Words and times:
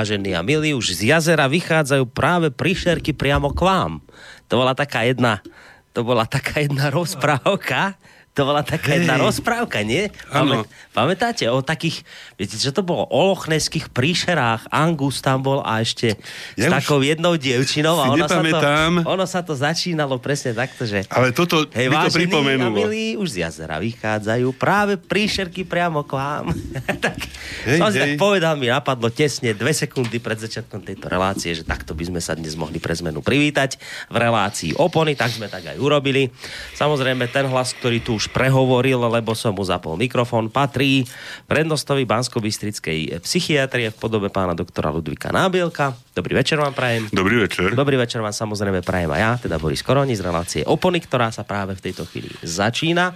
Vážení 0.00 0.32
a 0.32 0.40
milí, 0.40 0.72
už 0.72 0.96
z 0.96 1.12
jazera 1.12 1.44
vychádzajú 1.44 2.08
práve 2.08 2.48
prišerky 2.48 3.12
priamo 3.12 3.52
k 3.52 3.60
vám. 3.68 4.00
To 4.48 4.64
bola 4.64 4.72
taká 4.72 5.04
jedna, 5.04 5.44
to 5.92 6.00
bola 6.00 6.24
taká 6.24 6.64
jedna 6.64 6.88
rozprávka, 6.96 7.99
to 8.40 8.48
bola 8.48 8.64
taká 8.64 8.96
hey. 8.96 9.04
jedna 9.04 9.20
rozprávka, 9.20 9.84
nie? 9.84 10.08
Áno. 10.32 10.64
Pamätáte 10.96 11.44
o 11.52 11.60
takých, 11.60 12.00
viete, 12.40 12.56
čo 12.56 12.72
to 12.72 12.80
bolo? 12.80 13.04
O 13.12 13.36
lochnesských 13.36 13.92
príšerách. 13.92 14.72
Angus 14.72 15.20
tam 15.20 15.44
bol 15.44 15.60
a 15.60 15.84
ešte 15.84 16.16
ja 16.56 16.72
s 16.72 16.80
takou 16.80 17.04
jednou 17.04 17.36
dievčinou. 17.36 18.00
A 18.00 18.16
ono 18.16 18.24
sa, 18.24 18.40
to, 18.40 18.58
ono 19.04 19.24
sa 19.28 19.40
to 19.44 19.52
začínalo 19.52 20.16
presne 20.16 20.56
takto, 20.56 20.88
že... 20.88 21.04
Ale 21.12 21.36
toto 21.36 21.68
hej, 21.76 21.92
mi 21.92 22.00
to 22.00 22.08
pripomenulo. 22.08 22.72
milí, 22.72 23.20
už 23.20 23.36
z 23.36 23.36
jazera 23.44 23.76
vychádzajú 23.76 24.56
práve 24.56 24.96
príšerky 24.96 25.68
priamo 25.68 26.00
k 26.08 26.16
vám. 26.16 26.56
tak, 27.04 27.20
hej, 27.68 27.76
som 27.76 27.92
si 27.92 28.00
tak 28.00 28.16
povedal, 28.16 28.56
mi 28.56 28.72
napadlo 28.72 29.12
tesne 29.12 29.52
dve 29.52 29.76
sekundy 29.76 30.16
pred 30.16 30.40
začiatkom 30.40 30.80
tejto 30.80 31.12
relácie, 31.12 31.52
že 31.52 31.68
takto 31.68 31.92
by 31.92 32.08
sme 32.08 32.20
sa 32.24 32.32
dnes 32.32 32.56
mohli 32.56 32.80
pre 32.80 32.96
zmenu 32.96 33.20
privítať 33.20 33.76
v 34.08 34.16
relácii 34.16 34.80
opony, 34.80 35.12
tak 35.12 35.28
sme 35.28 35.52
tak 35.52 35.68
aj 35.68 35.76
urobili. 35.76 36.32
Samozrejme, 36.72 37.28
ten 37.28 37.44
hlas, 37.44 37.76
ktorý 37.76 38.00
tu 38.00 38.16
už 38.16 38.29
prehovoril, 38.30 38.98
lebo 39.10 39.34
som 39.34 39.54
mu 39.54 39.62
zapol 39.66 39.98
mikrofón, 39.98 40.50
patrí 40.50 41.06
prednostovi 41.50 42.06
Bansko-Bystrickej 42.06 43.22
psychiatrie 43.22 43.90
v 43.90 43.96
podobe 43.96 44.30
pána 44.30 44.54
doktora 44.54 44.90
Ludvika 44.90 45.34
Nábielka. 45.34 45.94
Dobrý 46.10 46.34
večer 46.34 46.58
vám 46.58 46.74
prajem. 46.74 47.06
Dobrý 47.14 47.38
večer. 47.38 47.70
Dobrý 47.70 47.94
večer 47.94 48.18
vám 48.18 48.34
samozrejme 48.34 48.82
prajem 48.82 49.14
aj 49.14 49.20
ja, 49.22 49.38
teda 49.46 49.62
Boris 49.62 49.78
Koroni 49.78 50.18
z 50.18 50.26
relácie 50.26 50.66
Opony, 50.66 50.98
ktorá 50.98 51.30
sa 51.30 51.46
práve 51.46 51.78
v 51.78 51.86
tejto 51.86 52.02
chvíli 52.02 52.34
začína. 52.42 53.14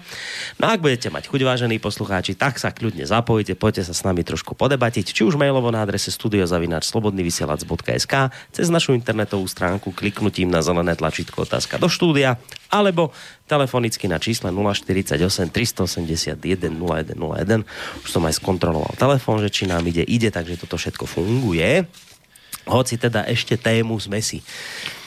No 0.62 0.70
ak 0.70 0.78
budete 0.78 1.10
mať 1.10 1.26
chuť, 1.26 1.42
vážení 1.42 1.82
poslucháči, 1.82 2.38
tak 2.38 2.62
sa 2.62 2.70
kľudne 2.70 3.02
zapojite, 3.02 3.58
poďte 3.58 3.90
sa 3.90 3.98
s 3.98 4.06
nami 4.06 4.22
trošku 4.22 4.54
podebatiť, 4.54 5.10
či 5.10 5.26
už 5.26 5.34
mailovo 5.34 5.74
na 5.74 5.82
adrese 5.82 6.14
studiozavináčslobodnyvysielac.sk 6.14 8.14
cez 8.54 8.66
našu 8.70 8.94
internetovú 8.94 9.42
stránku 9.50 9.90
kliknutím 9.90 10.46
na 10.46 10.62
zelené 10.62 10.94
tlačítko 10.94 11.50
otázka 11.50 11.82
do 11.82 11.90
štúdia, 11.90 12.38
alebo 12.70 13.10
telefonicky 13.50 14.06
na 14.06 14.22
čísle 14.22 14.54
048 14.54 15.18
381 15.50 16.38
0101. 16.38 18.06
Už 18.06 18.10
som 18.14 18.22
aj 18.22 18.38
skontroloval 18.38 18.94
telefón, 18.94 19.42
že 19.42 19.50
či 19.50 19.66
nám 19.66 19.82
ide, 19.82 20.06
ide, 20.06 20.30
takže 20.30 20.62
toto 20.62 20.78
všetko 20.78 21.10
funguje. 21.10 21.90
Hoci 22.64 22.96
teda 22.96 23.28
ešte 23.28 23.60
tému 23.60 23.96
sme 24.00 24.24
si 24.24 24.40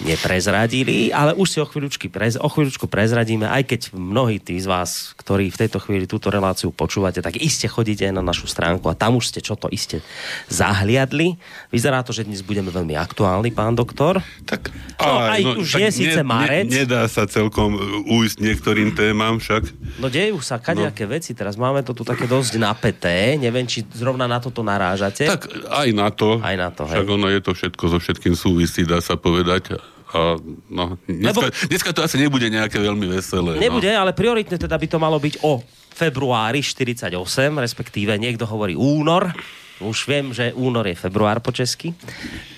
neprezradili, 0.04 1.10
ale 1.10 1.34
už 1.34 1.48
si 1.50 1.58
o, 1.58 1.66
prez, 2.14 2.38
o 2.38 2.46
chvíľučku 2.46 2.86
prezradíme, 2.86 3.50
aj 3.50 3.64
keď 3.66 3.82
mnohí 3.98 4.38
tí 4.38 4.62
z 4.62 4.70
vás, 4.70 5.18
ktorí 5.18 5.50
v 5.50 5.60
tejto 5.66 5.82
chvíli 5.82 6.06
túto 6.06 6.30
reláciu 6.30 6.70
počúvate, 6.70 7.18
tak 7.26 7.42
iste 7.42 7.66
chodíte 7.66 8.06
aj 8.06 8.14
na 8.14 8.22
našu 8.22 8.46
stránku 8.46 8.86
a 8.94 8.98
tam 8.98 9.18
už 9.18 9.34
ste 9.34 9.40
čo 9.42 9.58
to 9.58 9.66
iste 9.74 10.06
zahliadli. 10.54 11.42
Vyzerá 11.74 12.06
to, 12.06 12.14
že 12.14 12.30
dnes 12.30 12.46
budeme 12.46 12.70
veľmi 12.70 12.94
aktuálni, 12.94 13.50
pán 13.50 13.74
doktor. 13.74 14.22
Tak, 14.46 14.70
no, 15.02 15.18
aj 15.18 15.42
no, 15.42 15.52
už 15.66 15.82
je 15.82 15.90
síce 15.90 16.22
marec. 16.22 16.70
Ne, 16.70 16.86
nedá 16.86 17.10
sa 17.10 17.26
celkom 17.26 17.74
ujsť 18.06 18.38
niektorým 18.38 18.94
témam 18.94 19.42
však. 19.42 19.66
No 19.98 20.14
dejú 20.14 20.38
sa 20.46 20.62
kadejaké 20.62 21.10
no. 21.10 21.18
veci, 21.18 21.34
teraz 21.34 21.58
máme 21.58 21.82
to 21.82 21.98
tu 21.98 22.06
také 22.06 22.30
dosť 22.30 22.62
napeté, 22.62 23.34
neviem, 23.42 23.66
či 23.66 23.82
zrovna 23.98 24.30
na 24.30 24.38
toto 24.38 24.62
narážate. 24.62 25.26
Tak 25.26 25.50
aj 25.74 25.90
na 25.90 26.14
to. 26.14 26.38
Aj 26.38 26.54
na 26.54 26.70
to, 26.70 26.86
hej. 26.86 27.02
Však 27.02 27.10
ono 27.10 27.28
je 27.34 27.42
to 27.42 27.52
všetko 27.58 27.84
so 27.90 27.98
všetkým 27.98 28.36
súvisí, 28.38 28.86
dá 28.86 29.02
sa 29.02 29.18
povedať. 29.18 29.87
A, 30.16 30.40
no, 30.72 30.96
dneska, 31.04 31.52
Lebo... 31.52 31.68
dneska 31.68 31.90
to 31.92 32.02
asi 32.04 32.16
nebude 32.16 32.48
nejaké 32.48 32.80
veľmi 32.80 33.12
veselé. 33.12 33.60
No. 33.60 33.64
Nebude, 33.64 33.92
no. 33.92 34.08
ale 34.08 34.12
prioritne 34.16 34.56
teda 34.56 34.80
by 34.80 34.88
to 34.88 34.98
malo 34.98 35.20
byť 35.20 35.44
o 35.44 35.60
februári 35.92 36.64
48, 36.64 37.12
respektíve 37.58 38.16
niekto 38.16 38.48
hovorí 38.48 38.78
únor. 38.78 39.34
Už 39.78 40.10
viem, 40.10 40.34
že 40.34 40.58
únor 40.58 40.90
je 40.90 40.98
február 40.98 41.38
po 41.38 41.54
česky. 41.54 41.94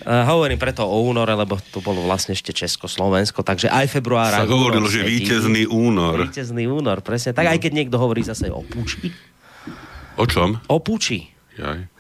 Uh, 0.08 0.24
hovorím 0.24 0.56
preto 0.56 0.88
o 0.88 1.04
únore, 1.04 1.36
lebo 1.36 1.60
to 1.60 1.84
bolo 1.84 2.08
vlastne 2.08 2.32
ešte 2.32 2.56
Česko-Slovensko, 2.56 3.44
takže 3.44 3.68
aj 3.68 3.92
február. 3.92 4.32
Sa 4.32 4.48
hovorilo, 4.48 4.88
že 4.88 5.04
víťazný 5.04 5.68
únor. 5.68 6.32
Víťazný 6.32 6.72
únor, 6.72 7.04
presne. 7.04 7.36
Tak 7.36 7.44
no. 7.44 7.52
aj 7.52 7.60
keď 7.60 7.72
niekto 7.76 8.00
hovorí 8.00 8.24
zase 8.24 8.48
o 8.48 8.64
púči. 8.64 9.12
O 10.16 10.24
čom? 10.24 10.64
O 10.72 10.80
púči. 10.80 11.28
Jaj. 11.60 11.92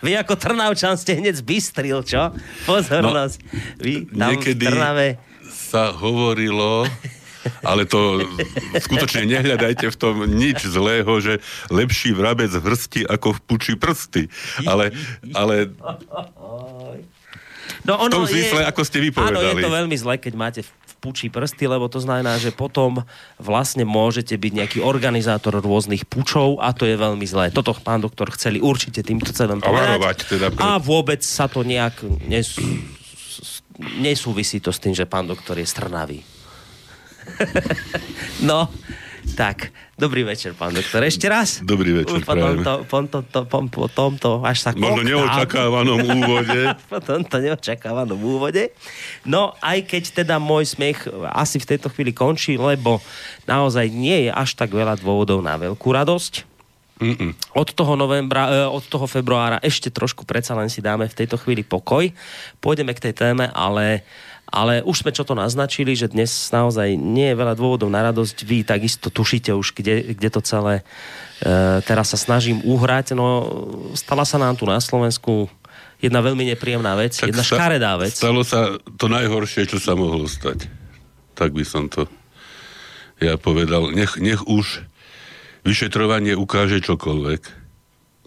Vy 0.00 0.16
ako 0.16 0.34
Trnavčan 0.36 0.96
ste 0.96 1.16
hneď 1.16 1.40
zbystril, 1.40 2.00
čo? 2.04 2.32
Pozornosť. 2.64 3.38
No, 3.44 3.84
Vy 3.84 3.92
tam 4.08 4.32
niekedy 4.32 4.64
v 4.64 4.70
Trnave... 4.72 5.06
sa 5.48 5.92
hovorilo, 5.92 6.88
ale 7.60 7.84
to 7.84 8.24
skutočne 8.76 9.28
nehľadajte 9.28 9.92
v 9.92 9.96
tom 9.96 10.24
nič 10.24 10.64
zlého, 10.64 11.12
že 11.20 11.40
lepší 11.68 12.16
vrabec 12.16 12.48
v 12.48 12.64
hrsti 12.64 13.00
ako 13.08 13.36
v 13.36 13.40
puči 13.44 13.72
prsty. 13.76 14.28
Ale, 14.64 14.92
ale 15.32 15.72
No 17.80 17.96
ono 17.96 18.12
v 18.12 18.12
tom 18.12 18.24
zmysle, 18.28 18.60
je, 18.60 18.68
ako 18.68 18.82
ste 18.84 18.98
vypovedali. 19.00 19.40
Áno, 19.40 19.56
je 19.56 19.64
to 19.64 19.72
veľmi 19.72 19.96
zle, 19.96 20.14
keď 20.20 20.32
máte 20.36 20.60
pučí 21.00 21.32
prsty, 21.32 21.64
lebo 21.64 21.88
to 21.88 21.98
znamená, 21.98 22.36
že 22.36 22.52
potom 22.52 23.00
vlastne 23.40 23.88
môžete 23.88 24.36
byť 24.36 24.52
nejaký 24.52 24.78
organizátor 24.84 25.58
rôznych 25.64 26.04
pučov 26.04 26.60
a 26.60 26.76
to 26.76 26.84
je 26.84 27.00
veľmi 27.00 27.24
zlé. 27.24 27.48
Toto 27.48 27.72
pán 27.72 28.04
doktor 28.04 28.28
chceli 28.36 28.60
určite 28.60 29.00
týmto 29.00 29.32
celom 29.32 29.64
povedať. 29.64 30.28
Teda 30.28 30.52
pre... 30.52 30.60
A 30.60 30.76
vôbec 30.76 31.24
sa 31.24 31.48
to 31.48 31.64
nejak 31.64 32.04
nesú, 32.28 32.60
nesúvisí 33.96 34.60
to 34.60 34.68
s 34.70 34.78
tým, 34.78 34.92
že 34.92 35.08
pán 35.08 35.24
doktor 35.24 35.56
je 35.56 35.64
strnavý. 35.64 36.20
no, 38.50 38.68
tak, 39.32 39.70
dobrý 39.94 40.26
večer, 40.26 40.52
pán 40.58 40.74
doktor. 40.74 41.06
Ešte 41.06 41.30
raz. 41.30 41.62
Dobrý 41.62 42.02
večer, 42.02 42.20
po 42.26 42.34
tomto, 42.34 42.72
po, 42.84 42.98
tomto, 43.06 43.38
po, 43.46 43.58
po 43.70 43.86
tomto, 43.86 44.30
až 44.42 44.66
sa 44.66 44.70
Možno 44.74 45.06
neočakávanom 45.06 46.02
úvode. 46.02 46.60
po 46.92 46.98
tomto 46.98 47.38
neočakávanom 47.38 48.18
úvode. 48.18 48.74
No, 49.22 49.54
aj 49.62 49.86
keď 49.86 50.26
teda 50.26 50.36
môj 50.42 50.74
smiech 50.74 51.06
asi 51.30 51.62
v 51.62 51.68
tejto 51.76 51.88
chvíli 51.94 52.10
končí, 52.10 52.58
lebo 52.58 52.98
naozaj 53.46 53.86
nie 53.94 54.28
je 54.28 54.30
až 54.34 54.58
tak 54.58 54.74
veľa 54.74 54.98
dôvodov 54.98 55.40
na 55.40 55.54
veľkú 55.54 55.88
radosť. 55.94 56.49
Mm-mm. 57.00 57.32
Od 57.56 57.68
toho 57.72 57.96
novembra, 57.96 58.52
e, 58.52 58.68
od 58.68 58.84
toho 58.84 59.08
februára 59.08 59.56
ešte 59.64 59.88
trošku 59.88 60.28
predsa 60.28 60.52
len 60.52 60.68
si 60.68 60.84
dáme 60.84 61.08
v 61.08 61.16
tejto 61.16 61.40
chvíli 61.40 61.64
pokoj. 61.64 62.12
Pôjdeme 62.60 62.92
k 62.92 63.10
tej 63.10 63.14
téme, 63.16 63.48
ale 63.56 64.04
ale 64.50 64.82
už 64.82 65.06
sme 65.06 65.14
čo 65.14 65.22
to 65.22 65.38
naznačili, 65.38 65.94
že 65.94 66.10
dnes 66.10 66.50
naozaj 66.50 66.98
nie 66.98 67.30
je 67.30 67.38
veľa 67.38 67.54
dôvodov 67.54 67.86
na 67.86 68.02
radosť. 68.10 68.42
Vy 68.42 68.66
takisto 68.66 69.06
tušíte 69.06 69.54
už, 69.54 69.78
kde, 69.78 70.18
kde 70.18 70.28
to 70.28 70.42
celé 70.42 70.82
e, 71.38 71.78
teraz 71.86 72.10
sa 72.10 72.18
snažím 72.18 72.58
uhrať. 72.66 73.14
No, 73.14 73.46
stala 73.94 74.26
sa 74.26 74.42
nám 74.42 74.58
tu 74.58 74.66
na 74.66 74.82
Slovensku 74.82 75.46
jedna 76.02 76.18
veľmi 76.18 76.50
nepríjemná 76.50 76.98
vec, 76.98 77.14
tak 77.14 77.30
jedna 77.30 77.46
škaredá 77.46 77.94
vec. 77.94 78.18
Stalo 78.18 78.42
sa 78.42 78.74
to 78.98 79.06
najhoršie, 79.06 79.70
čo 79.70 79.78
sa 79.78 79.94
mohlo 79.94 80.26
stať. 80.26 80.66
Tak 81.38 81.54
by 81.54 81.62
som 81.62 81.86
to 81.86 82.10
ja 83.22 83.38
povedal. 83.38 83.94
Nech, 83.94 84.18
nech 84.18 84.42
už 84.50 84.82
vyšetrovanie 85.64 86.36
ukáže 86.36 86.80
čokoľvek. 86.80 87.42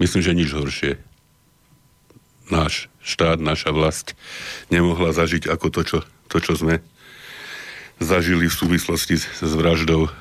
Myslím, 0.02 0.22
že 0.22 0.38
nič 0.38 0.50
horšie. 0.54 0.92
Náš 2.50 2.92
štát, 3.00 3.40
naša 3.40 3.72
vlast 3.72 4.18
nemohla 4.68 5.16
zažiť 5.16 5.48
ako 5.48 5.68
to, 5.70 5.82
čo 5.84 5.98
to, 6.32 6.38
čo 6.42 6.54
sme 6.58 6.82
zažili 8.02 8.50
v 8.50 8.58
súvislosti 8.58 9.22
s 9.22 9.54
vraždou 9.54 10.10
e, 10.10 10.12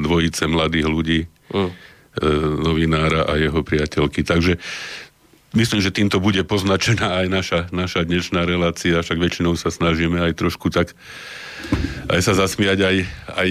dvojice 0.00 0.48
mladých 0.48 0.86
ľudí, 0.88 1.20
mm. 1.52 1.60
e, 1.60 1.72
novinára 2.64 3.28
a 3.28 3.36
jeho 3.36 3.60
priateľky. 3.60 4.24
Takže 4.24 4.56
myslím, 5.54 5.80
že 5.84 5.94
týmto 5.94 6.18
bude 6.18 6.40
poznačená 6.42 7.20
aj 7.20 7.26
naša, 7.28 7.60
naša 7.70 8.08
dnešná 8.08 8.48
relácia, 8.48 9.04
však 9.04 9.20
väčšinou 9.20 9.54
sa 9.60 9.68
snažíme 9.68 10.18
aj 10.18 10.40
trošku 10.40 10.72
tak 10.72 10.96
aj 12.10 12.20
sa 12.20 12.32
zasmiať, 12.36 12.78
aj, 12.84 12.96
aj, 13.32 13.50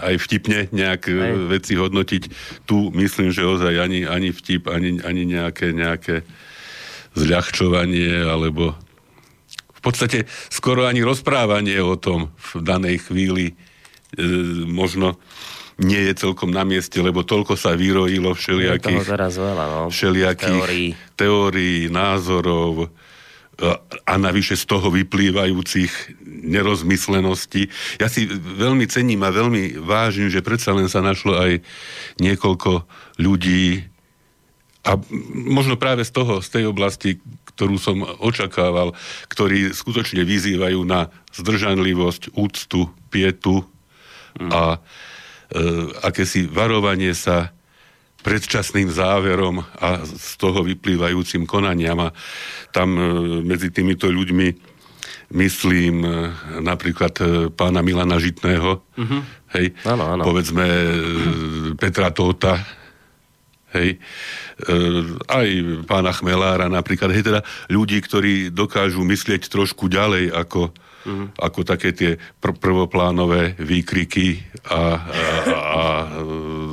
aj 0.00 0.14
vtipne 0.22 0.72
nejak 0.72 1.02
e, 1.08 1.12
aj. 1.12 1.32
veci 1.52 1.72
hodnotiť. 1.76 2.22
Tu 2.64 2.76
myslím, 2.96 3.28
že 3.34 3.44
ozaj 3.44 3.74
ani, 3.76 4.08
ani 4.08 4.32
vtip, 4.32 4.70
ani, 4.70 5.02
ani 5.04 5.22
nejaké, 5.28 5.76
nejaké 5.76 6.24
zľahčovanie 7.12 8.24
alebo 8.24 8.72
v 9.52 9.80
podstate 9.82 10.24
skoro 10.48 10.86
ani 10.86 11.02
rozprávanie 11.02 11.82
o 11.82 11.98
tom 11.98 12.30
v 12.38 12.50
danej 12.62 13.10
chvíli 13.10 13.52
e, 13.52 13.54
možno 14.64 15.18
nie 15.82 15.98
je 16.12 16.14
celkom 16.14 16.52
na 16.52 16.62
mieste, 16.62 17.00
lebo 17.02 17.26
toľko 17.26 17.58
sa 17.58 17.74
vyrojilo 17.74 18.36
všelijakých 18.36 19.02
veľa, 19.02 19.64
no. 19.66 19.80
všelijakých 19.90 20.62
teórií. 20.62 20.88
teórií, 21.18 21.78
názorov 21.90 22.92
a, 23.60 24.14
navyše 24.16 24.56
z 24.56 24.64
toho 24.64 24.88
vyplývajúcich 24.88 26.22
nerozmysleností. 26.48 27.68
Ja 28.00 28.08
si 28.08 28.26
veľmi 28.30 28.88
cením 28.88 29.22
a 29.22 29.34
veľmi 29.34 29.76
vážim, 29.82 30.32
že 30.32 30.40
predsa 30.44 30.72
len 30.72 30.88
sa 30.88 31.04
našlo 31.04 31.36
aj 31.36 31.60
niekoľko 32.18 32.88
ľudí, 33.20 33.92
a 34.82 34.98
možno 35.30 35.78
práve 35.78 36.02
z 36.02 36.10
toho, 36.10 36.42
z 36.42 36.58
tej 36.58 36.64
oblasti, 36.66 37.22
ktorú 37.54 37.78
som 37.78 38.02
očakával, 38.02 38.98
ktorí 39.30 39.70
skutočne 39.70 40.26
vyzývajú 40.26 40.82
na 40.82 41.06
zdržanlivosť, 41.38 42.34
úctu, 42.34 42.90
pietu 43.06 43.62
a 44.50 44.74
e, 44.74 44.78
akési 46.02 46.50
varovanie 46.50 47.14
sa 47.14 47.54
predčasným 48.22 48.88
záverom 48.88 49.60
a 49.60 50.06
z 50.06 50.30
toho 50.38 50.62
vyplývajúcim 50.62 51.44
konaniam. 51.44 51.98
A 51.98 52.14
tam 52.70 52.94
e, 52.94 53.02
medzi 53.42 53.74
týmito 53.74 54.06
ľuďmi 54.08 54.48
myslím 55.34 56.06
e, 56.06 56.08
napríklad 56.62 57.14
e, 57.18 57.24
pána 57.52 57.82
Milana 57.82 58.22
Žitného, 58.22 58.70
uh-huh. 58.78 59.20
hej, 59.58 59.74
ano, 59.84 60.16
ano. 60.16 60.22
povedzme 60.22 60.64
Petra 61.76 62.14
Tóta, 62.14 62.62
hej, 63.72 63.98
aj 65.32 65.48
pána 65.88 66.12
Chmelára 66.12 66.68
napríklad, 66.68 67.10
hej, 67.10 67.24
teda 67.24 67.40
ľudí, 67.72 67.98
ktorí 68.04 68.52
dokážu 68.52 69.00
myslieť 69.00 69.48
trošku 69.48 69.88
ďalej 69.88 70.28
ako, 70.28 70.70
uh-huh. 70.70 71.26
ako 71.40 71.60
také 71.64 71.96
tie 71.96 72.20
pr- 72.38 72.54
prvoplánové 72.60 73.56
výkriky 73.56 74.44
a, 74.68 74.76
a, 74.76 74.82
a, 75.00 75.56
a 75.72 75.82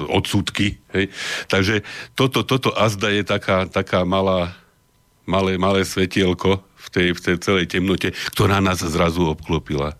odsudky. 0.10 0.82
Hej. 0.92 1.14
Takže 1.48 1.86
toto, 2.18 2.42
toto 2.42 2.74
azda 2.74 3.14
je 3.14 3.24
taká, 3.24 3.70
taká 3.70 4.04
malá, 4.04 4.58
malé, 5.30 5.62
malé 5.62 5.86
svetielko 5.86 6.66
v 6.76 6.88
tej, 6.90 7.08
v 7.14 7.20
tej 7.22 7.36
celej 7.40 7.66
temnote, 7.70 8.10
ktorá 8.34 8.58
nás 8.60 8.82
zrazu 8.82 9.30
obklopila. 9.30 9.94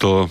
To, 0.00 0.30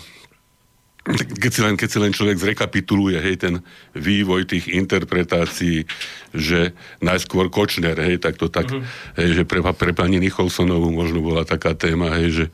keď 1.16 1.52
si 1.52 1.62
len, 1.64 1.76
keď 1.80 1.90
si 1.92 2.00
len 2.04 2.12
človek 2.12 2.38
zrekapituluje, 2.40 3.20
hej, 3.22 3.36
ten 3.40 3.54
vývoj 3.96 4.48
tých 4.48 4.68
interpretácií, 4.68 5.88
že 6.36 6.76
najskôr 7.00 7.48
Kočner, 7.48 7.96
hej, 7.96 8.20
tak 8.20 8.36
to 8.36 8.52
tak, 8.52 8.68
mm-hmm. 8.68 9.16
hej, 9.22 9.30
že 9.40 9.44
pre, 9.48 9.64
pre 9.64 9.92
pani 9.96 10.20
Nicholsonovú 10.20 10.92
možno 10.92 11.24
bola 11.24 11.48
taká 11.48 11.72
téma, 11.78 12.12
hej, 12.20 12.28
že 12.32 12.46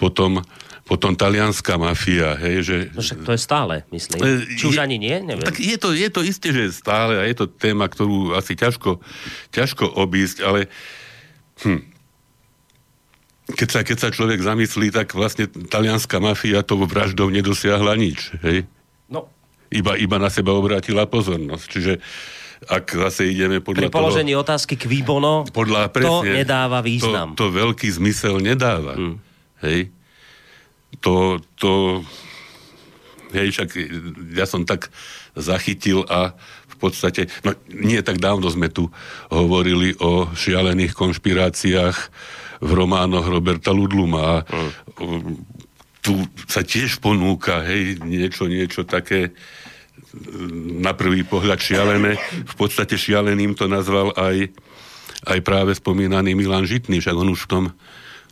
potom 0.00 0.40
potom 0.82 1.14
talianská 1.14 1.78
mafia, 1.78 2.34
hej, 2.42 2.56
že... 2.66 2.76
No 2.90 3.00
však 3.00 3.22
to 3.22 3.32
je 3.32 3.40
stále, 3.40 3.74
myslím. 3.94 4.18
E, 4.18 4.58
Či 4.58 4.64
už 4.66 4.76
je, 4.76 4.82
ani 4.82 4.98
nie, 4.98 5.14
neviem. 5.22 5.46
Tak 5.46 5.62
je 5.62 5.78
to, 5.78 5.94
je 5.94 6.08
to 6.10 6.20
isté, 6.26 6.50
že 6.50 6.74
stále 6.74 7.22
a 7.22 7.24
je 7.24 7.38
to 7.38 7.46
téma, 7.46 7.86
ktorú 7.86 8.34
asi 8.34 8.58
ťažko, 8.58 8.98
ťažko 9.54 9.86
obísť, 9.94 10.42
ale 10.42 10.66
hm, 11.62 11.92
keď 13.54 13.68
sa, 13.68 13.80
keď 13.86 13.96
sa 13.98 14.08
človek 14.10 14.42
zamyslí, 14.42 14.90
tak 14.90 15.14
vlastne 15.14 15.46
talianská 15.46 16.18
mafia 16.18 16.66
to 16.66 16.78
vraždou 16.82 17.30
nedosiahla 17.30 17.94
nič, 17.94 18.34
hej? 18.42 18.66
No. 19.06 19.30
Iba, 19.70 19.94
iba 19.96 20.16
na 20.18 20.28
seba 20.30 20.52
obrátila 20.52 21.06
pozornosť. 21.06 21.66
Čiže 21.70 21.92
ak 22.66 22.94
zase 22.94 23.30
ideme 23.30 23.58
podľa 23.58 23.90
Pri 23.90 23.94
položení 23.94 24.32
toho, 24.34 24.44
otázky 24.46 24.74
k 24.78 24.86
výbono, 24.86 25.42
podľa, 25.50 25.90
presne, 25.90 26.10
to 26.10 26.38
nedáva 26.42 26.78
význam. 26.84 27.34
To, 27.34 27.50
to 27.50 27.54
veľký 27.54 27.88
zmysel 27.90 28.38
nedáva. 28.38 28.94
Hmm. 28.94 29.16
Hej? 29.62 29.90
To, 31.00 31.40
to 31.56 32.02
hej, 33.32 33.48
však 33.54 33.68
ja 34.36 34.44
som 34.44 34.68
tak 34.68 34.92
zachytil 35.32 36.04
a 36.06 36.36
v 36.68 36.76
podstate, 36.76 37.30
no 37.46 37.56
nie 37.70 38.02
tak 38.04 38.20
dávno 38.20 38.50
sme 38.50 38.68
tu 38.68 38.90
hovorili 39.30 39.96
o 40.02 40.28
šialených 40.34 40.92
konšpiráciách 40.92 41.96
v 42.62 42.70
románoch 42.70 43.26
Roberta 43.26 43.72
Ludluma 43.74 44.20
a 44.22 44.34
mm. 44.46 44.70
tu 46.02 46.26
sa 46.46 46.62
tiež 46.62 46.98
ponúka, 47.02 47.62
hej, 47.64 48.02
niečo, 48.02 48.46
niečo 48.46 48.86
také 48.86 49.34
na 50.82 50.92
prvý 50.92 51.24
pohľad 51.24 51.56
šialené. 51.56 52.20
V 52.44 52.54
podstate 52.54 53.00
šialeným 53.00 53.56
to 53.56 53.64
nazval 53.64 54.12
aj, 54.12 54.52
aj 55.24 55.38
práve 55.40 55.72
spomínaný 55.72 56.36
Milan 56.36 56.68
Žitný, 56.68 57.00
však 57.00 57.16
on 57.16 57.32
už 57.32 57.48
v 57.48 57.50
tom 57.50 57.64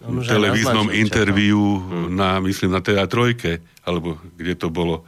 televíznom 0.01 0.89
interviu 0.93 1.61
hm. 1.81 2.17
na, 2.17 2.41
myslím, 2.41 2.73
na 2.73 2.81
teda 2.81 3.05
trojke, 3.05 3.61
alebo 3.85 4.17
kde 4.37 4.55
to 4.57 4.73
bolo. 4.73 5.05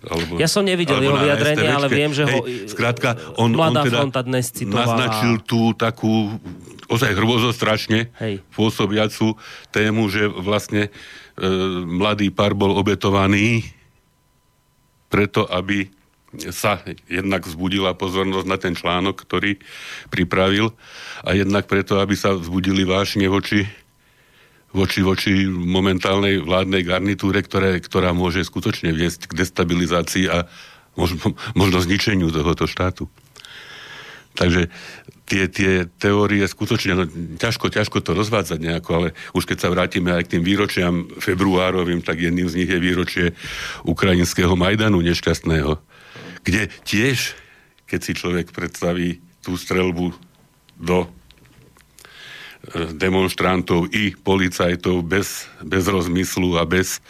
Alebo, 0.00 0.40
ja 0.40 0.48
som 0.48 0.64
nevidel 0.64 0.96
jeho 1.04 1.18
vyjadrenie, 1.18 1.68
ale 1.68 1.88
viem, 1.92 2.08
že 2.08 2.24
ho 2.24 2.40
Hej, 2.40 2.72
skrátka, 2.72 3.20
on, 3.36 3.52
on 3.52 3.76
teda 3.84 4.08
naznačil 4.64 5.44
tú 5.44 5.76
takú 5.76 6.40
ozaj 6.88 7.12
hrôzostrašne 7.12 8.08
Hej. 8.16 8.40
pôsobiacu 8.56 9.36
tému, 9.68 10.08
že 10.08 10.24
vlastne 10.24 10.88
e, 10.88 10.90
mladý 11.84 12.32
pár 12.32 12.56
bol 12.56 12.72
obetovaný 12.72 13.68
preto, 15.12 15.44
aby 15.52 15.92
sa 16.54 16.78
jednak 17.10 17.42
vzbudila 17.42 17.98
pozornosť 17.98 18.46
na 18.46 18.58
ten 18.58 18.74
článok, 18.78 19.18
ktorý 19.26 19.58
pripravil 20.14 20.70
a 21.26 21.34
jednak 21.34 21.66
preto, 21.66 21.98
aby 21.98 22.14
sa 22.14 22.38
vzbudili 22.38 22.86
vášne 22.86 23.26
voči 23.26 23.66
voči, 24.70 25.02
voči 25.02 25.46
momentálnej 25.50 26.42
vládnej 26.42 26.82
garnitúre, 26.86 27.42
ktoré, 27.42 27.82
ktorá 27.82 28.14
môže 28.14 28.46
skutočne 28.46 28.94
viesť 28.94 29.30
k 29.30 29.36
destabilizácii 29.42 30.30
a 30.30 30.46
možno, 30.94 31.34
možno 31.58 31.82
zničeniu 31.82 32.30
tohoto 32.30 32.70
štátu. 32.70 33.10
Takže 34.38 34.70
tie, 35.26 35.50
tie 35.50 35.90
teórie 35.98 36.46
skutočne, 36.46 36.92
no, 36.94 37.04
ťažko, 37.38 37.70
ťažko 37.70 37.98
to 38.02 38.14
rozvádzať 38.14 38.58
nejako, 38.62 38.90
ale 38.94 39.08
už 39.34 39.46
keď 39.46 39.58
sa 39.58 39.72
vrátime 39.74 40.14
aj 40.14 40.26
k 40.26 40.38
tým 40.38 40.42
výročiam 40.46 40.94
februárovým, 41.18 42.02
tak 42.02 42.22
jedným 42.22 42.46
z 42.46 42.62
nich 42.62 42.70
je 42.70 42.78
výročie 42.78 43.26
ukrajinského 43.82 44.54
Majdanu 44.54 45.02
nešťastného, 45.02 45.78
kde 46.46 46.70
tiež, 46.86 47.34
keď 47.90 48.00
si 48.02 48.12
človek 48.14 48.54
predstaví 48.54 49.18
tú 49.42 49.58
strelbu 49.58 50.14
do 50.78 51.10
demonstrantov 52.94 53.88
i 53.90 54.12
policajtov 54.12 55.00
bez, 55.02 55.48
bez 55.64 55.88
rozmyslu 55.88 56.60
a 56.60 56.68
bez 56.68 57.00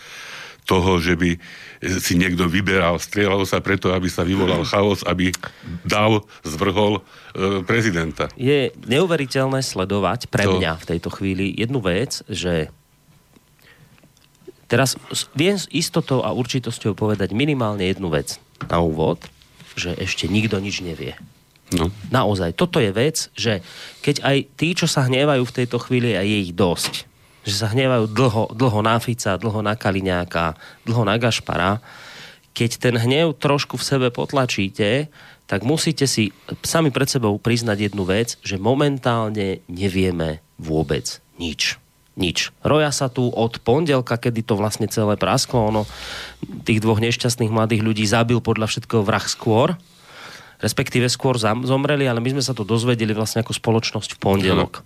toho, 0.64 1.02
že 1.02 1.19
by 1.19 1.35
si 1.81 2.14
niekto 2.14 2.47
vyberal. 2.47 3.00
Strieľalo 3.00 3.49
sa 3.49 3.58
preto, 3.64 3.91
aby 3.91 4.06
sa 4.06 4.23
vyvolal 4.23 4.62
chaos, 4.69 5.00
aby 5.08 5.32
dal, 5.82 6.23
zvrhol 6.44 7.00
e, 7.00 7.64
prezidenta. 7.64 8.29
Je 8.37 8.70
neuveriteľné 8.85 9.64
sledovať 9.64 10.28
pre 10.28 10.45
to... 10.45 10.61
mňa 10.61 10.73
v 10.76 10.85
tejto 10.87 11.11
chvíli 11.11 11.50
jednu 11.57 11.80
vec, 11.80 12.21
že 12.28 12.69
teraz 14.69 14.95
viem 15.33 15.57
s 15.57 15.66
istotou 15.73 16.23
a 16.23 16.37
určitosťou 16.37 16.95
povedať 16.95 17.33
minimálne 17.33 17.88
jednu 17.88 18.12
vec 18.12 18.38
na 18.69 18.78
úvod, 18.78 19.25
že 19.75 19.97
ešte 19.97 20.28
nikto 20.28 20.61
nič 20.61 20.85
nevie. 20.85 21.16
No. 21.71 21.87
Naozaj, 22.11 22.59
toto 22.59 22.83
je 22.83 22.91
vec, 22.91 23.31
že 23.39 23.62
keď 24.03 24.27
aj 24.27 24.37
tí, 24.59 24.75
čo 24.75 24.91
sa 24.91 25.07
hnievajú 25.07 25.47
v 25.47 25.57
tejto 25.62 25.79
chvíli, 25.79 26.19
a 26.19 26.27
je 26.27 26.50
ich 26.50 26.53
dosť, 26.55 27.07
že 27.47 27.55
sa 27.55 27.71
hnievajú 27.71 28.11
dlho, 28.11 28.45
dlho 28.53 28.81
na 28.83 28.99
Fica, 28.99 29.39
dlho 29.39 29.62
na 29.62 29.79
Kaliňáka, 29.79 30.59
dlho 30.83 31.07
na 31.07 31.15
Gašpara, 31.17 31.79
keď 32.50 32.71
ten 32.83 32.95
hnev 32.99 33.39
trošku 33.39 33.79
v 33.79 33.87
sebe 33.87 34.09
potlačíte, 34.11 35.07
tak 35.47 35.67
musíte 35.67 36.07
si 36.07 36.35
sami 36.62 36.95
pred 36.95 37.11
sebou 37.11 37.39
priznať 37.39 37.91
jednu 37.91 38.07
vec, 38.07 38.39
že 38.43 38.59
momentálne 38.59 39.62
nevieme 39.67 40.43
vôbec 40.59 41.19
nič. 41.39 41.79
Nič. 42.19 42.53
Roja 42.61 42.91
sa 42.91 43.09
tu 43.09 43.31
od 43.31 43.62
pondelka, 43.62 44.19
kedy 44.19 44.45
to 44.45 44.59
vlastne 44.59 44.91
celé 44.91 45.15
prasklo, 45.17 45.71
ono 45.73 45.83
tých 46.67 46.83
dvoch 46.83 47.00
nešťastných 47.00 47.55
mladých 47.55 47.87
ľudí 47.87 48.05
zabil 48.05 48.43
podľa 48.43 48.67
všetkého 48.69 49.07
vrah 49.07 49.25
skôr, 49.25 49.79
respektíve 50.61 51.09
skôr 51.09 51.40
zomreli, 51.40 52.05
ale 52.05 52.21
my 52.21 52.37
sme 52.37 52.45
sa 52.45 52.52
to 52.52 52.69
dozvedeli 52.69 53.17
vlastne 53.17 53.40
ako 53.40 53.57
spoločnosť 53.57 54.17
v 54.17 54.21
pondelok. 54.21 54.85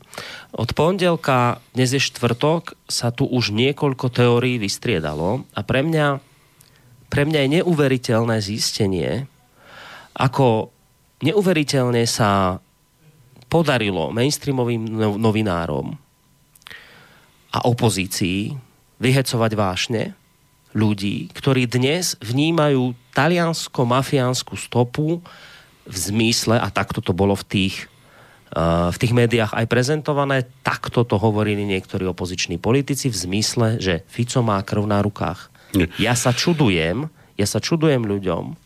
Od 0.54 0.70
pondelka, 0.70 1.58
dnes 1.74 1.90
je 1.90 2.00
štvrtok, 2.00 2.78
sa 2.86 3.10
tu 3.10 3.26
už 3.26 3.50
niekoľko 3.50 4.06
teórií 4.14 4.62
vystriedalo 4.62 5.42
a 5.50 5.60
pre 5.66 5.82
mňa, 5.82 6.22
pre 7.10 7.26
mňa 7.26 7.38
je 7.42 7.52
neuveriteľné 7.60 8.36
zistenie, 8.38 9.26
ako 10.14 10.70
neuveriteľne 11.26 12.06
sa 12.06 12.62
podarilo 13.50 14.14
mainstreamovým 14.14 14.82
no-, 14.86 15.18
novinárom 15.18 15.98
a 17.54 17.58
opozícii 17.66 18.54
vyhecovať 19.02 19.52
vášne 19.58 20.02
ľudí, 20.74 21.30
ktorí 21.34 21.70
dnes 21.70 22.18
vnímajú 22.18 22.94
taliansko-mafiánsku 23.14 24.58
stopu 24.58 25.22
v 25.84 25.96
zmysle, 25.96 26.56
a 26.56 26.68
takto 26.72 27.04
to 27.04 27.12
bolo 27.12 27.36
v 27.36 27.44
tých, 27.44 27.74
uh, 28.56 28.88
v 28.88 28.96
tých 28.96 29.12
médiách 29.12 29.52
aj 29.52 29.66
prezentované, 29.68 30.48
takto 30.64 31.04
to 31.04 31.20
hovorili 31.20 31.64
niektorí 31.68 32.08
opoziční 32.08 32.56
politici 32.56 33.12
v 33.12 33.16
zmysle, 33.16 33.68
že 33.80 34.02
Fico 34.08 34.40
má 34.40 34.60
krv 34.64 34.84
na 34.88 35.04
rukách. 35.04 35.52
Nie. 35.76 35.90
Ja 36.00 36.14
sa 36.16 36.32
čudujem, 36.32 37.12
ja 37.36 37.46
sa 37.46 37.60
čudujem 37.60 38.06
ľuďom, 38.06 38.56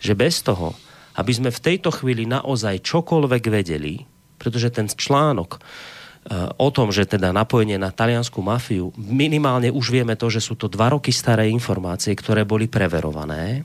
že 0.00 0.16
bez 0.16 0.40
toho, 0.40 0.72
aby 1.18 1.32
sme 1.34 1.50
v 1.52 1.60
tejto 1.60 1.92
chvíli 1.92 2.24
naozaj 2.24 2.80
čokoľvek 2.80 3.44
vedeli, 3.52 4.08
pretože 4.40 4.72
ten 4.72 4.88
článok 4.88 5.60
uh, 5.60 6.56
o 6.56 6.72
tom, 6.72 6.88
že 6.88 7.04
teda 7.04 7.36
napojenie 7.36 7.76
na 7.76 7.92
taliansku 7.92 8.40
mafiu, 8.40 8.96
minimálne 8.96 9.68
už 9.68 9.92
vieme 9.92 10.16
to, 10.16 10.32
že 10.32 10.40
sú 10.40 10.56
to 10.56 10.72
dva 10.72 10.96
roky 10.96 11.12
staré 11.12 11.52
informácie, 11.52 12.16
ktoré 12.16 12.48
boli 12.48 12.64
preverované, 12.64 13.60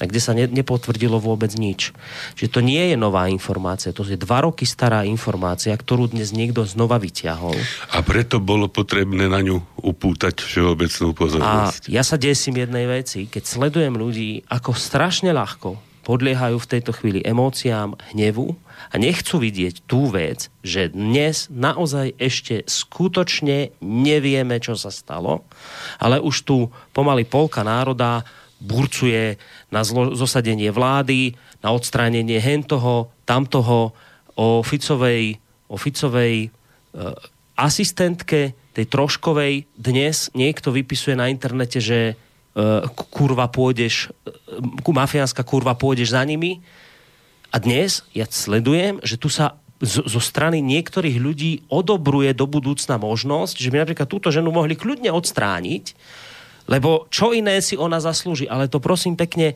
a 0.00 0.04
kde 0.08 0.20
sa 0.22 0.32
ne, 0.32 0.48
nepotvrdilo 0.48 1.20
vôbec 1.20 1.52
nič. 1.58 1.92
Čiže 2.38 2.48
to 2.48 2.60
nie 2.64 2.92
je 2.92 2.96
nová 2.96 3.28
informácia, 3.28 3.92
to 3.92 4.06
je 4.06 4.16
dva 4.16 4.46
roky 4.48 4.64
stará 4.64 5.04
informácia, 5.04 5.76
ktorú 5.76 6.14
dnes 6.14 6.32
niekto 6.32 6.64
znova 6.64 6.96
vyťahol. 6.96 7.54
A 7.92 8.00
preto 8.00 8.40
bolo 8.40 8.72
potrebné 8.72 9.28
na 9.28 9.44
ňu 9.44 9.60
upútať 9.78 10.40
všeobecnú 10.40 11.12
pozornosť. 11.12 11.90
A 11.90 11.92
ja 11.92 12.02
sa 12.06 12.16
desím 12.16 12.62
jednej 12.62 12.88
veci, 12.88 13.28
keď 13.28 13.42
sledujem 13.44 13.94
ľudí, 13.98 14.48
ako 14.48 14.72
strašne 14.72 15.34
ľahko 15.36 15.92
podliehajú 16.02 16.58
v 16.58 16.70
tejto 16.70 16.90
chvíli 16.90 17.22
emóciám, 17.22 17.94
hnevu 18.10 18.58
a 18.90 18.94
nechcú 18.98 19.38
vidieť 19.38 19.86
tú 19.86 20.10
vec, 20.10 20.50
že 20.66 20.90
dnes 20.90 21.46
naozaj 21.48 22.18
ešte 22.18 22.66
skutočne 22.66 23.78
nevieme, 23.78 24.58
čo 24.58 24.74
sa 24.74 24.90
stalo, 24.90 25.46
ale 26.02 26.18
už 26.18 26.36
tu 26.42 26.56
pomaly 26.90 27.22
polka 27.22 27.62
národa 27.62 28.26
burcuje 28.62 29.36
na 29.74 29.82
zlo- 29.82 30.14
zosadenie 30.14 30.70
vlády, 30.70 31.34
na 31.60 31.74
odstránenie 31.74 32.38
hentoho, 32.38 33.10
tamtoho, 33.26 33.90
o 34.38 34.64
Ficovej, 34.64 35.36
o 35.68 35.76
Ficovej 35.76 36.46
e, 36.46 36.48
asistentke, 37.58 38.56
tej 38.72 38.88
troškovej, 38.88 39.68
dnes 39.76 40.32
niekto 40.32 40.72
vypisuje 40.72 41.12
na 41.12 41.28
internete, 41.28 41.76
že 41.76 42.16
uh, 42.16 42.88
kurva 43.12 43.52
pôjdeš, 43.52 44.08
uh, 44.24 44.92
mafiánska 44.96 45.44
kurva 45.44 45.76
pôjdeš 45.76 46.16
za 46.16 46.24
nimi. 46.24 46.64
A 47.52 47.60
dnes 47.60 48.00
ja 48.16 48.24
sledujem, 48.24 48.96
že 49.04 49.20
tu 49.20 49.28
sa 49.28 49.60
z, 49.76 50.08
zo 50.08 50.20
strany 50.24 50.64
niektorých 50.64 51.20
ľudí 51.20 51.68
odobruje 51.68 52.32
do 52.32 52.48
budúcna 52.48 52.96
možnosť, 52.96 53.60
že 53.60 53.68
by 53.68 53.84
napríklad 53.84 54.08
túto 54.08 54.32
ženu 54.32 54.48
mohli 54.48 54.72
kľudne 54.72 55.12
odstrániť, 55.12 55.92
lebo 56.66 57.10
čo 57.10 57.34
iné 57.34 57.58
si 57.62 57.74
ona 57.78 57.98
zaslúži. 57.98 58.46
Ale 58.46 58.70
to 58.70 58.82
prosím 58.82 59.18
pekne, 59.18 59.54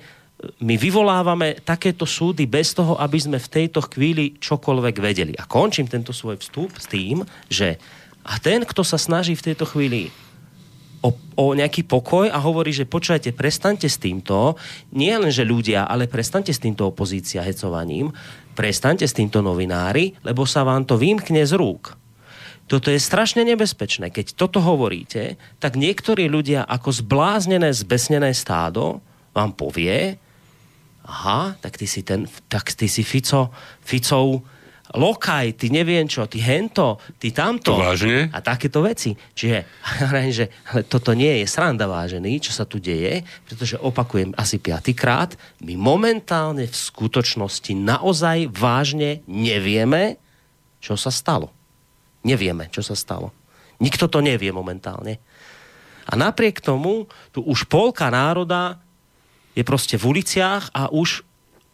my 0.61 0.75
vyvolávame 0.77 1.65
takéto 1.65 2.05
súdy 2.05 2.45
bez 2.45 2.77
toho, 2.77 3.01
aby 3.01 3.17
sme 3.17 3.39
v 3.41 3.53
tejto 3.53 3.81
chvíli 3.89 4.37
čokoľvek 4.37 4.97
vedeli. 5.01 5.33
A 5.41 5.49
končím 5.49 5.89
tento 5.89 6.13
svoj 6.13 6.37
vstup 6.41 6.77
s 6.77 6.87
tým, 6.87 7.25
že 7.49 7.81
a 8.27 8.37
ten, 8.43 8.67
kto 8.67 8.83
sa 8.83 8.99
snaží 8.99 9.39
v 9.39 9.47
tejto 9.53 9.65
chvíli 9.65 10.11
o, 11.01 11.15
o 11.39 11.45
nejaký 11.55 11.87
pokoj 11.87 12.27
a 12.29 12.39
hovorí, 12.43 12.75
že 12.75 12.89
počujete, 12.89 13.33
prestante 13.33 13.87
s 13.87 13.97
týmto, 13.97 14.59
nie 14.93 15.15
len, 15.15 15.31
že 15.31 15.47
ľudia, 15.47 15.87
ale 15.87 16.11
prestante 16.11 16.51
s 16.51 16.61
týmto 16.61 16.91
opozícia 16.91 17.41
hecovaním, 17.47 18.11
prestante 18.59 19.07
s 19.07 19.15
týmto 19.15 19.41
novinári, 19.41 20.19
lebo 20.27 20.43
sa 20.43 20.67
vám 20.67 20.83
to 20.85 20.99
vymkne 20.99 21.47
z 21.47 21.55
rúk. 21.55 22.06
Toto 22.67 22.91
je 22.91 22.99
strašne 22.99 23.47
nebezpečné. 23.47 24.11
Keď 24.11 24.35
toto 24.35 24.59
hovoríte, 24.59 25.39
tak 25.63 25.79
niektorí 25.79 26.27
ľudia 26.27 26.67
ako 26.67 26.91
zbláznené, 26.91 27.71
zbesnené 27.71 28.35
stádo 28.35 28.99
vám 29.31 29.55
povie, 29.55 30.19
aha, 31.07 31.55
tak 31.63 31.79
ty 31.79 31.87
si, 31.87 32.03
ten, 32.03 32.27
tak 32.51 32.75
ty 32.75 32.91
si 32.91 33.07
Fico, 33.07 33.55
Ficov 33.87 34.43
lokaj, 34.95 35.59
ty 35.59 35.67
neviem 35.71 36.07
čo, 36.07 36.31
ty 36.31 36.39
hento, 36.39 37.03
ty 37.19 37.35
tamto. 37.35 37.75
To 37.75 37.83
vážne? 37.83 38.31
A 38.31 38.39
takéto 38.39 38.83
veci. 38.87 39.15
Čiže, 39.15 39.59
že, 40.37 40.47
ale 40.71 40.83
toto 40.87 41.11
nie 41.17 41.43
je 41.43 41.47
sranda 41.47 41.91
vážený, 41.91 42.39
čo 42.39 42.53
sa 42.55 42.69
tu 42.69 42.79
deje, 42.79 43.27
pretože 43.47 43.81
opakujem 43.81 44.31
asi 44.39 44.63
piatýkrát, 44.63 45.35
my 45.67 45.75
momentálne 45.75 46.71
v 46.71 46.77
skutočnosti 46.77 47.73
naozaj 47.75 48.51
vážne 48.53 49.27
nevieme, 49.27 50.23
čo 50.79 50.95
sa 50.95 51.11
stalo. 51.11 51.56
Nevieme, 52.27 52.67
čo 52.75 52.83
sa 52.83 52.99
stalo. 52.99 53.31
Nikto 53.79 54.11
to 54.11 54.19
nevie 54.19 54.51
momentálne. 54.51 55.23
A 56.07 56.13
napriek 56.19 56.59
tomu, 56.59 57.07
tu 57.31 57.47
už 57.47 57.71
polka 57.71 58.11
národa 58.11 58.83
je 59.55 59.63
proste 59.63 59.95
v 59.95 60.19
uliciach 60.19 60.75
a 60.75 60.91
už 60.91 61.23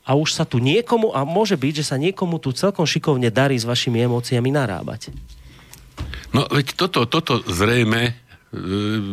a 0.03 0.19
už 0.19 0.35
sa 0.35 0.43
tu 0.43 0.59
niekomu, 0.59 1.15
a 1.15 1.23
môže 1.23 1.55
byť, 1.55 1.75
že 1.83 1.95
sa 1.95 1.95
niekomu 1.95 2.43
tu 2.43 2.51
celkom 2.51 2.83
šikovne 2.83 3.31
darí 3.31 3.55
s 3.55 3.63
vašimi 3.63 4.03
emóciami 4.03 4.51
narábať. 4.51 5.15
No 6.35 6.43
veď 6.51 6.75
toto, 6.75 7.07
toto 7.07 7.39
zrejme 7.47 8.11
e, 8.11 8.13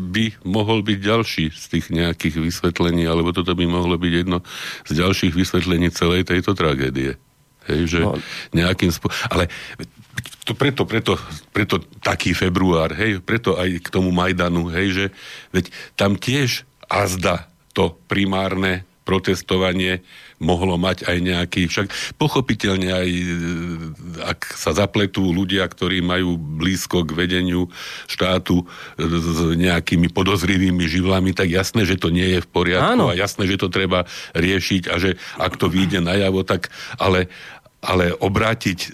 by 0.10 0.42
mohol 0.50 0.82
byť 0.82 0.98
ďalší 0.98 1.46
z 1.54 1.66
tých 1.78 1.86
nejakých 1.94 2.42
vysvetlení, 2.42 3.06
alebo 3.06 3.30
toto 3.30 3.54
by 3.54 3.70
mohlo 3.70 4.02
byť 4.02 4.14
jedno 4.26 4.42
z 4.90 4.92
ďalších 4.98 5.34
vysvetlení 5.38 5.94
celej 5.94 6.26
tejto 6.26 6.58
tragédie. 6.58 7.22
Hej, 7.70 7.82
že 7.86 8.00
no. 8.02 8.18
nejakým 8.58 8.90
spôsobom... 8.90 9.30
Ale 9.30 9.46
to 10.46 10.54
preto, 10.58 10.84
preto, 10.86 11.14
preto 11.54 11.82
taký 12.02 12.34
február, 12.34 12.96
hej, 12.96 13.22
preto 13.22 13.56
aj 13.56 13.84
k 13.84 13.88
tomu 13.90 14.10
Majdanu, 14.10 14.72
hej, 14.74 14.88
že 14.92 15.06
veď 15.54 15.66
tam 15.96 16.18
tiež 16.18 16.66
azda 16.90 17.50
to 17.74 17.96
primárne 18.10 18.84
protestovanie 19.10 20.06
mohlo 20.38 20.78
mať 20.80 21.04
aj 21.10 21.18
nejaký, 21.20 21.62
však 21.68 22.16
pochopiteľne 22.16 22.90
aj 22.94 23.10
e, 23.10 23.26
ak 24.24 24.54
sa 24.56 24.72
zapletú 24.72 25.34
ľudia, 25.34 25.68
ktorí 25.68 26.00
majú 26.00 26.40
blízko 26.40 27.04
k 27.04 27.18
vedeniu 27.18 27.68
štátu 28.08 28.64
e, 28.64 28.66
s 29.04 29.40
nejakými 29.58 30.14
podozrivými 30.14 30.86
živlami, 30.88 31.36
tak 31.36 31.52
jasné, 31.52 31.84
že 31.84 32.00
to 32.00 32.14
nie 32.14 32.38
je 32.38 32.40
v 32.40 32.50
poriadku 32.54 32.96
Áno. 32.96 33.12
a 33.12 33.18
jasné, 33.20 33.50
že 33.52 33.60
to 33.60 33.68
treba 33.68 34.08
riešiť 34.38 34.88
a 34.88 34.96
že 35.02 35.20
ak 35.42 35.60
to 35.60 35.68
vyjde 35.68 36.06
najavo, 36.06 36.46
tak 36.48 36.72
ale 36.96 37.28
ale 37.80 38.12
obrátiť 38.12 38.80
e, 38.80 38.90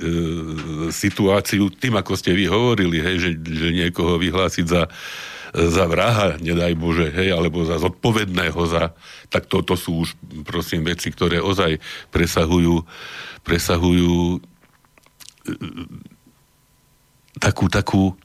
situáciu 0.93 1.73
tým, 1.73 1.97
ako 1.97 2.13
ste 2.13 2.37
vy 2.37 2.45
hovorili, 2.45 3.01
hej, 3.01 3.17
že, 3.17 3.29
že 3.41 3.67
niekoho 3.73 4.21
vyhlásiť 4.21 4.65
za 4.65 4.83
za 5.55 5.87
vraha, 5.87 6.35
nedaj 6.43 6.75
Bože, 6.75 7.07
hej, 7.15 7.31
alebo 7.31 7.63
za 7.63 7.79
zodpovedného 7.79 8.59
za, 8.67 8.91
tak 9.31 9.47
toto 9.47 9.79
sú 9.79 10.03
už, 10.03 10.11
prosím, 10.43 10.83
veci, 10.83 11.07
ktoré 11.07 11.39
ozaj 11.39 11.79
presahujú, 12.11 12.83
presahujú 13.47 14.35
e, 14.35 14.39
takú, 17.39 17.71
takú 17.71 18.19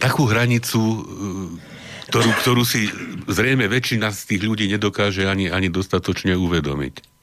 takú 0.00 0.28
hranicu, 0.28 0.80
e, 0.80 1.00
ktorú, 2.08 2.30
ktorú 2.40 2.62
si 2.62 2.88
zrejme 3.26 3.66
väčšina 3.66 4.12
z 4.12 4.20
tých 4.32 4.42
ľudí 4.46 4.64
nedokáže 4.70 5.26
ani, 5.26 5.50
ani 5.50 5.68
dostatočne 5.72 6.38
uvedomiť. 6.38 7.15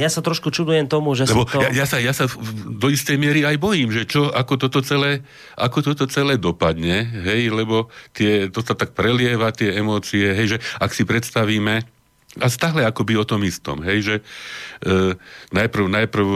Ja 0.00 0.08
sa 0.08 0.24
trošku 0.24 0.48
čudujem 0.48 0.88
tomu, 0.88 1.12
že 1.12 1.28
Lebo 1.28 1.44
to... 1.44 1.60
ja, 1.60 1.84
ja, 1.84 1.84
sa, 1.84 2.00
ja 2.00 2.16
sa 2.16 2.24
do 2.64 2.88
istej 2.88 3.20
miery 3.20 3.44
aj 3.44 3.60
bojím, 3.60 3.92
že 3.92 4.08
čo, 4.08 4.32
ako 4.32 4.56
toto 4.56 4.80
celé, 4.80 5.20
ako 5.60 5.92
toto 5.92 6.08
celé 6.08 6.40
dopadne, 6.40 7.04
hej, 7.28 7.52
lebo 7.52 7.92
tie, 8.16 8.48
to 8.48 8.64
sa 8.64 8.72
tak 8.72 8.96
prelieva, 8.96 9.52
tie 9.52 9.76
emócie, 9.76 10.32
hej, 10.32 10.56
že 10.56 10.58
ak 10.80 10.96
si 10.96 11.04
predstavíme, 11.04 11.99
a 12.38 12.46
stále 12.46 12.86
akoby 12.86 13.18
o 13.18 13.26
tom 13.26 13.42
istom, 13.42 13.82
hej, 13.82 13.98
že 14.06 14.16
e, 14.86 15.18
najprv, 15.50 15.90
najprv 15.90 16.26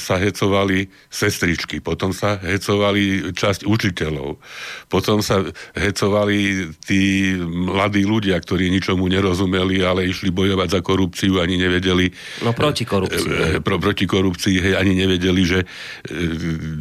sa 0.00 0.16
hecovali 0.16 0.88
sestričky, 1.12 1.84
potom 1.84 2.16
sa 2.16 2.40
hecovali 2.40 3.36
časť 3.36 3.68
učiteľov, 3.68 4.40
potom 4.88 5.20
sa 5.20 5.44
hecovali 5.76 6.72
tí 6.80 7.36
mladí 7.36 8.00
ľudia, 8.08 8.40
ktorí 8.40 8.72
ničomu 8.72 9.04
nerozumeli, 9.12 9.84
ale 9.84 10.08
išli 10.08 10.32
bojovať 10.32 10.68
za 10.72 10.80
korupciu, 10.80 11.36
ani 11.36 11.60
nevedeli... 11.60 12.08
No 12.40 12.56
proti 12.56 12.88
korupcii. 12.88 13.60
E, 13.60 13.60
pro, 13.60 13.76
proti 13.76 14.08
korupcii, 14.08 14.56
hej, 14.56 14.74
ani 14.80 14.96
nevedeli, 14.96 15.42
že 15.44 15.60
e, 15.60 15.66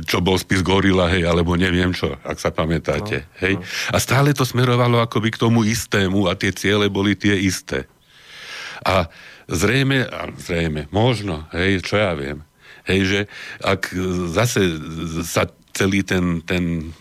čo 0.07 0.23
bol 0.23 0.39
spis 0.39 0.63
Gorila, 0.63 1.11
hej, 1.11 1.27
alebo 1.27 1.59
neviem 1.59 1.91
čo, 1.91 2.15
ak 2.23 2.39
sa 2.39 2.55
pamätáte, 2.55 3.27
no, 3.27 3.35
hej. 3.43 3.53
No. 3.59 3.67
A 3.91 3.97
stále 3.99 4.31
to 4.31 4.47
smerovalo 4.47 5.03
akoby 5.03 5.35
k 5.35 5.43
tomu 5.43 5.67
istému 5.67 6.31
a 6.31 6.39
tie 6.39 6.55
ciele 6.55 6.87
boli 6.87 7.19
tie 7.19 7.35
isté. 7.35 7.91
A 8.81 9.09
zrejme, 9.45 10.09
zrejme, 10.41 10.89
možno, 10.89 11.45
hej, 11.53 11.85
čo 11.85 12.01
ja 12.01 12.17
viem, 12.17 12.41
hej, 12.89 13.01
že 13.05 13.19
ak 13.61 13.93
zase 14.33 14.73
sa 15.21 15.45
celý 15.71 16.01
ten, 16.01 16.41
ten, 16.43 16.91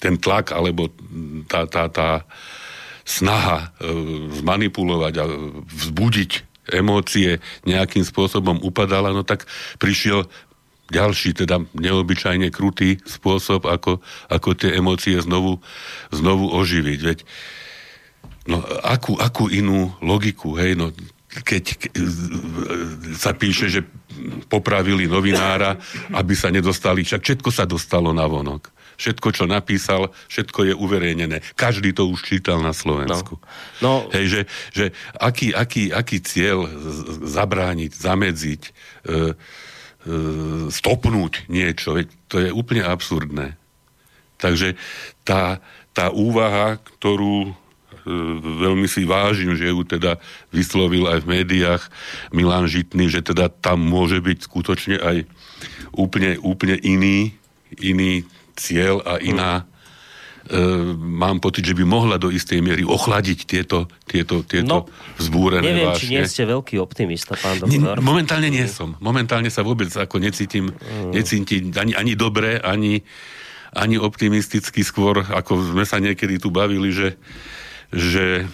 ten 0.00 0.16
tlak, 0.16 0.50
alebo 0.56 0.90
tá, 1.46 1.68
tá, 1.68 1.92
tá 1.92 2.24
snaha 3.06 3.70
e, 3.78 3.86
zmanipulovať 4.42 5.14
a 5.22 5.24
vzbudiť 5.70 6.30
emócie 6.74 7.38
nejakým 7.62 8.02
spôsobom 8.02 8.58
upadala, 8.66 9.14
no 9.14 9.22
tak 9.22 9.46
prišiel 9.78 10.26
ďalší, 10.90 11.34
teda 11.34 11.62
neobyčajne 11.74 12.50
krutý 12.50 12.98
spôsob, 13.06 13.66
ako, 13.66 14.02
ako 14.30 14.48
tie 14.54 14.74
emócie 14.74 15.18
znovu, 15.18 15.62
znovu 16.14 16.50
oživiť. 16.50 17.00
Veď, 17.02 17.18
no, 18.50 18.62
akú, 18.82 19.18
akú 19.18 19.50
inú 19.50 19.94
logiku, 20.02 20.54
hej, 20.58 20.78
no 20.78 20.90
keď 21.42 21.64
sa 23.16 23.36
píše, 23.36 23.68
že 23.68 23.80
popravili 24.48 25.04
novinára, 25.10 25.76
aby 26.16 26.32
sa 26.32 26.48
nedostali, 26.48 27.04
však 27.04 27.22
všetko 27.22 27.50
sa 27.52 27.68
dostalo 27.68 28.16
na 28.16 28.24
vonok. 28.24 28.72
Všetko, 28.96 29.28
čo 29.28 29.44
napísal, 29.44 30.08
všetko 30.32 30.72
je 30.72 30.74
uverejnené. 30.74 31.44
Každý 31.52 31.92
to 31.92 32.08
už 32.08 32.24
čítal 32.24 32.64
na 32.64 32.72
Slovensku. 32.72 33.36
No. 33.84 34.08
No. 34.08 34.08
Hej, 34.08 34.26
že, 34.26 34.40
že 34.72 34.84
aký, 35.20 35.52
aký, 35.52 35.92
aký 35.92 36.24
cieľ 36.24 36.64
zabrániť, 37.28 37.92
zamedziť, 37.92 38.62
e, 38.64 38.70
e, 38.72 39.22
stopnúť 40.72 41.44
niečo, 41.52 41.92
veď 41.92 42.06
to 42.32 42.36
je 42.40 42.48
úplne 42.48 42.88
absurdné. 42.88 43.60
Takže 44.40 44.80
tá, 45.28 45.60
tá 45.92 46.08
úvaha, 46.08 46.80
ktorú 46.80 47.52
E, 47.52 47.65
veľmi 48.62 48.86
si 48.86 49.02
vážim, 49.02 49.52
že 49.58 49.68
ju 49.68 49.82
teda 49.82 50.22
vyslovil 50.54 51.10
aj 51.10 51.26
v 51.26 51.30
médiách 51.42 51.82
Milan 52.30 52.70
Žitný, 52.70 53.10
že 53.10 53.20
teda 53.26 53.50
tam 53.50 53.82
môže 53.82 54.22
byť 54.22 54.38
skutočne 54.46 54.96
aj 55.02 55.16
úplne, 55.92 56.38
úplne 56.40 56.78
iný, 56.80 57.34
iný 57.82 58.22
cieľ 58.54 59.02
a 59.02 59.18
iná, 59.18 59.66
mám 61.02 61.42
pocit, 61.42 61.66
že 61.66 61.74
by 61.74 61.82
mohla 61.82 62.16
do 62.22 62.30
istej 62.30 62.62
miery 62.62 62.86
ochladiť 62.86 63.38
tieto, 63.50 63.90
tieto, 64.06 64.46
tieto 64.46 64.86
no, 64.86 65.18
vzbúrené 65.18 65.66
neviem, 65.66 65.90
vášne. 65.90 65.98
či 65.98 66.12
nie 66.14 66.24
ste 66.30 66.44
veľký 66.46 66.78
optimista, 66.78 67.34
pán 67.34 67.58
doktor. 67.58 67.98
Momentálne 67.98 68.46
nie 68.46 68.66
som. 68.70 68.94
Momentálne 69.02 69.50
sa 69.50 69.66
vôbec 69.66 69.90
ako 69.90 70.22
necítim, 70.22 70.70
mm. 70.70 71.10
necítim 71.10 71.74
ani, 71.74 71.98
ani 71.98 72.14
dobre, 72.14 72.62
ani, 72.62 73.02
ani 73.74 73.98
optimisticky 73.98 74.86
skôr, 74.86 75.26
ako 75.26 75.74
sme 75.74 75.82
sa 75.82 75.98
niekedy 75.98 76.38
tu 76.38 76.54
bavili, 76.54 76.94
že, 76.94 77.18
že 77.94 78.46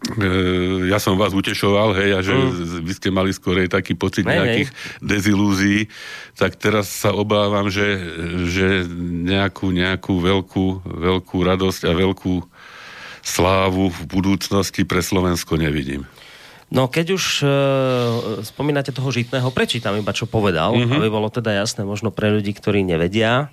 E, 0.00 0.88
ja 0.88 0.96
som 0.96 1.20
vás 1.20 1.36
utešoval, 1.36 1.92
hej, 1.92 2.10
a 2.16 2.20
že 2.24 2.32
mm. 2.32 2.88
vy 2.88 2.92
ste 2.96 3.08
mali 3.12 3.36
skorej 3.36 3.68
taký 3.68 3.92
pocit 3.92 4.24
nej, 4.24 4.40
nejakých 4.40 4.68
nej. 4.72 4.76
dezilúzií, 5.04 5.80
tak 6.40 6.56
teraz 6.56 6.88
sa 6.88 7.12
obávam, 7.12 7.68
že, 7.68 8.00
že 8.48 8.88
nejakú, 9.04 9.68
nejakú 9.68 10.16
veľkú, 10.24 10.88
veľkú 10.88 11.36
radosť 11.44 11.84
a 11.84 11.92
veľkú 11.92 12.34
slávu 13.20 13.92
v 13.92 14.00
budúcnosti 14.08 14.88
pre 14.88 15.04
Slovensko 15.04 15.60
nevidím. 15.60 16.08
No 16.72 16.88
keď 16.88 17.20
už 17.20 17.44
e, 17.44 17.46
spomínate 18.40 18.96
toho 18.96 19.12
Žitného, 19.12 19.52
prečítam 19.52 20.00
iba, 20.00 20.16
čo 20.16 20.24
povedal, 20.24 20.80
mm-hmm. 20.80 20.96
aby 20.96 21.08
bolo 21.12 21.28
teda 21.28 21.60
jasné 21.60 21.84
možno 21.84 22.08
pre 22.08 22.32
ľudí, 22.32 22.56
ktorí 22.56 22.80
nevedia. 22.88 23.52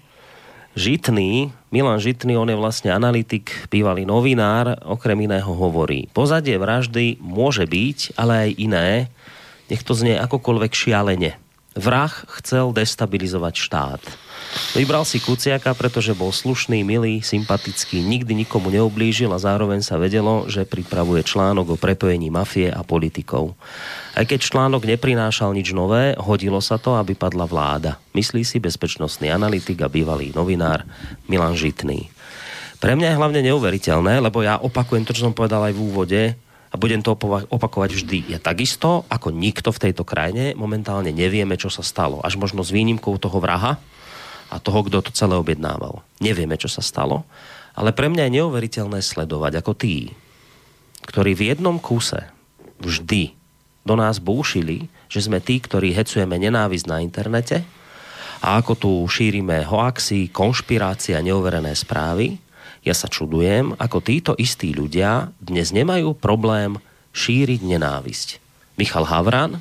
Žitný, 0.77 1.49
Milan 1.73 1.97
Žitný, 1.97 2.37
on 2.37 2.53
je 2.53 2.53
vlastne 2.53 2.93
analytik, 2.93 3.49
bývalý 3.73 4.05
novinár, 4.05 4.77
okrem 4.85 5.25
iného 5.25 5.49
hovorí. 5.49 6.05
Pozadie 6.13 6.53
vraždy 6.53 7.17
môže 7.17 7.65
byť, 7.65 8.13
ale 8.13 8.45
aj 8.45 8.49
iné. 8.61 8.89
Nech 9.73 9.81
to 9.81 9.97
znie 9.97 10.13
akokoľvek 10.21 10.69
šialene. 10.77 11.33
Vrah 11.73 12.13
chcel 12.37 12.77
destabilizovať 12.77 13.53
štát. 13.57 14.01
Vybral 14.77 15.03
si 15.07 15.17
Kuciaka, 15.17 15.73
pretože 15.73 16.13
bol 16.13 16.29
slušný, 16.29 16.85
milý, 16.85 17.25
sympatický, 17.25 18.03
nikdy 18.03 18.45
nikomu 18.45 18.69
neublížil 18.69 19.31
a 19.33 19.41
zároveň 19.41 19.81
sa 19.81 19.97
vedelo, 19.97 20.45
že 20.47 20.69
pripravuje 20.69 21.25
článok 21.25 21.75
o 21.75 21.81
prepojení 21.81 22.29
mafie 22.29 22.69
a 22.69 22.85
politikov. 22.85 23.57
Aj 24.13 24.25
keď 24.25 24.39
článok 24.43 24.85
neprinášal 24.85 25.53
nič 25.53 25.73
nové, 25.73 26.13
hodilo 26.17 26.61
sa 26.61 26.77
to, 26.77 26.97
aby 26.97 27.17
padla 27.17 27.49
vláda. 27.49 27.97
Myslí 28.13 28.45
si 28.45 28.61
bezpečnostný 28.61 29.29
analytik 29.33 29.81
a 29.81 29.91
bývalý 29.91 30.33
novinár 30.33 30.85
Milan 31.25 31.57
Žitný. 31.57 32.09
Pre 32.77 32.93
mňa 32.93 33.13
je 33.13 33.19
hlavne 33.19 33.41
neuveriteľné, 33.41 34.21
lebo 34.21 34.45
ja 34.45 34.61
opakujem 34.61 35.05
to, 35.05 35.13
čo 35.13 35.25
som 35.25 35.33
povedal 35.33 35.65
aj 35.65 35.73
v 35.73 35.81
úvode, 35.81 36.21
a 36.67 36.75
budem 36.75 36.99
to 36.99 37.15
opakovať 37.47 37.95
vždy. 37.95 38.19
Je 38.35 38.37
takisto, 38.43 39.07
ako 39.07 39.31
nikto 39.31 39.71
v 39.71 39.81
tejto 39.87 40.03
krajine 40.03 40.51
momentálne 40.51 41.15
nevieme, 41.15 41.55
čo 41.55 41.71
sa 41.71 41.79
stalo. 41.79 42.19
Až 42.19 42.35
možno 42.35 42.59
s 42.59 42.75
výnimkou 42.75 43.15
toho 43.15 43.39
vraha, 43.39 43.79
a 44.47 44.59
toho, 44.59 44.85
kto 44.87 45.03
to 45.03 45.11
celé 45.11 45.35
objednával. 45.35 46.01
Nevieme, 46.23 46.55
čo 46.55 46.71
sa 46.71 46.79
stalo, 46.79 47.27
ale 47.77 47.93
pre 47.93 48.09
mňa 48.09 48.27
je 48.27 48.35
neuveriteľné 48.41 48.99
sledovať, 49.03 49.61
ako 49.61 49.71
tí, 49.77 50.11
ktorí 51.05 51.37
v 51.37 51.53
jednom 51.53 51.77
kuse 51.77 52.25
vždy 52.81 53.37
do 53.87 53.95
nás 53.95 54.19
búšili, 54.19 54.91
že 55.07 55.23
sme 55.23 55.39
tí, 55.39 55.61
ktorí 55.61 55.95
hecujeme 55.95 56.35
nenávisť 56.35 56.85
na 56.89 56.99
internete 56.99 57.63
a 58.43 58.59
ako 58.59 58.73
tu 58.75 58.91
šírime 59.07 59.63
hoaxy, 59.63 60.29
konšpirácie 60.29 61.15
a 61.15 61.23
neuverené 61.23 61.73
správy, 61.73 62.37
ja 62.85 62.95
sa 62.95 63.11
čudujem, 63.11 63.75
ako 63.75 63.97
títo 63.99 64.31
istí 64.39 64.71
ľudia 64.71 65.31
dnes 65.43 65.75
nemajú 65.75 66.15
problém 66.15 66.79
šíriť 67.11 67.61
nenávisť. 67.65 68.27
Michal 68.77 69.09
Havran, 69.09 69.59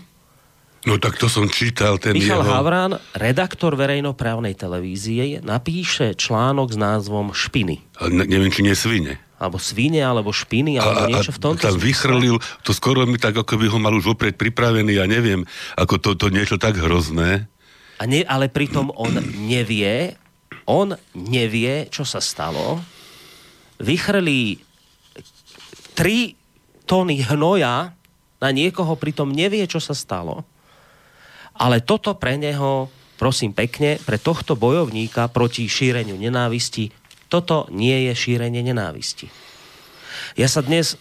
No 0.86 1.02
tak 1.02 1.18
to 1.18 1.26
som 1.26 1.50
čítal, 1.50 1.98
ten 1.98 2.14
Michal 2.14 2.46
jeho... 2.46 2.46
Havran, 2.46 3.02
redaktor 3.18 3.74
verejnoprávnej 3.74 4.54
televízie, 4.54 5.42
napíše 5.42 6.14
článok 6.14 6.70
s 6.70 6.78
názvom 6.78 7.34
Špiny. 7.34 7.82
A 7.98 8.06
ne, 8.06 8.22
neviem, 8.22 8.54
či 8.54 8.62
nie 8.62 8.78
svine. 8.78 9.18
Alebo 9.42 9.58
svine, 9.58 9.98
alebo 10.06 10.30
špiny, 10.30 10.78
alebo 10.78 11.00
a, 11.02 11.10
niečo 11.10 11.34
v 11.34 11.42
tomto. 11.42 11.66
tam 11.66 11.76
vychrlil, 11.76 12.38
to 12.62 12.70
skoro 12.70 13.02
mi 13.02 13.18
tak, 13.18 13.34
ako 13.34 13.58
by 13.58 13.66
ho 13.66 13.78
mal 13.82 13.98
už 13.98 14.14
opred 14.14 14.38
pripravený, 14.38 15.02
ja 15.02 15.10
neviem, 15.10 15.42
ako 15.74 15.98
to, 15.98 16.10
to 16.14 16.30
niečo 16.30 16.54
tak 16.54 16.78
hrozné. 16.78 17.50
A 17.98 18.06
ne, 18.06 18.22
ale 18.22 18.46
pritom 18.46 18.94
on 18.94 19.10
nevie, 19.42 20.14
on 20.70 20.94
nevie, 21.18 21.90
čo 21.90 22.06
sa 22.06 22.22
stalo. 22.22 22.78
Vychrlí 23.82 24.62
3 25.98 26.86
tóny 26.86 27.26
hnoja 27.26 27.90
na 28.38 28.48
niekoho, 28.54 28.94
pritom 28.94 29.34
nevie, 29.34 29.66
čo 29.66 29.82
sa 29.82 29.90
stalo 29.90 30.46
ale 31.56 31.82
toto 31.82 32.14
pre 32.16 32.36
neho, 32.36 32.92
prosím 33.16 33.56
pekne, 33.56 33.96
pre 34.04 34.20
tohto 34.20 34.54
bojovníka 34.54 35.28
proti 35.32 35.66
šíreniu 35.66 36.16
nenávisti, 36.20 36.92
toto 37.26 37.66
nie 37.74 38.06
je 38.08 38.12
šírenie 38.14 38.62
nenávisti. 38.62 39.28
Ja 40.38 40.46
sa 40.46 40.62
dnes 40.62 41.00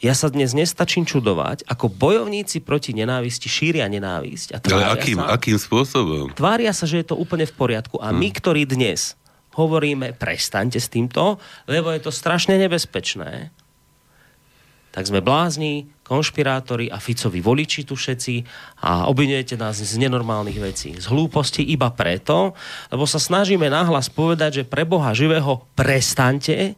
ja 0.00 0.16
sa 0.16 0.32
dnes 0.32 0.56
nestačím 0.56 1.04
čudovať, 1.04 1.68
ako 1.68 1.92
bojovníci 1.92 2.64
proti 2.64 2.96
nenávisti 2.96 3.52
šíria 3.52 3.84
nenávisť. 3.84 4.56
A 4.56 4.58
Ale 4.64 4.96
akým, 4.96 5.20
sa, 5.20 5.36
akým 5.36 5.58
spôsobom? 5.60 6.32
Tvária 6.32 6.72
sa, 6.72 6.88
že 6.88 7.04
je 7.04 7.12
to 7.12 7.20
úplne 7.20 7.44
v 7.44 7.52
poriadku. 7.52 8.00
A 8.00 8.08
hmm. 8.08 8.16
my, 8.16 8.28
ktorí 8.32 8.64
dnes 8.64 9.20
hovoríme, 9.58 10.16
prestaňte 10.16 10.80
s 10.80 10.88
týmto, 10.88 11.36
lebo 11.68 11.92
je 11.92 12.00
to 12.00 12.14
strašne 12.14 12.56
nebezpečné, 12.56 13.52
tak 14.98 15.06
sme 15.06 15.22
blázni, 15.22 15.86
konšpirátori 16.02 16.90
a 16.90 16.98
Ficovi 16.98 17.38
voliči 17.38 17.86
tu 17.86 17.94
všetci 17.94 18.42
a 18.82 19.06
obvinujete 19.06 19.54
nás 19.54 19.78
z 19.78 19.94
nenormálnych 19.94 20.58
vecí. 20.58 20.90
Z 20.98 21.06
hlúposti 21.06 21.62
iba 21.62 21.86
preto, 21.94 22.58
lebo 22.90 23.06
sa 23.06 23.22
snažíme 23.22 23.70
nahlas 23.70 24.10
povedať, 24.10 24.50
že 24.58 24.64
pre 24.66 24.82
Boha 24.82 25.14
živého 25.14 25.62
prestante, 25.78 26.74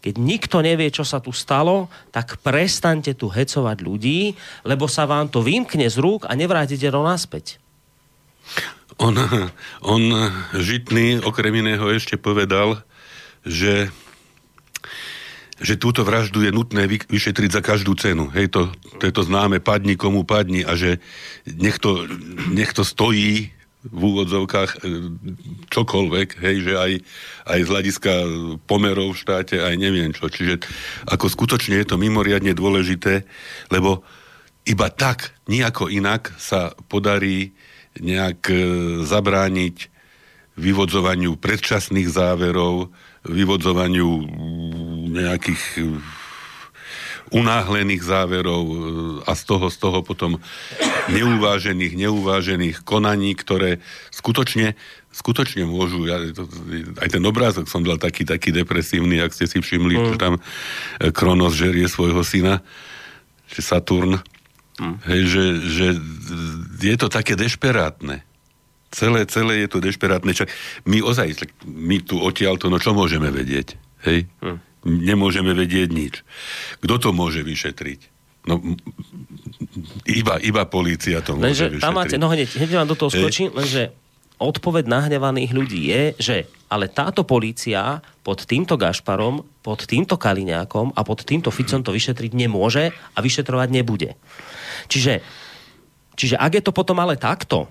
keď 0.00 0.14
nikto 0.16 0.64
nevie, 0.64 0.88
čo 0.88 1.04
sa 1.04 1.20
tu 1.20 1.28
stalo, 1.28 1.92
tak 2.08 2.40
prestante 2.40 3.12
tu 3.12 3.28
hecovať 3.28 3.84
ľudí, 3.84 4.32
lebo 4.64 4.88
sa 4.88 5.04
vám 5.04 5.28
to 5.28 5.44
vymkne 5.44 5.84
z 5.92 6.00
rúk 6.00 6.24
a 6.24 6.32
nevrátite 6.32 6.88
to 6.88 7.00
naspäť. 7.04 7.60
On, 8.96 9.12
on 9.84 10.02
žitný 10.56 11.20
okrem 11.20 11.52
iného 11.52 11.84
ešte 11.92 12.16
povedal, 12.16 12.80
že 13.44 13.92
že 15.58 15.74
túto 15.74 16.06
vraždu 16.06 16.46
je 16.46 16.54
nutné 16.54 16.86
vyšetriť 16.86 17.50
za 17.50 17.62
každú 17.62 17.98
cenu. 17.98 18.30
Hej, 18.30 18.54
to, 18.54 18.70
to 19.02 19.10
je 19.10 19.12
to 19.14 19.22
známe, 19.26 19.58
padni 19.58 19.98
komu 19.98 20.22
padni 20.22 20.62
a 20.62 20.78
že 20.78 21.02
nech 21.46 21.82
to, 21.82 22.06
nech 22.54 22.70
to 22.70 22.86
stojí 22.86 23.50
v 23.78 24.00
úvodzovkách 24.02 24.70
e, 24.74 24.78
čokoľvek, 25.70 26.28
hej, 26.42 26.56
že 26.66 26.72
aj, 26.74 26.92
aj 27.46 27.60
z 27.62 27.68
hľadiska 27.70 28.12
pomerov 28.66 29.14
v 29.14 29.20
štáte, 29.22 29.56
aj 29.62 29.74
neviem 29.78 30.10
čo. 30.10 30.26
Čiže 30.26 30.66
ako 31.06 31.30
skutočne 31.30 31.78
je 31.78 31.86
to 31.86 31.96
mimoriadne 31.96 32.52
dôležité, 32.58 33.22
lebo 33.70 34.02
iba 34.66 34.90
tak, 34.90 35.32
nejako 35.46 35.88
inak 35.88 36.34
sa 36.36 36.74
podarí 36.90 37.54
nejak 37.98 38.40
e, 38.50 38.56
zabrániť 39.06 39.76
vyvodzovaniu 40.58 41.38
predčasných 41.38 42.10
záverov, 42.10 42.90
vyvodzovaniu 43.26 44.08
nejakých 45.14 45.62
unáhlených 47.32 48.02
záverov 48.02 48.64
e, 48.64 48.76
a 49.28 49.32
z 49.36 49.42
toho, 49.44 49.66
z 49.68 49.76
toho 49.76 49.98
potom 50.00 50.40
neuvážených, 51.12 51.94
neuvážených 51.96 52.84
konaní, 52.84 53.36
ktoré 53.36 53.80
skutočne, 54.08 54.76
skutočne 55.12 55.68
môžu, 55.68 56.08
ja, 56.08 56.20
to, 56.32 56.48
aj 57.00 57.08
ten 57.08 57.22
obrázok 57.24 57.68
som 57.68 57.84
dal 57.84 58.00
taký, 58.00 58.24
taký 58.24 58.52
depresívny, 58.52 59.20
ak 59.20 59.36
ste 59.36 59.48
si 59.48 59.60
všimli, 59.60 59.94
mm. 59.96 60.04
že 60.04 60.14
tam 60.16 60.34
e, 60.36 60.42
Kronos 61.12 61.56
žerie 61.56 61.88
svojho 61.88 62.24
syna, 62.24 62.64
že 63.48 63.60
Saturn, 63.60 64.20
mm. 64.80 64.96
hej, 65.08 65.22
že, 65.28 65.44
že 65.68 65.86
je 66.80 66.96
to 66.96 67.08
také 67.12 67.36
dešperátne. 67.36 68.27
Celé, 68.88 69.28
celé 69.28 69.64
je 69.64 69.68
to 69.68 69.78
dešperátne. 69.84 70.32
Čak 70.32 70.48
my 70.88 71.04
ozaj, 71.04 71.44
my 71.68 72.00
tu 72.00 72.16
odtiaľto, 72.16 72.72
no 72.72 72.80
čo 72.80 72.96
môžeme 72.96 73.28
vedieť? 73.28 73.76
Hej? 74.08 74.24
Hm. 74.40 74.58
Nemôžeme 74.88 75.52
vedieť 75.52 75.88
nič. 75.92 76.24
Kto 76.80 76.96
to 76.96 77.10
môže 77.12 77.44
vyšetriť? 77.44 78.16
No, 78.48 78.56
iba, 80.08 80.40
iba 80.40 80.62
polícia 80.64 81.20
to 81.20 81.36
môže 81.36 81.44
lenže 81.44 81.66
vyšetriť. 81.68 81.84
Tam 81.84 81.92
máte, 81.92 82.16
no 82.16 82.32
hneď, 82.32 82.48
hneď 82.48 82.70
vám 82.80 82.88
do 82.88 82.96
toho 82.96 83.12
skočím, 83.12 83.52
lenže 83.52 83.92
odpoveď 84.40 84.88
nahnevaných 84.88 85.50
ľudí 85.52 85.80
je, 85.90 86.02
že 86.16 86.36
ale 86.70 86.88
táto 86.88 87.26
polícia 87.28 88.00
pod 88.24 88.46
týmto 88.48 88.78
Gašparom, 88.80 89.44
pod 89.60 89.84
týmto 89.84 90.16
Kaliňákom 90.16 90.94
a 90.96 91.00
pod 91.04 91.26
týmto 91.26 91.52
Ficom 91.52 91.84
to 91.84 91.92
vyšetriť 91.92 92.32
nemôže 92.32 92.88
a 92.88 93.18
vyšetrovať 93.18 93.68
nebude. 93.68 94.14
Čiže, 94.86 95.20
čiže 96.14 96.40
ak 96.40 96.56
je 96.56 96.62
to 96.64 96.72
potom 96.72 97.02
ale 97.02 97.20
takto, 97.20 97.68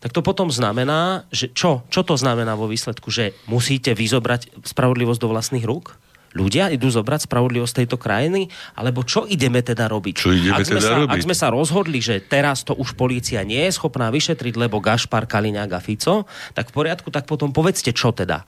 tak 0.00 0.10
to 0.12 0.20
potom 0.24 0.48
znamená, 0.48 1.28
že 1.30 1.52
čo? 1.52 1.86
Čo 1.92 2.02
to 2.02 2.14
znamená 2.18 2.56
vo 2.56 2.66
výsledku? 2.68 3.08
Že 3.12 3.36
musíte 3.48 3.92
vyzobrať 3.92 4.66
spravodlivosť 4.66 5.20
do 5.20 5.28
vlastných 5.30 5.66
rúk? 5.66 5.96
Ľudia 6.36 6.68
idú 6.68 6.92
zobrať 6.92 7.24
spravodlivosť 7.24 7.74
tejto 7.84 7.96
krajiny? 7.96 8.52
Alebo 8.76 9.00
čo 9.08 9.24
ideme 9.24 9.64
teda 9.64 9.88
robiť? 9.88 10.14
Čo 10.20 10.36
ideme 10.36 10.60
ak 10.60 10.68
sme, 10.68 10.80
teda 10.84 10.84
sa, 10.84 10.96
robiť? 11.00 11.12
ak 11.16 11.24
sme 11.24 11.36
sa 11.36 11.48
rozhodli, 11.48 11.98
že 12.04 12.20
teraz 12.20 12.60
to 12.60 12.76
už 12.76 12.92
policia 12.92 13.40
nie 13.40 13.64
je 13.64 13.72
schopná 13.72 14.12
vyšetriť, 14.12 14.54
lebo 14.60 14.84
Gašpar, 14.84 15.24
Kaliňák 15.24 15.70
a 15.72 15.80
Fico, 15.80 16.28
tak 16.52 16.68
v 16.68 16.76
poriadku, 16.76 17.08
tak 17.08 17.24
potom 17.24 17.56
povedzte, 17.56 17.96
čo 17.96 18.12
teda. 18.12 18.44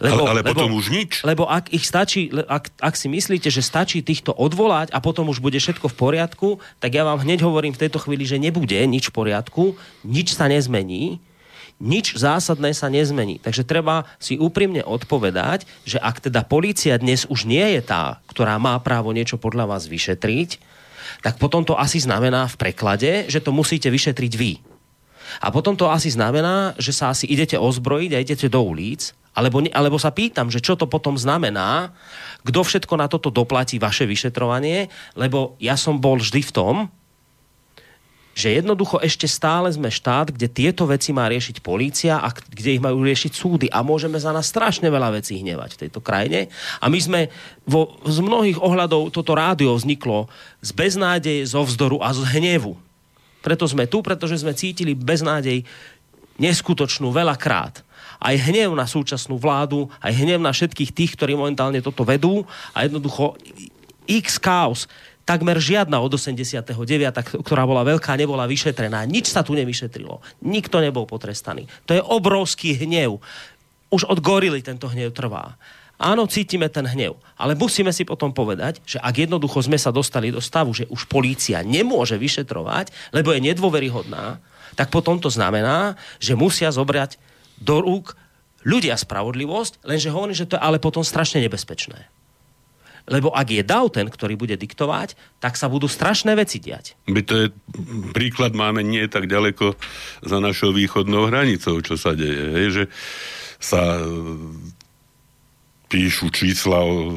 Lebo, 0.00 0.24
ale, 0.24 0.30
ale 0.30 0.40
lebo, 0.40 0.48
potom 0.54 0.70
už 0.72 0.86
nič. 0.88 1.10
Lebo 1.26 1.44
ak 1.44 1.68
ich 1.74 1.84
stačí, 1.84 2.32
ak, 2.32 2.72
ak 2.80 2.94
si 2.96 3.12
myslíte, 3.12 3.52
že 3.52 3.60
stačí 3.60 4.00
týchto 4.00 4.32
odvolať 4.32 4.94
a 4.94 4.98
potom 5.02 5.28
už 5.28 5.44
bude 5.44 5.58
všetko 5.60 5.90
v 5.92 5.98
poriadku, 5.98 6.48
tak 6.80 6.96
ja 6.96 7.04
vám 7.04 7.20
hneď 7.20 7.44
hovorím 7.44 7.76
v 7.76 7.82
tejto 7.86 8.00
chvíli, 8.00 8.24
že 8.24 8.40
nebude 8.40 8.78
nič 8.88 9.12
v 9.12 9.16
poriadku, 9.16 9.76
nič 10.06 10.32
sa 10.32 10.48
nezmení, 10.48 11.20
nič 11.82 12.14
zásadné 12.14 12.70
sa 12.78 12.86
nezmení. 12.86 13.42
Takže 13.42 13.66
treba 13.66 14.06
si 14.22 14.38
úprimne 14.38 14.86
odpovedať, 14.86 15.66
že 15.82 15.98
ak 15.98 16.30
teda 16.30 16.46
polícia 16.46 16.94
dnes 16.94 17.26
už 17.26 17.44
nie 17.44 17.74
je 17.74 17.82
tá, 17.82 18.22
ktorá 18.30 18.56
má 18.62 18.78
právo 18.78 19.10
niečo 19.10 19.34
podľa 19.34 19.66
vás 19.66 19.90
vyšetriť, 19.90 20.62
tak 21.26 21.42
potom 21.42 21.66
to 21.66 21.74
asi 21.74 21.98
znamená 21.98 22.46
v 22.46 22.58
preklade, 22.58 23.26
že 23.26 23.42
to 23.42 23.50
musíte 23.50 23.90
vyšetriť 23.90 24.32
vy. 24.38 24.62
A 25.42 25.50
potom 25.50 25.74
to 25.74 25.88
asi 25.88 26.12
znamená, 26.12 26.76
že 26.76 26.94
sa 26.94 27.10
asi 27.10 27.26
idete 27.26 27.58
ozbrojiť 27.58 28.10
a 28.14 28.22
idete 28.22 28.46
do 28.46 28.62
ulic 28.62 29.14
alebo, 29.32 29.64
alebo 29.72 29.96
sa 29.96 30.12
pýtam, 30.12 30.52
že 30.52 30.60
čo 30.60 30.76
to 30.76 30.84
potom 30.84 31.16
znamená, 31.16 31.96
kto 32.44 32.60
všetko 32.60 32.94
na 33.00 33.08
toto 33.08 33.32
doplatí 33.32 33.80
vaše 33.80 34.04
vyšetrovanie, 34.04 34.92
lebo 35.16 35.56
ja 35.56 35.76
som 35.80 35.96
bol 35.96 36.20
vždy 36.20 36.40
v 36.44 36.52
tom, 36.52 36.76
že 38.32 38.56
jednoducho 38.56 38.96
ešte 39.04 39.28
stále 39.28 39.68
sme 39.68 39.92
štát, 39.92 40.32
kde 40.32 40.48
tieto 40.48 40.88
veci 40.88 41.12
má 41.12 41.28
riešiť 41.28 41.60
polícia 41.60 42.16
a 42.16 42.32
kde 42.32 42.80
ich 42.80 42.82
majú 42.84 43.04
riešiť 43.04 43.32
súdy. 43.32 43.66
A 43.68 43.84
môžeme 43.84 44.16
za 44.16 44.32
nás 44.32 44.48
strašne 44.48 44.88
veľa 44.88 45.20
vecí 45.20 45.36
hnevať 45.36 45.76
v 45.76 45.80
tejto 45.84 46.00
krajine. 46.00 46.48
A 46.80 46.88
my 46.88 46.96
sme 46.96 47.20
vo, 47.68 48.00
z 48.08 48.24
mnohých 48.24 48.56
ohľadov, 48.56 49.12
toto 49.12 49.36
rádio 49.36 49.76
vzniklo 49.76 50.32
z 50.64 50.70
beznádeje, 50.72 51.44
zo 51.44 51.60
vzdoru 51.60 52.00
a 52.00 52.16
z 52.16 52.24
hnevu. 52.32 52.72
Preto 53.44 53.68
sme 53.68 53.84
tu, 53.84 54.00
pretože 54.00 54.40
sme 54.40 54.56
cítili 54.56 54.96
beznádej 54.96 55.68
neskutočnú 56.40 57.12
veľakrát 57.12 57.84
aj 58.22 58.38
hnev 58.48 58.70
na 58.78 58.86
súčasnú 58.86 59.34
vládu, 59.36 59.90
aj 59.98 60.14
hnev 60.14 60.38
na 60.38 60.54
všetkých 60.54 60.94
tých, 60.94 61.12
ktorí 61.18 61.34
momentálne 61.34 61.82
toto 61.82 62.06
vedú 62.06 62.46
a 62.70 62.86
jednoducho 62.86 63.34
x 64.06 64.38
chaos 64.38 64.86
takmer 65.22 65.58
žiadna 65.58 66.02
od 66.02 66.18
89., 66.18 66.66
ktorá 67.46 67.62
bola 67.62 67.86
veľká, 67.86 68.18
nebola 68.18 68.46
vyšetrená. 68.50 69.06
Nič 69.06 69.30
sa 69.30 69.46
tu 69.46 69.54
nevyšetrilo. 69.54 70.18
Nikto 70.42 70.82
nebol 70.82 71.06
potrestaný. 71.06 71.70
To 71.86 71.94
je 71.94 72.02
obrovský 72.02 72.74
hnev. 72.74 73.22
Už 73.92 74.02
od 74.08 74.18
gorily 74.18 74.64
tento 74.64 74.90
hnev 74.90 75.14
trvá. 75.14 75.54
Áno, 76.02 76.26
cítime 76.26 76.66
ten 76.66 76.82
hnev, 76.82 77.14
ale 77.38 77.54
musíme 77.54 77.94
si 77.94 78.02
potom 78.02 78.34
povedať, 78.34 78.82
že 78.82 78.98
ak 78.98 79.22
jednoducho 79.22 79.62
sme 79.62 79.78
sa 79.78 79.94
dostali 79.94 80.34
do 80.34 80.42
stavu, 80.42 80.74
že 80.74 80.90
už 80.90 81.06
polícia 81.06 81.62
nemôže 81.62 82.18
vyšetrovať, 82.18 82.90
lebo 83.14 83.30
je 83.30 83.46
nedôveryhodná, 83.46 84.42
tak 84.74 84.90
potom 84.90 85.22
to 85.22 85.30
znamená, 85.30 85.94
že 86.18 86.34
musia 86.34 86.74
zobrať 86.74 87.22
do 87.62 87.78
rúk 87.78 88.18
ľudia 88.66 88.94
spravodlivosť, 88.94 89.86
lenže 89.86 90.10
hovorím, 90.10 90.36
že 90.38 90.46
to 90.46 90.58
je 90.58 90.62
ale 90.62 90.82
potom 90.82 91.02
strašne 91.02 91.42
nebezpečné. 91.42 92.10
Lebo 93.10 93.34
ak 93.34 93.50
je 93.50 93.66
DAO 93.66 93.90
ten, 93.90 94.06
ktorý 94.06 94.38
bude 94.38 94.54
diktovať, 94.54 95.18
tak 95.42 95.58
sa 95.58 95.66
budú 95.66 95.90
strašné 95.90 96.38
veci 96.38 96.62
diať. 96.62 96.94
My 97.10 97.26
to 97.26 97.34
je, 97.34 97.46
príklad 98.14 98.54
máme 98.54 98.86
nie 98.86 99.02
tak 99.10 99.26
ďaleko 99.26 99.74
za 100.22 100.38
našou 100.38 100.70
východnou 100.70 101.26
hranicou, 101.26 101.82
čo 101.82 101.98
sa 101.98 102.14
deje. 102.14 102.44
Hej, 102.54 102.66
že 102.70 102.84
sa 103.58 103.98
e, 103.98 104.06
píšu 105.90 106.30
čísla 106.30 106.78
o 106.78 107.10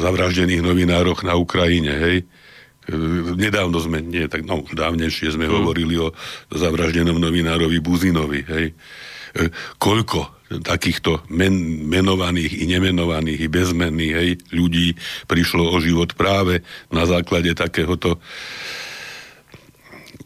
zavraždených 0.00 0.64
novinároch 0.64 1.28
na 1.28 1.36
Ukrajine, 1.36 1.92
hej. 1.92 2.16
E, 2.88 2.96
nedávno 3.36 3.84
sme, 3.84 4.00
nie 4.00 4.24
tak, 4.32 4.48
no 4.48 4.64
dávnejšie 4.64 5.36
sme 5.36 5.44
hmm. 5.44 5.54
hovorili 5.60 6.00
o 6.00 6.16
zavraždenom 6.48 7.20
novinárovi 7.20 7.84
Buzinovi, 7.84 8.48
hej 8.48 8.72
koľko 9.80 10.42
takýchto 10.60 11.24
men, 11.32 11.88
menovaných 11.88 12.60
i 12.60 12.64
nemenovaných 12.68 13.40
i 13.40 13.48
bezmenných 13.48 14.14
hej, 14.20 14.30
ľudí 14.52 14.92
prišlo 15.24 15.72
o 15.72 15.80
život 15.80 16.12
práve 16.12 16.60
na 16.92 17.08
základe 17.08 17.56
takéhoto 17.56 18.20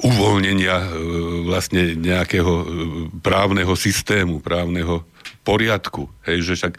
uvoľnenia 0.02 0.76
e, 0.76 0.88
vlastne 1.46 1.94
nejakého 1.94 2.52
e, 2.52 2.64
právneho 3.22 3.72
systému, 3.78 4.42
právneho 4.42 5.06
poriadku. 5.46 6.10
Hej, 6.26 6.38
že 6.42 6.52
však 6.58 6.74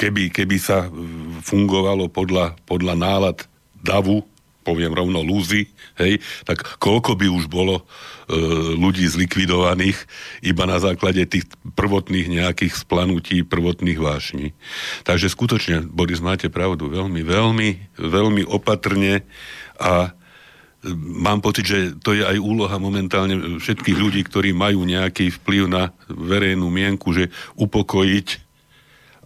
keby, 0.00 0.32
keby 0.32 0.56
sa 0.56 0.88
fungovalo 1.44 2.08
podľa, 2.08 2.56
podľa 2.64 2.94
nálad 2.96 3.38
davu, 3.78 4.24
poviem 4.62 4.94
rovno 4.94 5.20
lúzy, 5.20 5.68
hej, 5.98 6.22
tak 6.46 6.78
koľko 6.78 7.18
by 7.18 7.26
už 7.26 7.50
bolo 7.50 7.82
e, 7.82 8.34
ľudí 8.78 9.04
zlikvidovaných 9.04 9.98
iba 10.46 10.64
na 10.64 10.78
základe 10.78 11.26
tých 11.26 11.50
prvotných 11.74 12.30
nejakých 12.30 12.78
splanutí, 12.78 13.42
prvotných 13.42 13.98
vášní. 13.98 14.54
Takže 15.02 15.28
skutočne, 15.28 15.82
Boris, 15.84 16.22
máte 16.22 16.46
pravdu, 16.46 16.86
veľmi, 16.86 17.20
veľmi, 17.26 17.68
veľmi 17.98 18.42
opatrne 18.46 19.26
a 19.82 20.08
e, 20.08 20.10
mám 20.96 21.42
pocit, 21.42 21.66
že 21.66 21.78
to 21.98 22.14
je 22.14 22.22
aj 22.22 22.38
úloha 22.38 22.78
momentálne 22.78 23.58
všetkých 23.58 23.98
ľudí, 23.98 24.22
ktorí 24.22 24.54
majú 24.54 24.86
nejaký 24.86 25.34
vplyv 25.42 25.62
na 25.66 25.90
verejnú 26.06 26.70
mienku, 26.70 27.10
že 27.10 27.34
upokojiť 27.58 28.51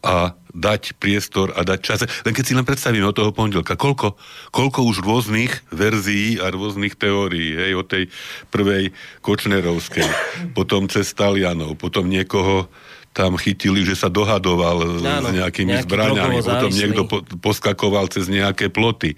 a 0.07 0.17
dať 0.57 0.97
priestor 0.97 1.53
a 1.53 1.67
dať 1.67 1.79
čas. 1.85 2.01
Len 2.25 2.33
keď 2.33 2.45
si 2.47 2.57
len 2.57 2.65
predstavíme 2.65 3.05
od 3.05 3.13
toho 3.13 3.35
pondelka, 3.35 3.77
koľko, 3.77 4.17
koľko 4.55 4.81
už 4.89 5.05
rôznych 5.05 5.53
verzií 5.69 6.41
a 6.41 6.49
rôznych 6.49 6.97
teórií, 6.97 7.53
hej, 7.53 7.73
od 7.77 7.87
tej 7.91 8.09
prvej 8.49 8.97
Kočnerovskej, 9.21 10.09
potom 10.59 10.89
cez 10.89 11.13
Talianov, 11.13 11.77
potom 11.77 12.09
niekoho 12.09 12.73
tam 13.17 13.41
chytili, 13.41 13.81
že 13.81 13.97
sa 13.97 14.13
dohadoval 14.13 15.01
Áno, 15.01 15.25
s 15.25 15.33
nejakými 15.33 15.89
zbraňami, 15.89 16.45
potom 16.45 16.69
niekto 16.69 17.09
po, 17.09 17.25
poskakoval 17.41 18.13
cez 18.13 18.29
nejaké 18.29 18.69
ploty, 18.69 19.17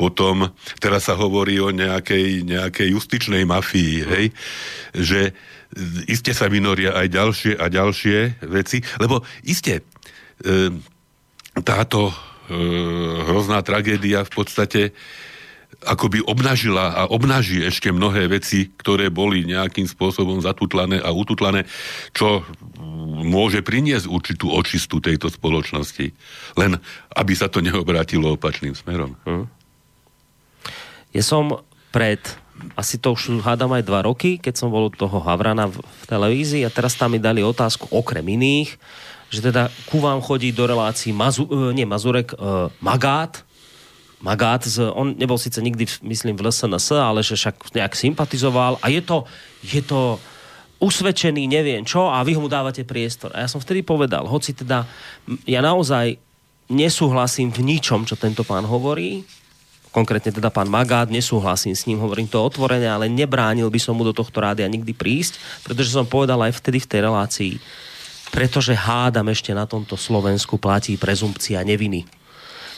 potom, 0.00 0.48
teraz 0.80 1.12
sa 1.12 1.12
hovorí 1.12 1.60
o 1.60 1.68
nejakej, 1.68 2.40
nejakej 2.48 2.88
justičnej 2.96 3.44
mafii, 3.44 3.94
hej, 4.00 4.26
že 4.96 5.36
iste 6.08 6.32
sa 6.32 6.48
vynoria 6.48 6.96
aj 6.96 7.06
ďalšie 7.12 7.52
a 7.60 7.68
ďalšie 7.68 8.48
veci, 8.48 8.80
lebo 8.96 9.20
iste 9.44 9.84
táto 11.62 12.10
ehm, 12.10 13.28
hrozná 13.30 13.62
tragédia 13.62 14.26
v 14.26 14.32
podstate 14.32 14.82
akoby 15.84 16.24
obnažila 16.24 16.96
a 16.96 17.02
obnaží 17.12 17.60
ešte 17.60 17.92
mnohé 17.92 18.30
veci, 18.30 18.72
ktoré 18.72 19.12
boli 19.12 19.44
nejakým 19.44 19.84
spôsobom 19.84 20.40
zatutlané 20.40 20.96
a 21.02 21.12
ututlané, 21.12 21.68
čo 22.16 22.42
môže 23.20 23.60
priniesť 23.60 24.08
určitú 24.08 24.48
očistu 24.48 24.98
tejto 25.04 25.28
spoločnosti. 25.28 26.06
Len 26.56 26.80
aby 27.12 27.32
sa 27.36 27.52
to 27.52 27.60
neobrátilo 27.60 28.34
opačným 28.34 28.72
smerom. 28.72 29.12
Hm. 29.28 29.46
Ja 31.12 31.22
som 31.22 31.62
pred 31.92 32.18
asi 32.78 33.02
to 33.02 33.18
už 33.18 33.42
hádam 33.42 33.74
aj 33.74 33.82
dva 33.82 34.06
roky, 34.06 34.38
keď 34.38 34.54
som 34.54 34.70
bol 34.70 34.88
u 34.88 34.94
toho 34.94 35.18
Havrana 35.20 35.66
v, 35.66 35.82
v 35.82 36.04
televízii 36.06 36.62
a 36.62 36.70
teraz 36.70 36.94
tam 36.94 37.12
mi 37.12 37.20
dali 37.20 37.42
otázku 37.42 37.90
okrem 37.90 38.24
iných, 38.24 38.78
že 39.28 39.40
teda 39.40 39.72
ku 39.88 40.00
vám 40.00 40.20
chodí 40.24 40.52
do 40.52 40.64
relácií 40.66 41.12
Mazu, 41.12 41.48
e, 41.48 41.74
nie 41.76 41.86
Mazurek, 41.88 42.34
uh, 42.36 42.70
Magát, 42.78 43.44
Magát, 44.24 44.64
z, 44.64 44.80
on 44.88 45.12
nebol 45.20 45.36
síce 45.36 45.60
nikdy, 45.60 45.84
myslím, 46.00 46.40
v 46.40 46.48
LSNS, 46.48 46.96
ale 46.96 47.20
že 47.20 47.36
však 47.36 47.76
nejak 47.76 47.92
sympatizoval 47.92 48.80
a 48.80 48.86
je 48.88 49.04
to, 49.04 49.28
je 49.60 49.84
to 49.84 50.16
usvedčený 50.80 51.44
neviem 51.48 51.84
čo 51.84 52.08
a 52.08 52.24
vy 52.24 52.36
mu 52.40 52.48
dávate 52.48 52.88
priestor. 52.88 53.32
A 53.36 53.44
ja 53.44 53.48
som 53.48 53.60
vtedy 53.60 53.84
povedal, 53.84 54.24
hoci 54.24 54.56
teda 54.56 54.88
ja 55.44 55.60
naozaj 55.60 56.16
nesúhlasím 56.72 57.52
v 57.52 57.76
ničom, 57.76 58.08
čo 58.08 58.16
tento 58.16 58.44
pán 58.48 58.64
hovorí, 58.64 59.24
konkrétne 59.94 60.34
teda 60.34 60.50
pán 60.50 60.66
Magát, 60.66 61.06
nesúhlasím 61.06 61.76
s 61.76 61.86
ním, 61.86 62.02
hovorím 62.02 62.26
to 62.26 62.42
otvorene, 62.42 62.90
ale 62.90 63.06
nebránil 63.06 63.70
by 63.70 63.78
som 63.78 63.94
mu 63.94 64.02
do 64.02 64.16
tohto 64.16 64.42
rádia 64.42 64.66
nikdy 64.66 64.90
prísť, 64.90 65.38
pretože 65.62 65.94
som 65.94 66.08
povedal 66.08 66.40
aj 66.42 66.58
vtedy 66.58 66.82
v 66.82 66.88
tej 66.90 67.00
relácii, 67.06 67.52
pretože 68.34 68.74
hádam 68.74 69.30
ešte 69.30 69.54
na 69.54 69.62
tomto 69.62 69.94
Slovensku 69.94 70.58
platí 70.58 70.98
prezumpcia 70.98 71.62
neviny. 71.62 72.02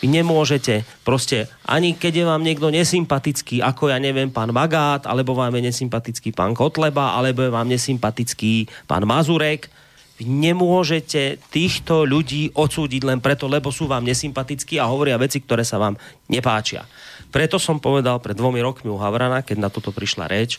Vy 0.05 0.13
nemôžete, 0.13 0.85
proste, 1.01 1.49
ani 1.65 1.97
keď 1.97 2.13
je 2.21 2.25
vám 2.29 2.45
niekto 2.45 2.69
nesympatický, 2.69 3.65
ako 3.65 3.89
ja 3.89 3.97
neviem, 3.97 4.29
pán 4.29 4.53
Magát, 4.53 5.09
alebo 5.09 5.33
vám 5.33 5.57
je 5.57 5.73
nesympatický 5.73 6.37
pán 6.37 6.53
Kotleba, 6.53 7.17
alebo 7.17 7.41
je 7.41 7.49
vám 7.49 7.65
nesympatický 7.65 8.69
pán 8.85 9.09
Mazurek, 9.09 9.73
vy 10.17 10.25
nemôžete 10.29 11.41
týchto 11.53 12.09
ľudí 12.09 12.49
odsúdiť 12.57 13.05
len 13.05 13.21
preto, 13.21 13.49
lebo 13.49 13.69
sú 13.69 13.85
vám 13.85 14.05
nesympatickí 14.05 14.81
a 14.81 14.89
hovoria 14.89 15.21
veci, 15.21 15.45
ktoré 15.45 15.61
sa 15.61 15.77
vám 15.77 15.97
nepáčia. 16.33 16.89
Preto 17.29 17.61
som 17.61 17.77
povedal 17.77 18.17
pred 18.25 18.33
dvomi 18.33 18.65
rokmi 18.65 18.89
u 18.89 18.97
Havrana, 18.97 19.45
keď 19.45 19.57
na 19.61 19.69
toto 19.69 19.93
prišla 19.93 20.25
reč, 20.29 20.57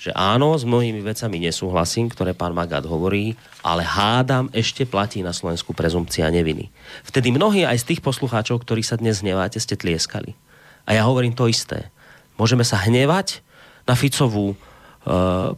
že 0.00 0.16
áno, 0.16 0.56
s 0.56 0.64
mnohými 0.64 1.04
vecami 1.04 1.44
nesúhlasím, 1.44 2.08
ktoré 2.08 2.32
pán 2.32 2.56
Magát 2.56 2.80
hovorí, 2.88 3.36
ale 3.60 3.84
hádam 3.84 4.48
ešte 4.56 4.88
platí 4.88 5.20
na 5.20 5.36
Slovensku 5.36 5.76
prezumpcia 5.76 6.24
neviny. 6.32 6.72
Vtedy 7.04 7.28
mnohí 7.28 7.68
aj 7.68 7.84
z 7.84 7.88
tých 7.92 8.00
poslucháčov, 8.00 8.64
ktorí 8.64 8.80
sa 8.80 8.96
dnes 8.96 9.20
hneváte, 9.20 9.60
ste 9.60 9.76
tlieskali. 9.76 10.32
A 10.88 10.96
ja 10.96 11.04
hovorím 11.04 11.36
to 11.36 11.44
isté. 11.52 11.92
Môžeme 12.40 12.64
sa 12.64 12.80
hnevať 12.80 13.44
na 13.84 13.92
Ficovú 13.92 14.56
e, 14.56 14.56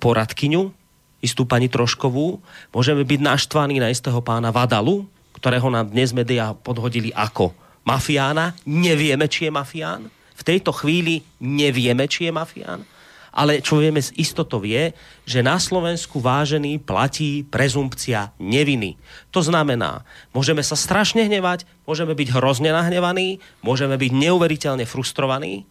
poradkyňu, 0.03 0.75
istú 1.23 1.47
pani 1.47 1.71
Troškovú, 1.71 2.43
môžeme 2.75 3.07
byť 3.07 3.21
naštvaní 3.23 3.79
na 3.79 3.95
istého 3.95 4.19
pána 4.27 4.51
Vadalu, 4.51 5.07
ktorého 5.39 5.71
nám 5.71 5.95
dnes 5.95 6.11
médiá 6.11 6.51
podhodili 6.51 7.15
ako 7.15 7.55
mafiána. 7.87 8.59
Nevieme, 8.67 9.31
či 9.31 9.47
je 9.47 9.55
mafián. 9.55 10.11
V 10.35 10.43
tejto 10.43 10.75
chvíli 10.75 11.23
nevieme, 11.39 12.11
či 12.11 12.27
je 12.27 12.35
mafián. 12.35 12.83
Ale 13.33 13.65
čo 13.65 13.81
vieme 13.81 13.97
z 13.97 14.13
istotou 14.21 14.61
je, 14.61 14.93
že 15.25 15.41
na 15.41 15.57
Slovensku 15.57 16.21
vážený 16.21 16.85
platí 16.85 17.49
prezumpcia 17.49 18.37
neviny. 18.37 19.01
To 19.33 19.41
znamená, 19.41 20.05
môžeme 20.37 20.61
sa 20.61 20.77
strašne 20.77 21.25
hnevať, 21.25 21.65
môžeme 21.89 22.13
byť 22.13 22.29
hrozne 22.29 22.77
nahnevaní, 22.77 23.41
môžeme 23.65 23.97
byť 23.97 24.13
neuveriteľne 24.13 24.85
frustrovaní, 24.85 25.65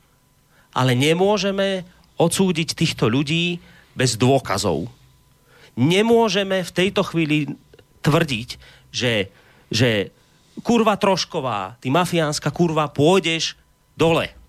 ale 0.74 0.98
nemôžeme 0.98 1.86
odsúdiť 2.18 2.74
týchto 2.74 3.06
ľudí 3.14 3.62
bez 3.94 4.18
dôkazov. 4.18 4.90
Nemôžeme 5.78 6.66
v 6.66 6.72
tejto 6.74 7.06
chvíli 7.06 7.46
tvrdiť, 8.02 8.50
že, 8.90 9.30
že 9.70 10.10
kurva 10.66 10.98
trošková, 10.98 11.78
ty 11.78 11.94
mafiánska 11.94 12.50
kurva, 12.50 12.90
pôjdeš 12.90 13.54
dole 13.94 14.41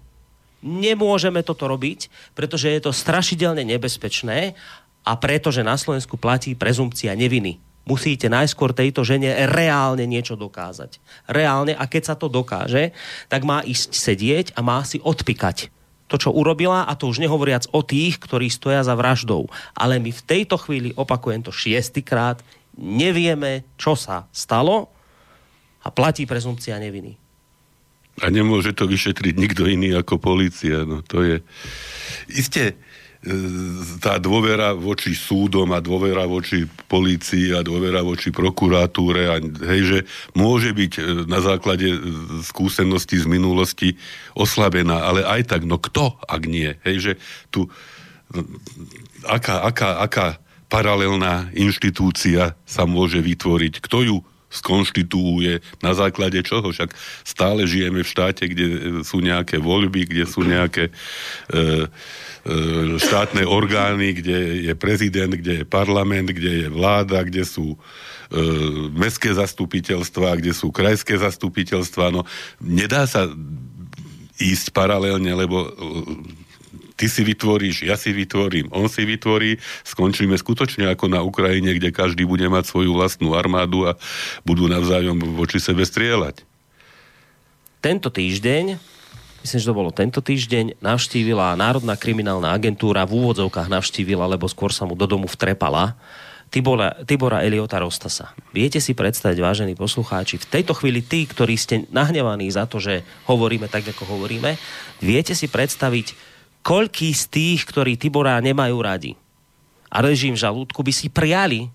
Nemôžeme 0.63 1.43
toto 1.43 1.67
robiť, 1.67 2.07
pretože 2.39 2.71
je 2.71 2.81
to 2.81 2.95
strašidelne 2.95 3.67
nebezpečné 3.67 4.55
a 5.03 5.13
pretože 5.19 5.67
na 5.67 5.75
Slovensku 5.75 6.15
platí 6.15 6.55
prezumpcia 6.55 7.13
neviny. 7.19 7.59
Musíte 7.83 8.31
najskôr 8.31 8.71
tejto 8.71 9.03
žene 9.03 9.35
reálne 9.51 10.07
niečo 10.07 10.39
dokázať. 10.39 11.03
Reálne 11.27 11.75
a 11.75 11.91
keď 11.91 12.03
sa 12.07 12.15
to 12.15 12.31
dokáže, 12.31 12.95
tak 13.27 13.43
má 13.43 13.67
ísť 13.67 13.91
sedieť 13.91 14.47
a 14.55 14.63
má 14.63 14.87
si 14.87 15.03
odpikať 15.03 15.67
to, 16.07 16.21
čo 16.21 16.31
urobila 16.31 16.85
a 16.85 16.93
to 16.93 17.09
už 17.09 17.25
nehovoriac 17.25 17.67
o 17.73 17.81
tých, 17.81 18.21
ktorí 18.21 18.53
stoja 18.53 18.85
za 18.85 18.93
vraždou. 18.93 19.49
Ale 19.73 19.97
my 19.97 20.13
v 20.13 20.25
tejto 20.29 20.61
chvíli, 20.61 20.93
opakujem 20.93 21.43
to 21.43 21.51
šiestýkrát, 21.51 22.39
nevieme, 22.77 23.65
čo 23.81 23.97
sa 23.97 24.29
stalo 24.29 24.93
a 25.83 25.89
platí 25.89 26.29
prezumpcia 26.29 26.77
neviny. 26.77 27.22
A 28.21 28.29
nemôže 28.29 28.77
to 28.77 28.85
vyšetriť 28.85 29.35
nikto 29.41 29.65
iný 29.65 29.97
ako 29.97 30.21
policia. 30.21 30.85
No 30.85 31.01
to 31.01 31.25
je... 31.25 31.37
Isté, 32.29 32.77
e, 33.25 33.35
tá 34.05 34.21
dôvera 34.21 34.77
voči 34.77 35.17
súdom 35.17 35.73
a 35.73 35.81
dôvera 35.81 36.29
voči 36.29 36.69
polícii 36.93 37.57
a 37.57 37.65
dôvera 37.65 38.05
voči 38.05 38.29
prokuratúre 38.29 39.23
a 39.33 39.41
hej, 39.41 39.83
že 39.89 39.99
môže 40.37 40.77
byť 40.77 40.93
e, 41.01 41.03
na 41.25 41.41
základe 41.41 41.89
e, 41.89 41.99
skúseností 42.45 43.17
z 43.17 43.25
minulosti 43.25 43.97
oslabená, 44.37 45.09
ale 45.09 45.25
aj 45.25 45.49
tak, 45.49 45.65
no 45.65 45.81
kto, 45.81 46.21
ak 46.29 46.43
nie? 46.45 46.77
Hej, 46.85 46.97
že 47.01 47.13
tu 47.49 47.73
aká, 49.25 49.65
aká, 49.65 49.91
aká 50.05 50.27
paralelná 50.73 51.53
inštitúcia 51.53 52.57
sa 52.65 52.89
môže 52.89 53.21
vytvoriť, 53.21 53.85
kto 53.85 53.99
ju 54.05 54.17
skonštituuje 54.53 55.65
na 55.81 55.97
základe 55.97 56.45
čoho. 56.45 56.69
Však 56.69 56.93
stále 57.25 57.65
žijeme 57.65 58.05
v 58.05 58.13
štáte, 58.13 58.45
kde 58.45 59.01
sú 59.03 59.25
nejaké 59.25 59.57
voľby, 59.57 60.05
kde 60.05 60.25
sú 60.29 60.45
nejaké 60.45 60.89
e, 60.89 60.93
e, 60.93 61.69
štátne 63.01 63.49
orgány, 63.49 64.21
kde 64.21 64.69
je 64.69 64.75
prezident, 64.77 65.33
kde 65.33 65.65
je 65.65 65.69
parlament, 65.69 66.29
kde 66.29 66.67
je 66.67 66.69
vláda, 66.69 67.25
kde 67.25 67.49
sú 67.49 67.73
e, 67.73 67.79
mestské 68.93 69.33
zastupiteľstva, 69.33 70.37
kde 70.37 70.53
sú 70.53 70.69
krajské 70.69 71.17
zastupiteľstva. 71.17 72.13
No, 72.13 72.29
nedá 72.61 73.09
sa 73.09 73.25
ísť 74.37 74.77
paralelne, 74.77 75.33
lebo 75.33 75.73
ty 76.97 77.07
si 77.09 77.23
vytvoríš, 77.27 77.89
ja 77.89 77.97
si 77.99 78.13
vytvorím, 78.15 78.71
on 78.73 78.87
si 78.87 79.03
vytvorí, 79.03 79.59
skončíme 79.85 80.37
skutočne 80.39 80.89
ako 80.93 81.09
na 81.11 81.21
Ukrajine, 81.25 81.75
kde 81.77 81.95
každý 81.95 82.25
bude 82.29 82.47
mať 82.47 82.69
svoju 82.69 82.95
vlastnú 82.97 83.35
armádu 83.37 83.89
a 83.89 83.99
budú 84.47 84.69
navzájom 84.71 85.19
voči 85.35 85.59
sebe 85.59 85.83
strieľať. 85.83 86.45
Tento 87.83 88.09
týždeň 88.15 88.79
myslím, 89.43 89.59
že 89.59 89.69
to 89.69 89.75
bolo 89.75 89.91
tento 89.91 90.23
týždeň, 90.23 90.79
navštívila 90.79 91.59
Národná 91.59 91.99
kriminálna 91.99 92.55
agentúra, 92.55 93.03
v 93.03 93.19
úvodzovkách 93.19 93.67
navštívila, 93.67 94.31
lebo 94.31 94.47
skôr 94.47 94.71
sa 94.71 94.87
mu 94.87 94.95
do 94.95 95.05
domu 95.05 95.27
vtrepala, 95.27 95.99
Tibora, 96.53 96.93
Tibora 97.09 97.41
Eliota 97.41 97.81
Rostasa. 97.81 98.37
Viete 98.53 98.77
si 98.77 98.93
predstaviť, 98.93 99.41
vážení 99.41 99.73
poslucháči, 99.73 100.37
v 100.37 100.51
tejto 100.53 100.77
chvíli 100.77 101.01
tí, 101.01 101.25
ktorí 101.25 101.57
ste 101.57 101.89
nahnevaní 101.89 102.53
za 102.53 102.69
to, 102.69 102.77
že 102.77 103.03
hovoríme 103.25 103.73
tak, 103.73 103.89
ako 103.89 104.05
hovoríme, 104.05 104.61
viete 105.01 105.33
si 105.33 105.49
predstaviť 105.49 106.32
koľký 106.63 107.11
z 107.13 107.25
tých, 107.29 107.61
ktorí 107.69 107.99
Tibora 107.99 108.39
nemajú 108.39 108.79
radi 108.81 109.13
a 109.93 110.01
režim 110.01 110.33
žalúdku 110.33 110.81
by 110.81 110.93
si 110.95 111.13
prijali, 111.13 111.69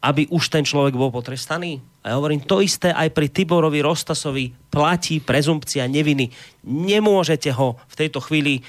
aby 0.00 0.30
už 0.30 0.48
ten 0.48 0.64
človek 0.64 0.96
bol 0.96 1.12
potrestaný? 1.12 1.82
A 2.06 2.14
ja 2.14 2.14
hovorím, 2.16 2.46
to 2.46 2.62
isté 2.62 2.94
aj 2.94 3.12
pri 3.12 3.28
Tiborovi 3.28 3.84
Rostasovi 3.84 4.54
platí 4.72 5.20
prezumpcia 5.20 5.84
neviny. 5.84 6.30
Nemôžete 6.64 7.52
ho 7.52 7.76
v 7.90 7.94
tejto 7.98 8.22
chvíli 8.22 8.58
e, 8.58 8.62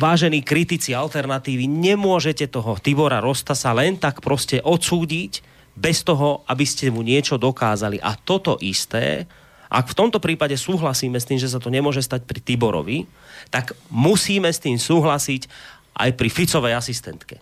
vážení 0.00 0.40
kritici 0.40 0.96
alternatívy, 0.96 1.68
nemôžete 1.68 2.48
toho 2.48 2.74
Tibora 2.80 3.20
Rostasa 3.20 3.70
len 3.76 4.00
tak 4.00 4.24
proste 4.24 4.64
odsúdiť 4.64 5.44
bez 5.76 6.02
toho, 6.02 6.42
aby 6.48 6.64
ste 6.64 6.88
mu 6.88 7.04
niečo 7.04 7.36
dokázali. 7.36 8.00
A 8.00 8.16
toto 8.16 8.56
isté, 8.64 9.28
ak 9.70 9.94
v 9.94 9.98
tomto 10.02 10.18
prípade 10.18 10.58
súhlasíme 10.58 11.14
s 11.14 11.30
tým, 11.30 11.38
že 11.38 11.46
sa 11.46 11.62
to 11.62 11.70
nemôže 11.70 12.02
stať 12.02 12.26
pri 12.26 12.42
Tiborovi, 12.42 13.06
tak 13.54 13.78
musíme 13.94 14.50
s 14.50 14.58
tým 14.58 14.74
súhlasiť 14.74 15.46
aj 15.94 16.10
pri 16.18 16.28
Ficovej 16.28 16.74
asistentke. 16.74 17.38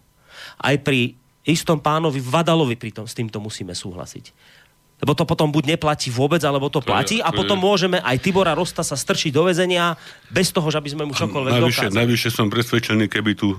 Aj 0.60 0.76
pri 0.76 1.16
istom 1.48 1.80
pánovi 1.80 2.20
Vadalovi 2.20 2.76
pri 2.76 2.92
tom, 2.92 3.08
s 3.08 3.16
týmto 3.16 3.40
musíme 3.40 3.72
súhlasiť. 3.72 4.58
Lebo 4.98 5.14
to 5.14 5.22
potom 5.22 5.54
buď 5.54 5.78
neplatí 5.78 6.10
vôbec, 6.10 6.42
alebo 6.42 6.66
to, 6.68 6.82
to 6.82 6.90
platí 6.90 7.16
a 7.22 7.30
potom 7.30 7.54
môžeme 7.54 8.02
aj 8.02 8.18
Tibora 8.18 8.52
Rosta 8.52 8.82
sa 8.82 8.98
strčiť 8.98 9.30
do 9.30 9.46
väzenia 9.46 9.94
bez 10.26 10.50
toho, 10.50 10.66
že 10.74 10.82
by 10.82 10.88
sme 10.90 11.02
mu 11.06 11.14
čokoľvek 11.14 11.54
najvyššie, 11.54 11.86
dokázali. 11.86 11.98
Najvyššie 12.02 12.30
som 12.34 12.46
presvedčený, 12.50 13.04
keby 13.06 13.32
tu 13.38 13.54
e, 13.54 13.56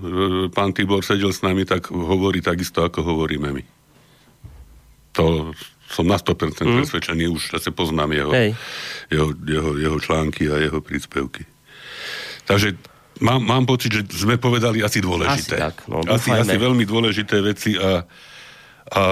pán 0.51 0.75
Tibor 0.75 0.99
sedel 0.99 1.31
s 1.31 1.39
nami, 1.39 1.63
tak 1.63 1.95
hovorí 1.95 2.43
takisto, 2.43 2.83
ako 2.83 3.07
hovoríme 3.07 3.55
my. 3.55 3.63
To 5.15 5.55
som 5.89 6.05
na 6.05 6.21
100% 6.21 6.61
mm. 6.61 6.75
presvedčený, 6.85 7.23
už 7.33 7.57
sa 7.57 7.71
poznám 7.73 8.13
jeho, 8.13 8.31
jeho, 9.09 9.27
jeho, 9.33 9.71
jeho 9.75 9.97
články 9.97 10.45
a 10.47 10.61
jeho 10.61 10.79
príspevky. 10.85 11.43
Takže 12.45 12.77
mám, 13.19 13.41
mám 13.41 13.65
pocit, 13.65 13.89
že 13.89 14.01
sme 14.13 14.37
povedali 14.37 14.85
asi 14.85 15.01
dôležité. 15.01 15.57
Asi, 15.57 15.65
tak, 15.65 15.75
no, 15.89 16.05
asi, 16.05 16.29
asi 16.29 16.55
veľmi 16.55 16.85
dôležité 16.85 17.41
veci 17.41 17.73
a, 17.73 18.05
a 18.93 19.03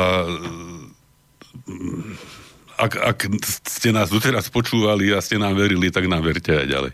ak, 2.77 2.91
ak 2.93 3.17
ste 3.65 3.89
nás 3.89 4.13
doteraz 4.13 4.53
počúvali 4.53 5.09
a 5.09 5.19
ste 5.19 5.41
nám 5.41 5.57
verili, 5.57 5.89
tak 5.89 6.05
nám 6.05 6.21
verte 6.21 6.53
aj 6.53 6.67
ďalej. 6.69 6.93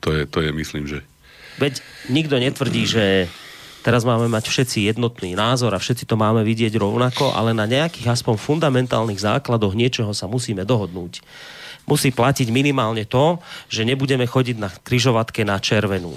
To 0.00 0.08
je, 0.14 0.22
to 0.30 0.38
je 0.40 0.50
myslím, 0.54 0.84
že... 0.86 0.98
Veď 1.58 1.82
nikto 2.08 2.40
netvrdí, 2.40 2.88
že 2.88 3.04
teraz 3.84 4.04
máme 4.04 4.30
mať 4.30 4.48
všetci 4.48 4.88
jednotný 4.92 5.36
názor 5.36 5.76
a 5.76 5.82
všetci 5.82 6.08
to 6.08 6.16
máme 6.16 6.40
vidieť 6.46 6.76
rovnako, 6.76 7.36
ale 7.36 7.52
na 7.52 7.68
nejakých 7.68 8.12
aspoň 8.12 8.36
fundamentálnych 8.40 9.20
základoch 9.20 9.76
niečoho 9.76 10.10
sa 10.16 10.24
musíme 10.30 10.64
dohodnúť 10.64 11.20
musí 11.90 12.14
platiť 12.14 12.54
minimálne 12.54 13.02
to, 13.02 13.42
že 13.66 13.82
nebudeme 13.82 14.22
chodiť 14.22 14.56
na 14.62 14.70
kryžovatke 14.70 15.42
na 15.42 15.58
červenú. 15.58 16.14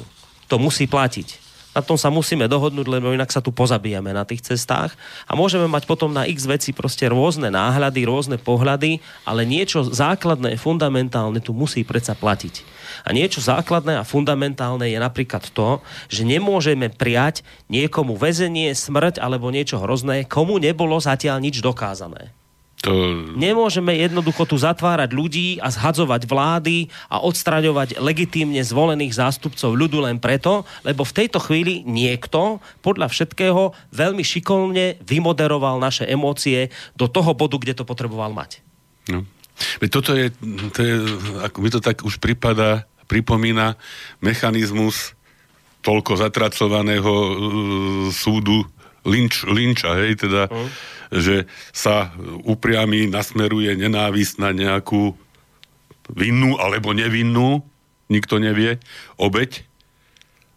To 0.53 0.61
musí 0.61 0.85
platiť. 0.85 1.42
Na 1.73 1.81
tom 1.81 1.97
sa 1.97 2.13
musíme 2.13 2.45
dohodnúť, 2.45 2.85
lebo 2.85 3.09
inak 3.09 3.33
sa 3.33 3.41
tu 3.41 3.49
pozabijeme 3.49 4.13
na 4.13 4.21
tých 4.21 4.45
cestách 4.45 4.93
a 5.25 5.33
môžeme 5.33 5.65
mať 5.65 5.89
potom 5.89 6.13
na 6.13 6.29
x 6.29 6.45
veci 6.45 6.69
proste 6.69 7.09
rôzne 7.09 7.49
náhľady, 7.49 8.05
rôzne 8.05 8.37
pohľady, 8.37 9.01
ale 9.25 9.41
niečo 9.41 9.81
základné, 9.81 10.61
fundamentálne 10.61 11.41
tu 11.41 11.57
musí 11.57 11.81
predsa 11.81 12.13
platiť. 12.13 12.61
A 13.03 13.09
niečo 13.09 13.41
základné 13.41 13.97
a 13.97 14.05
fundamentálne 14.05 14.85
je 14.85 15.01
napríklad 15.01 15.49
to, 15.49 15.81
že 16.13 16.21
nemôžeme 16.21 16.93
prijať 16.93 17.41
niekomu 17.73 18.13
väzenie, 18.21 18.77
smrť 18.77 19.17
alebo 19.17 19.49
niečo 19.49 19.81
hrozné, 19.81 20.29
komu 20.29 20.61
nebolo 20.61 21.01
zatiaľ 21.01 21.41
nič 21.41 21.57
dokázané. 21.65 22.42
To... 22.83 22.91
Nemôžeme 23.39 23.95
jednoducho 23.95 24.43
tu 24.43 24.59
zatvárať 24.59 25.15
ľudí 25.15 25.55
a 25.63 25.71
zhadzovať 25.71 26.27
vlády 26.27 26.91
a 27.07 27.23
odstraňovať 27.23 27.95
legitímne 28.03 28.59
zvolených 28.59 29.15
zástupcov 29.15 29.71
ľudu 29.71 30.03
len 30.03 30.19
preto, 30.19 30.67
lebo 30.83 31.07
v 31.07 31.15
tejto 31.15 31.39
chvíli 31.39 31.87
niekto 31.87 32.59
podľa 32.83 33.07
všetkého 33.07 33.71
veľmi 33.95 34.19
šikovne 34.19 34.99
vymoderoval 34.99 35.79
naše 35.79 36.03
emócie 36.03 36.75
do 36.99 37.07
toho 37.07 37.31
bodu, 37.31 37.55
kde 37.55 37.71
to 37.71 37.87
potreboval 37.87 38.35
mať. 38.35 38.59
No. 39.07 39.23
Toto 39.87 40.11
je, 40.11 40.35
to 40.75 40.79
je, 40.83 40.95
ako 41.39 41.57
mi 41.63 41.69
to 41.71 41.79
tak 41.79 42.03
už 42.03 42.19
pripada, 42.19 42.83
pripomína 43.07 43.79
mechanizmus 44.19 45.15
toľko 45.83 46.15
zatracovaného 46.15 47.11
uh, 47.11 47.31
súdu 48.09 48.63
Lynch, 49.03 49.43
Lynča, 49.45 49.99
hej, 49.99 50.23
teda 50.27 50.47
uh 50.49 50.67
že 51.13 51.45
sa 51.69 52.09
upriami, 52.41 53.05
nasmeruje 53.05 53.77
nenávisť 53.77 54.41
na 54.41 54.49
nejakú 54.49 55.13
vinnú 56.09 56.57
alebo 56.57 56.89
nevinnú, 56.91 57.61
nikto 58.09 58.41
nevie, 58.41 58.81
obeď 59.21 59.61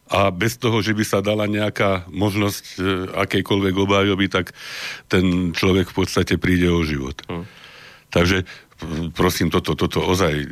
a 0.07 0.31
bez 0.31 0.57
toho, 0.57 0.81
že 0.81 0.95
by 0.95 1.05
sa 1.05 1.19
dala 1.19 1.51
nejaká 1.51 2.07
možnosť 2.15 2.65
e, 2.79 2.81
akejkoľvek 3.27 3.75
obájoby, 3.75 4.27
tak 4.31 4.55
ten 5.11 5.51
človek 5.51 5.91
v 5.91 5.97
podstate 5.99 6.39
príde 6.39 6.71
o 6.71 6.87
život. 6.87 7.19
Hmm. 7.27 7.43
Takže 8.15 8.47
prosím 9.19 9.51
toto, 9.51 9.75
toto 9.75 10.07
ozaj 10.07 10.47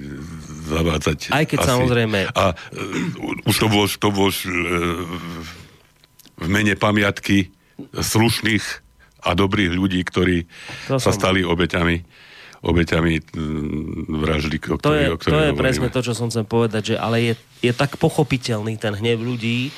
zavádzať. 0.74 1.30
Aj 1.30 1.46
keď 1.46 1.58
asi. 1.62 1.70
samozrejme... 1.70 2.18
A 2.34 2.50
uh, 2.50 3.46
už 3.46 3.56
to 3.62 3.66
bolo, 3.70 3.86
to 3.86 4.08
bolo 4.10 4.32
uh, 4.32 4.42
v 6.34 6.48
mene 6.50 6.74
pamiatky 6.74 7.54
slušných 7.94 8.64
a 9.24 9.30
dobrých 9.32 9.72
ľudí, 9.72 10.00
ktorí 10.04 10.44
to 10.88 11.00
sa 11.00 11.10
som... 11.10 11.18
stali 11.18 11.40
obeťami 11.42 12.24
obeťami 12.64 13.36
vraždy, 14.08 14.56
o 14.72 14.80
ktorej, 14.80 15.20
to 15.20 15.20
je, 15.20 15.28
To 15.28 15.36
je 15.36 15.52
presne 15.52 15.88
to, 15.92 16.00
čo 16.00 16.16
som 16.16 16.32
chcem 16.32 16.48
povedať, 16.48 16.82
že 16.92 16.96
ale 16.96 17.20
je, 17.20 17.34
je 17.60 17.72
tak 17.76 18.00
pochopiteľný 18.00 18.80
ten 18.80 18.96
hnev 18.96 19.20
ľudí 19.20 19.68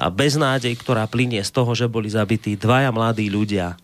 a 0.00 0.08
beznádej, 0.08 0.72
ktorá 0.80 1.04
plinie 1.12 1.44
z 1.44 1.52
toho, 1.52 1.76
že 1.76 1.92
boli 1.92 2.08
zabití 2.08 2.56
dvaja 2.56 2.88
mladí 2.88 3.28
ľudia 3.28 3.76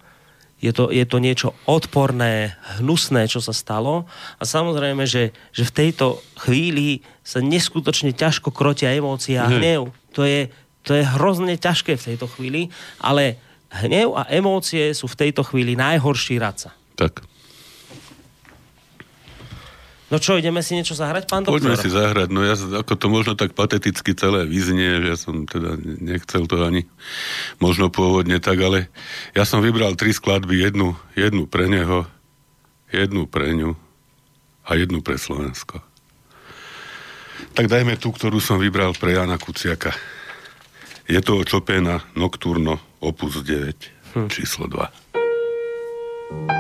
je 0.59 0.75
to, 0.75 0.91
je 0.91 1.07
to 1.07 1.23
niečo 1.23 1.55
odporné, 1.71 2.59
hnusné, 2.79 3.31
čo 3.31 3.39
sa 3.39 3.55
stalo. 3.55 4.11
A 4.39 4.43
samozrejme, 4.43 5.07
že, 5.07 5.31
že 5.55 5.63
v 5.63 5.75
tejto 5.75 6.19
chvíli 6.35 7.07
sa 7.23 7.39
neskutočne 7.39 8.11
ťažko 8.11 8.51
krotia 8.51 8.91
emócia 8.91 9.47
a 9.47 9.51
hnev. 9.55 9.95
To 10.19 10.27
je, 10.27 10.51
to 10.83 10.99
je 10.99 11.07
hrozne 11.07 11.55
ťažké 11.55 11.95
v 11.95 12.07
tejto 12.15 12.27
chvíli, 12.27 12.75
ale 12.99 13.39
hnev 13.73 14.17
a 14.17 14.25
emócie 14.33 14.93
sú 14.97 15.07
v 15.09 15.19
tejto 15.29 15.45
chvíli 15.45 15.77
najhorší 15.77 16.41
radca. 16.41 16.73
Tak. 16.97 17.25
No 20.09 20.17
čo, 20.17 20.41
ideme 20.41 20.65
si 20.65 20.73
niečo 20.73 20.97
zahrať, 20.97 21.29
pán 21.29 21.45
doktor? 21.45 21.61
Poďme 21.61 21.77
si 21.77 21.93
zahrať, 21.93 22.33
no 22.33 22.41
ja 22.41 22.57
ako 22.57 22.97
to 22.97 23.07
možno 23.13 23.37
tak 23.37 23.53
pateticky 23.53 24.17
celé 24.17 24.49
vyznie, 24.49 25.05
že 25.05 25.07
ja 25.13 25.17
som 25.21 25.45
teda 25.45 25.77
nechcel 25.85 26.49
to 26.49 26.65
ani 26.65 26.89
možno 27.61 27.93
pôvodne 27.93 28.41
tak, 28.41 28.57
ale 28.65 28.89
ja 29.37 29.45
som 29.45 29.61
vybral 29.61 30.01
tri 30.01 30.17
skladby, 30.17 30.65
jednu, 30.65 30.97
jednu 31.13 31.45
pre 31.45 31.69
neho, 31.69 32.09
jednu 32.89 33.29
pre 33.29 33.53
ňu 33.53 33.77
a 34.65 34.81
jednu 34.81 35.05
pre 35.05 35.21
Slovensko. 35.21 35.85
Tak 37.53 37.69
dajme 37.69 38.01
tú, 38.01 38.09
ktorú 38.09 38.41
som 38.41 38.57
vybral 38.57 38.97
pre 38.97 39.13
Jana 39.13 39.37
Kuciaka. 39.37 39.93
Je 41.09 41.21
to 41.21 41.41
Chopina 41.51 42.01
Nocturno 42.17 42.79
opus 43.01 43.43
9, 43.43 43.77
hm. 44.15 44.29
číslo 44.29 44.67
2. 44.67 46.58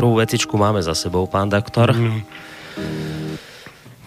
prvú 0.00 0.16
vecičku 0.16 0.56
máme 0.56 0.80
za 0.80 0.96
sebou, 0.96 1.28
pán 1.28 1.52
doktor. 1.52 1.92
Mm. 1.92 2.24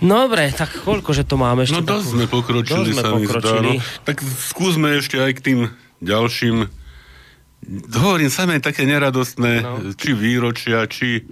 Dobre, 0.02 0.50
tak 0.50 0.82
koľko, 0.82 1.14
že 1.14 1.22
to 1.22 1.38
máme 1.38 1.70
ešte? 1.70 1.78
No 1.78 1.86
dosť 1.86 2.08
sme 2.18 2.26
pokročili, 2.26 2.90
dosť 2.90 2.90
sme 2.98 3.04
sa 3.06 3.10
pokročili. 3.14 3.72
Zdá, 3.78 3.86
no. 3.86 4.04
Tak 4.10 4.18
skúsme 4.26 4.88
ešte 4.98 5.22
aj 5.22 5.32
k 5.38 5.40
tým 5.46 5.60
ďalším 6.02 6.82
hovorím 7.96 8.28
samé 8.28 8.60
také 8.60 8.84
neradostné, 8.84 9.64
no. 9.64 9.96
či 9.96 10.12
výročia, 10.12 10.84
či, 10.90 11.24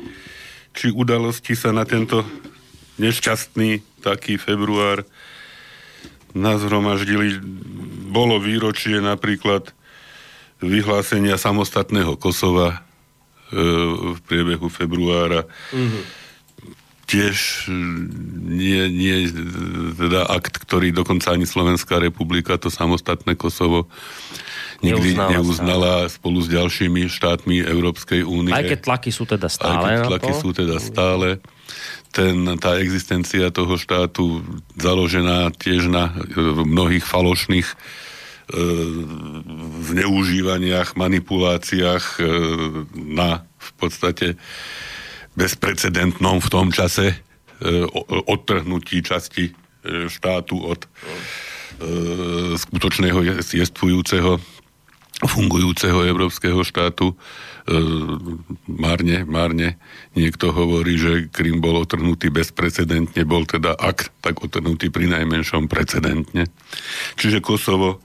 či 0.72 0.88
udalosti 0.88 1.58
sa 1.58 1.76
na 1.76 1.84
tento 1.84 2.24
nešťastný 3.02 4.00
taký 4.00 4.40
február 4.40 5.04
nás 6.32 6.64
hromaždili. 6.64 7.44
Bolo 8.12 8.40
výročie 8.40 9.04
napríklad 9.04 9.76
vyhlásenia 10.64 11.36
samostatného 11.36 12.16
Kosova 12.16 12.86
v 13.52 14.20
priebehu 14.26 14.68
februára. 14.72 15.46
Mm-hmm 15.76 16.24
tiež 17.12 17.68
nie, 18.48 18.88
nie 18.88 19.28
teda 20.00 20.32
akt, 20.32 20.64
ktorý 20.64 20.96
dokonca 20.96 21.36
ani 21.36 21.44
Slovenská 21.44 22.00
republika, 22.00 22.56
to 22.56 22.72
samostatné 22.72 23.36
Kosovo 23.36 23.92
nikdy 24.80 25.14
neuznala, 25.14 25.32
neuznala 25.36 25.94
spolu 26.08 26.40
s 26.40 26.48
ďalšími 26.48 27.12
štátmi 27.12 27.62
Európskej 27.68 28.24
únie. 28.24 28.56
Aj 28.56 28.64
keď 28.64 28.80
tlaky 28.88 29.12
sú 29.12 29.28
teda 29.28 29.52
stále. 29.52 29.76
Aj 29.76 29.96
keď 30.02 30.08
tlaky 30.08 30.34
sú 30.34 30.50
teda 30.56 30.78
stále. 30.80 31.44
Ten, 32.12 32.60
tá 32.60 32.76
existencia 32.80 33.52
toho 33.56 33.80
štátu 33.80 34.44
založená 34.76 35.52
tiež 35.56 35.88
na 35.88 36.12
mnohých 36.68 37.08
falošných 37.08 37.68
e, 37.72 37.76
zneužívaniach, 39.92 40.96
manipuláciách 40.96 42.06
e, 42.20 42.24
na 42.96 43.46
v 43.58 43.70
podstate 43.78 44.28
bezprecedentnom 45.38 46.42
v 46.44 46.50
tom 46.52 46.68
čase 46.74 47.14
e, 47.14 47.16
odtrhnutí 48.28 49.04
časti 49.06 49.52
e, 49.52 49.54
štátu 50.10 50.58
od 50.62 50.86
skutočného 52.54 53.42
jestvujúceho 53.42 54.38
fungujúceho 55.26 56.06
európskeho 56.06 56.62
štátu. 56.62 57.18
Márne, 58.66 59.22
márne 59.24 59.78
niekto 60.18 60.50
hovorí, 60.50 60.98
že 60.98 61.12
Krym 61.30 61.62
bol 61.62 61.78
otrhnutý 61.78 62.34
bezprecedentne, 62.34 63.22
bol 63.22 63.46
teda 63.46 63.78
ak 63.78 64.10
tak 64.22 64.42
otrhnutý 64.42 64.90
pri 64.90 65.12
najmenšom 65.14 65.70
precedentne. 65.70 66.50
Čiže 67.22 67.44
Kosovo, 67.44 68.02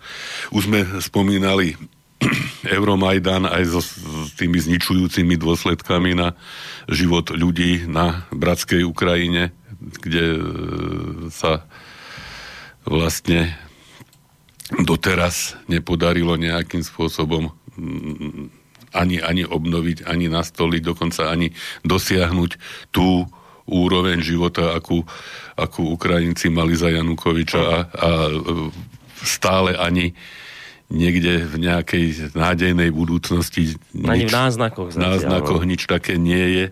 už 0.52 0.68
sme 0.68 0.80
spomínali 1.00 1.72
Euromajdan 2.76 3.48
aj 3.48 3.64
so, 3.68 3.80
s 3.80 4.32
tými 4.36 4.60
zničujúcimi 4.60 5.36
dôsledkami 5.36 6.16
na 6.16 6.36
život 6.88 7.32
ľudí 7.32 7.84
na 7.88 8.24
bratskej 8.32 8.84
Ukrajine, 8.84 9.52
kde 9.76 10.24
e, 10.36 10.40
sa 11.28 11.68
vlastne 12.86 13.56
doteraz 14.82 15.54
nepodarilo 15.70 16.34
nejakým 16.34 16.82
spôsobom 16.82 17.54
ani, 18.96 19.20
ani 19.20 19.44
obnoviť, 19.44 20.08
ani 20.08 20.32
nastoliť, 20.32 20.82
dokonca 20.82 21.28
ani 21.28 21.52
dosiahnuť 21.84 22.50
tú 22.90 23.28
úroveň 23.66 24.22
života, 24.22 24.72
akú, 24.78 25.04
akú 25.58 25.92
Ukrajinci 25.92 26.48
mali 26.48 26.78
za 26.78 26.88
Janukoviča 26.88 27.60
a, 27.60 27.76
a 27.84 28.08
e, 28.30 28.38
stále 29.26 29.74
ani 29.74 30.14
niekde 30.86 31.42
v 31.50 31.66
nejakej 31.66 32.34
nádejnej 32.38 32.94
budúcnosti. 32.94 33.74
Ani 34.06 34.24
nič, 34.24 34.30
v 34.30 34.38
náznakoch. 34.38 34.88
V 34.94 34.98
náznakoch 35.02 35.62
nič 35.66 35.90
také 35.90 36.16
nie 36.16 36.46
je 36.62 36.66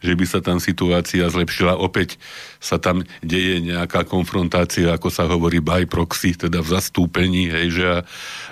že 0.00 0.16
by 0.16 0.24
sa 0.26 0.40
tam 0.42 0.58
situácia 0.58 1.28
zlepšila. 1.28 1.78
Opäť 1.78 2.18
sa 2.58 2.80
tam 2.80 3.06
deje 3.22 3.62
nejaká 3.62 4.02
konfrontácia, 4.02 4.90
ako 4.90 5.08
sa 5.12 5.28
hovorí 5.30 5.62
by 5.62 5.86
proxy, 5.86 6.34
teda 6.34 6.64
v 6.64 6.72
zastúpení, 6.74 7.52
hej, 7.52 7.66
že 7.70 7.86
a, 7.86 8.02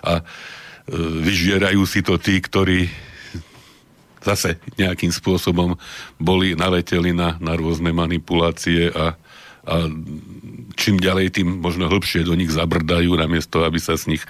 a 0.05 0.13
vyžierajú 0.97 1.84
si 1.84 2.01
to 2.01 2.16
tí, 2.16 2.41
ktorí 2.41 2.89
zase 4.24 4.59
nejakým 4.76 5.14
spôsobom 5.14 5.78
boli 6.18 6.59
naleteli 6.59 7.14
na, 7.14 7.39
na 7.39 7.55
rôzne 7.55 7.95
manipulácie 7.95 8.91
a, 8.91 9.14
a 9.68 9.74
čím 10.74 10.99
ďalej, 10.99 11.41
tým 11.41 11.49
možno 11.62 11.86
hĺbšie 11.86 12.26
do 12.26 12.34
nich 12.34 12.51
zabrdajú, 12.51 13.14
namiesto 13.14 13.62
aby 13.62 13.78
sa 13.78 13.95
z 13.95 14.16
nich 14.16 14.22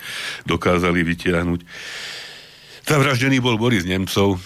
dokázali 0.45 1.03
vytiahnuť. 1.03 1.61
Zavraždený 2.89 3.41
bol 3.41 3.61
Boris 3.61 3.85
Nemcov, 3.85 4.41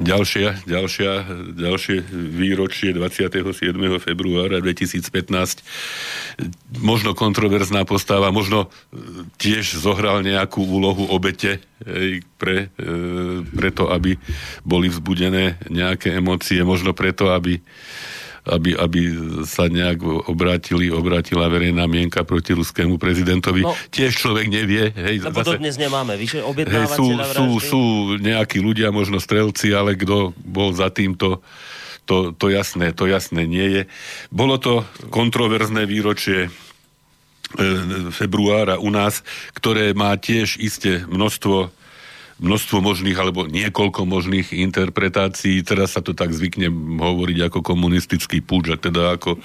ďalšia, 0.00 0.64
ďalšia, 0.64 1.10
ďalšie 1.54 1.96
výročie 2.12 2.90
27. 2.96 3.74
februára 4.00 4.60
2015. 4.60 5.64
Možno 6.80 7.12
kontroverzná 7.12 7.84
postava, 7.84 8.32
možno 8.34 8.72
tiež 9.38 9.76
zohral 9.78 10.24
nejakú 10.24 10.64
úlohu 10.64 11.06
obete 11.10 11.60
pre, 12.38 12.72
e, 12.74 12.94
pre 13.44 13.70
to, 13.70 13.92
aby 13.92 14.16
boli 14.64 14.88
vzbudené 14.88 15.60
nejaké 15.68 16.16
emócie, 16.16 16.64
možno 16.64 16.96
preto, 16.96 17.32
aby 17.34 17.60
aby, 18.44 18.76
aby 18.76 19.00
sa 19.48 19.72
nejak 19.72 20.04
obrátili, 20.28 20.92
obrátila 20.92 21.48
verejná 21.48 21.88
mienka 21.88 22.28
proti 22.28 22.52
ruskému 22.52 23.00
prezidentovi. 23.00 23.64
No, 23.64 23.72
Tiež 23.88 24.20
človek 24.20 24.52
nevie. 24.52 24.92
Hej, 24.92 25.24
lebo 25.24 25.40
zase, 25.40 25.56
dnes 25.56 25.80
nemáme, 25.80 26.20
víš, 26.20 26.44
hej, 26.44 26.86
sú, 26.92 27.16
sú, 27.24 27.46
sú 27.56 27.82
nejakí 28.20 28.60
ľudia, 28.60 28.92
možno 28.92 29.16
strelci, 29.16 29.72
ale 29.72 29.96
kto 29.96 30.36
bol 30.44 30.76
za 30.76 30.92
týmto 30.92 31.40
to, 32.04 32.36
to 32.36 32.52
jasné, 32.52 32.92
to 32.92 33.08
jasné 33.08 33.48
nie 33.48 33.80
je. 33.80 33.82
Bolo 34.28 34.60
to 34.60 34.84
kontroverzné 35.08 35.88
výročie 35.88 36.48
e, 36.48 36.50
februára 38.12 38.76
u 38.76 38.92
nás, 38.92 39.24
ktoré 39.56 39.96
má 39.96 40.12
tiež 40.20 40.60
isté 40.60 41.00
množstvo 41.08 41.72
množstvo 42.42 42.82
možných 42.82 43.18
alebo 43.18 43.46
niekoľko 43.46 44.06
možných 44.06 44.50
interpretácií. 44.50 45.62
Teraz 45.62 45.94
sa 45.94 46.02
to 46.02 46.16
tak 46.16 46.34
zvykne 46.34 46.66
hovoriť 46.98 47.38
ako 47.46 47.58
komunistický 47.62 48.42
púč, 48.42 48.74
a 48.74 48.76
teda 48.78 49.14
ako, 49.18 49.38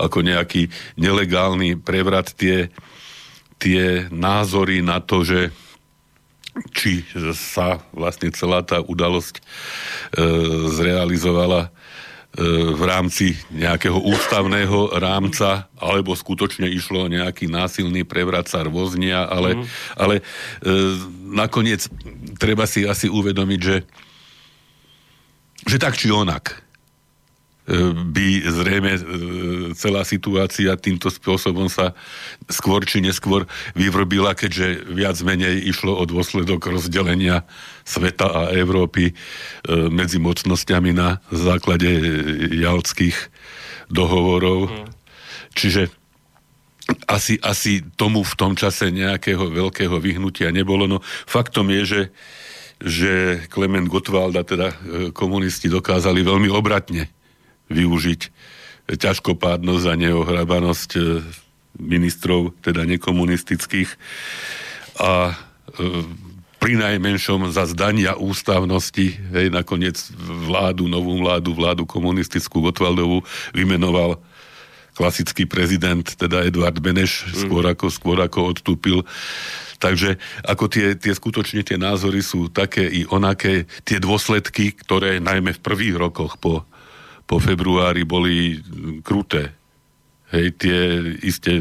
ako 0.00 0.18
nejaký 0.24 0.72
nelegálny 0.96 1.76
prevrat 1.76 2.32
tie, 2.32 2.72
tie 3.60 4.08
názory 4.08 4.80
na 4.80 5.04
to, 5.04 5.20
že 5.24 5.52
či 6.74 7.06
sa 7.36 7.78
vlastne 7.94 8.34
celá 8.34 8.60
tá 8.66 8.82
udalosť 8.82 9.38
e, 9.38 9.42
zrealizovala 10.66 11.70
v 12.78 12.82
rámci 12.86 13.34
nejakého 13.50 13.98
ústavného 13.98 14.94
rámca, 15.02 15.66
alebo 15.74 16.14
skutočne 16.14 16.70
išlo 16.70 17.10
nejaký 17.10 17.50
násilný 17.50 18.06
prevrat 18.06 18.46
sa 18.46 18.62
rôznia, 18.62 19.26
ale, 19.26 19.58
mm. 19.58 19.64
ale 19.98 20.14
e, 20.18 20.22
nakoniec 21.34 21.90
treba 22.38 22.70
si 22.70 22.86
asi 22.86 23.10
uvedomiť, 23.10 23.60
že, 23.60 23.76
že 25.66 25.76
tak 25.82 25.98
či 25.98 26.14
onak 26.14 26.69
by 27.94 28.26
zrejme 28.50 28.92
e, 28.98 29.00
celá 29.78 30.02
situácia 30.02 30.74
týmto 30.74 31.06
spôsobom 31.06 31.70
sa 31.70 31.94
skôr 32.50 32.82
či 32.82 32.98
neskôr 32.98 33.46
vyvrbila, 33.78 34.34
keďže 34.34 34.90
viac 34.90 35.14
menej 35.22 35.70
išlo 35.70 35.94
o 35.94 36.02
dôsledok 36.02 36.66
rozdelenia 36.66 37.46
sveta 37.86 38.26
a 38.26 38.42
Európy 38.50 39.10
e, 39.10 39.14
medzi 39.86 40.18
mocnosťami 40.18 40.90
na 40.90 41.22
základe 41.30 41.88
jalckých 42.58 43.16
dohovorov. 43.86 44.66
Mm. 44.66 44.86
Čiže 45.54 45.82
asi, 47.06 47.38
asi 47.38 47.86
tomu 47.94 48.26
v 48.26 48.34
tom 48.34 48.58
čase 48.58 48.90
nejakého 48.90 49.46
veľkého 49.46 49.94
vyhnutia 50.02 50.50
nebolo. 50.50 50.90
No 50.90 50.98
faktom 51.06 51.70
je, 51.70 51.82
že, 51.86 52.02
že 52.82 53.12
Klement 53.46 53.86
Gottwald 53.86 54.34
a 54.34 54.42
teda 54.42 54.74
e, 54.74 54.76
komunisti 55.14 55.70
dokázali 55.70 56.26
veľmi 56.26 56.50
obratne 56.50 57.19
využiť 57.70 58.20
ťažkopádnosť 58.90 59.84
a 59.86 59.94
neohrabanosť 59.94 60.90
e, 60.98 61.02
ministrov, 61.78 62.52
teda 62.60 62.82
nekomunistických 62.82 63.90
a 64.98 65.30
e, 65.30 65.34
pri 66.60 66.76
najmenšom 66.76 67.48
za 67.48 67.64
zdania 67.64 68.20
ústavnosti, 68.20 69.16
hej, 69.16 69.48
nakoniec 69.48 69.96
vládu, 70.20 70.92
novú 70.92 71.16
vládu, 71.24 71.56
vládu 71.56 71.88
komunistickú 71.88 72.60
Gotwaldovú 72.60 73.24
vymenoval 73.56 74.20
klasický 74.92 75.48
prezident, 75.48 76.04
teda 76.04 76.44
Eduard 76.44 76.76
Beneš, 76.76 77.24
mm. 77.24 77.48
skôr, 77.48 77.64
ako, 77.64 77.86
skôr 77.88 78.18
ako 78.20 78.52
odstúpil. 78.52 79.00
Takže 79.80 80.20
ako 80.44 80.68
tie, 80.68 80.92
tie 80.92 81.16
skutočne 81.16 81.64
tie 81.64 81.80
názory 81.80 82.20
sú 82.20 82.52
také 82.52 82.84
i 82.84 83.08
onaké, 83.08 83.64
tie 83.88 83.96
dôsledky, 83.96 84.76
ktoré 84.76 85.16
najmä 85.16 85.56
v 85.56 85.64
prvých 85.64 85.96
rokoch 85.96 86.36
po 86.36 86.68
po 87.30 87.38
februári 87.38 88.02
boli 88.02 88.58
kruté. 89.06 89.54
Hej, 90.30 90.62
tie 90.62 90.78
iste 91.26 91.58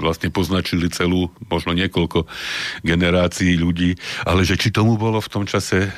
vlastne 0.00 0.32
poznačili 0.32 0.88
celú, 0.88 1.28
možno 1.52 1.76
niekoľko 1.76 2.24
generácií 2.80 3.60
ľudí, 3.60 3.96
ale 4.24 4.44
že 4.44 4.56
či 4.56 4.72
tomu 4.72 4.96
bolo 4.96 5.20
v 5.20 5.32
tom 5.32 5.44
čase 5.44 5.84
e, 5.84 5.90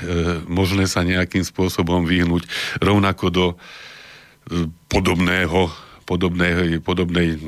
možné 0.50 0.90
sa 0.90 1.06
nejakým 1.06 1.46
spôsobom 1.46 2.02
vyhnúť 2.02 2.42
rovnako 2.82 3.26
do 3.30 3.46
e, 3.54 3.56
podobného, 4.90 5.70
podobnej, 6.02 6.82
podobnej 6.82 7.38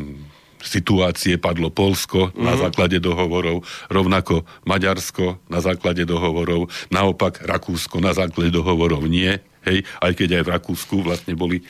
situácie 0.62 1.34
padlo 1.34 1.74
Polsko 1.74 2.30
mm-hmm. 2.30 2.46
na 2.46 2.54
mhm. 2.54 2.60
základe 2.62 2.98
dohovorov, 3.02 3.66
rovnako 3.90 4.46
Maďarsko 4.70 5.42
na 5.50 5.58
základe 5.58 6.06
dohovorov, 6.06 6.70
naopak 6.94 7.42
Rakúsko 7.42 7.98
na 7.98 8.14
základe 8.14 8.54
dohovorov 8.54 9.02
nie 9.10 9.34
hej, 9.66 9.82
aj 10.00 10.12
keď 10.14 10.28
aj 10.40 10.42
v 10.44 10.52
Rakúsku 10.56 10.96
vlastne 11.04 11.34
boli 11.34 11.60
e, 11.60 11.64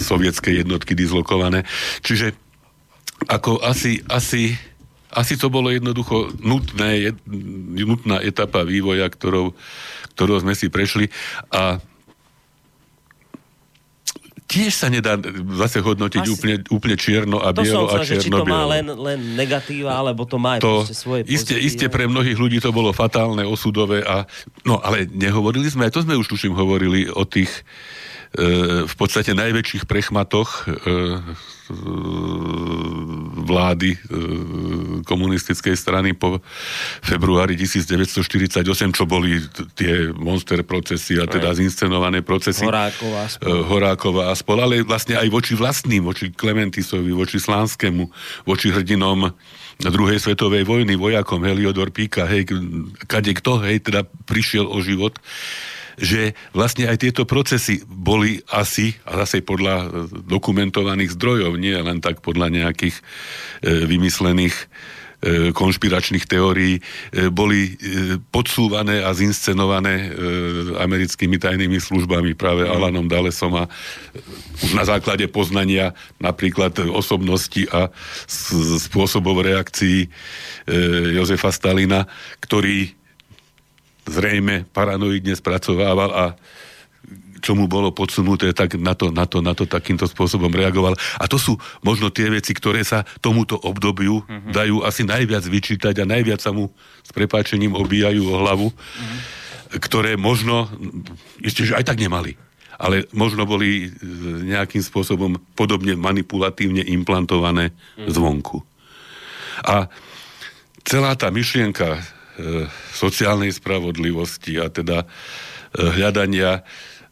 sovietské 0.00 0.60
jednotky 0.60 0.94
dislokované. 0.94 1.64
Čiže 2.04 2.36
ako 3.28 3.60
asi, 3.60 4.00
asi, 4.08 4.56
asi 5.12 5.34
to 5.36 5.52
bolo 5.52 5.68
jednoducho 5.68 6.32
nutné, 6.40 7.12
nutná 7.76 8.24
etapa 8.24 8.64
vývoja, 8.64 9.04
ktorou, 9.12 9.52
ktorou 10.16 10.40
sme 10.40 10.56
si 10.56 10.72
prešli 10.72 11.12
a 11.52 11.82
tiež 14.50 14.74
sa 14.74 14.90
nedá 14.90 15.14
zase 15.54 15.78
hodnotiť 15.78 16.26
Asi... 16.26 16.32
úplne, 16.34 16.56
úplne 16.74 16.96
čierno 16.98 17.38
a 17.38 17.54
bielo 17.54 17.86
a 17.86 18.02
čierno 18.02 18.26
či 18.26 18.30
to 18.34 18.42
má 18.42 18.66
len, 18.66 18.90
len 18.90 19.38
negatíva, 19.38 19.94
alebo 19.94 20.26
to 20.26 20.42
má 20.42 20.58
to, 20.58 20.82
svoje 20.90 21.22
iste, 21.30 21.54
iste 21.54 21.86
pre 21.86 22.10
mnohých 22.10 22.34
ľudí 22.34 22.58
to 22.58 22.74
bolo 22.74 22.90
fatálne, 22.90 23.46
osudové 23.46 24.02
a 24.02 24.26
no 24.66 24.82
ale 24.82 25.06
nehovorili 25.06 25.70
sme, 25.70 25.86
aj 25.86 25.94
to 25.94 26.02
sme 26.02 26.18
už 26.18 26.26
tuším 26.26 26.58
hovorili 26.58 27.06
o 27.06 27.22
tých 27.22 27.62
e, 28.34 28.82
v 28.90 28.94
podstate 28.98 29.38
najväčších 29.38 29.86
prechmatoch 29.86 30.66
e, 30.66 31.22
vlády 33.46 33.90
e, 33.94 33.98
komunistickej 35.06 35.74
strany 35.74 36.14
po 36.14 36.42
februári 37.02 37.54
1948, 37.58 38.62
čo 38.90 39.04
boli 39.06 39.38
tie 39.78 40.10
monster 40.14 40.62
procesy 40.66 41.18
a 41.18 41.26
teda 41.26 41.54
zinscenované 41.54 42.22
procesy. 42.22 42.66
Horáková 42.66 43.26
a 43.26 43.28
spol. 43.30 43.46
E, 43.46 43.50
Horáková 43.66 44.24
a 44.30 44.34
spol, 44.34 44.58
ale 44.62 44.74
vlastne 44.82 45.18
aj 45.18 45.28
voči 45.30 45.54
vlastným, 45.54 46.06
voči 46.06 46.30
Klementisovi, 46.30 47.10
voči 47.14 47.38
Slánskemu, 47.38 48.10
voči 48.46 48.70
hrdinom 48.70 49.32
druhej 49.88 50.20
svetovej 50.20 50.68
vojny, 50.68 50.92
vojakom 51.00 51.40
Heliodor 51.40 51.88
Píka, 51.88 52.28
hej, 52.28 52.44
kade 53.08 53.32
kto, 53.32 53.64
hej, 53.64 53.80
teda 53.80 54.04
prišiel 54.28 54.68
o 54.68 54.76
život 54.84 55.16
že 56.00 56.32
vlastne 56.56 56.88
aj 56.88 57.04
tieto 57.04 57.28
procesy 57.28 57.84
boli 57.84 58.40
asi, 58.48 58.96
a 59.04 59.20
zase 59.22 59.44
podľa 59.44 59.76
e, 59.84 59.86
dokumentovaných 60.24 61.12
zdrojov, 61.14 61.60
nie 61.60 61.76
len 61.76 62.00
tak 62.00 62.24
podľa 62.24 62.48
nejakých 62.48 62.96
e, 62.96 63.02
vymyslených 63.84 64.56
e, 64.56 64.64
konšpiračných 65.52 66.24
teórií, 66.24 66.80
e, 66.80 67.28
boli 67.28 67.76
podsúvané 68.32 69.04
a 69.04 69.12
zinscenované 69.12 70.08
americkými 70.80 71.36
tajnými 71.36 71.76
službami 71.76 72.32
práve 72.32 72.64
mm. 72.64 72.72
Alanom 72.72 73.04
Dalesom 73.04 73.52
a 73.60 73.68
na 74.72 74.84
základe 74.88 75.28
poznania 75.28 75.92
napríklad 76.16 76.80
osobnosti 76.88 77.68
a 77.68 77.92
spôsobov 78.80 79.44
reakcií 79.44 80.08
Jozefa 81.12 81.52
Stalina, 81.52 82.08
ktorý 82.40 82.99
zrejme 84.10 84.66
paranoidne 84.74 85.38
spracovával 85.38 86.10
a 86.10 86.24
čo 87.40 87.56
mu 87.56 87.64
bolo 87.64 87.90
podsunuté, 87.90 88.52
tak 88.52 88.76
na 88.76 88.92
to, 88.92 89.08
na 89.08 89.24
to, 89.24 89.40
na 89.40 89.56
to 89.56 89.64
takýmto 89.64 90.04
spôsobom 90.04 90.52
reagoval. 90.52 90.92
A 91.16 91.24
to 91.24 91.40
sú 91.40 91.56
možno 91.80 92.12
tie 92.12 92.28
veci, 92.28 92.52
ktoré 92.52 92.84
sa 92.84 93.02
tomuto 93.24 93.56
obdobiu 93.56 94.20
mm-hmm. 94.20 94.52
dajú 94.52 94.84
asi 94.84 95.08
najviac 95.08 95.48
vyčítať 95.48 96.04
a 96.04 96.04
najviac 96.04 96.44
sa 96.44 96.52
mu 96.52 96.68
s 97.00 97.10
prepáčením 97.16 97.72
obíjajú 97.72 98.28
o 98.28 98.38
hlavu, 98.44 98.68
mm-hmm. 98.68 99.18
ktoré 99.80 100.20
možno, 100.20 100.68
ešte, 101.40 101.64
že 101.64 101.80
aj 101.80 101.88
tak 101.88 101.98
nemali 101.98 102.36
ale 102.80 103.04
možno 103.12 103.44
boli 103.44 103.84
e, 103.84 103.88
nejakým 104.48 104.80
spôsobom 104.80 105.36
podobne 105.52 105.92
manipulatívne 106.00 106.80
implantované 106.80 107.76
mm. 108.00 108.08
zvonku. 108.08 108.64
A 109.68 109.92
celá 110.88 111.12
tá 111.12 111.28
myšlienka 111.28 112.00
sociálnej 112.94 113.52
spravodlivosti 113.54 114.58
a 114.60 114.68
teda 114.68 115.04
e, 115.04 115.06
hľadania, 115.80 116.62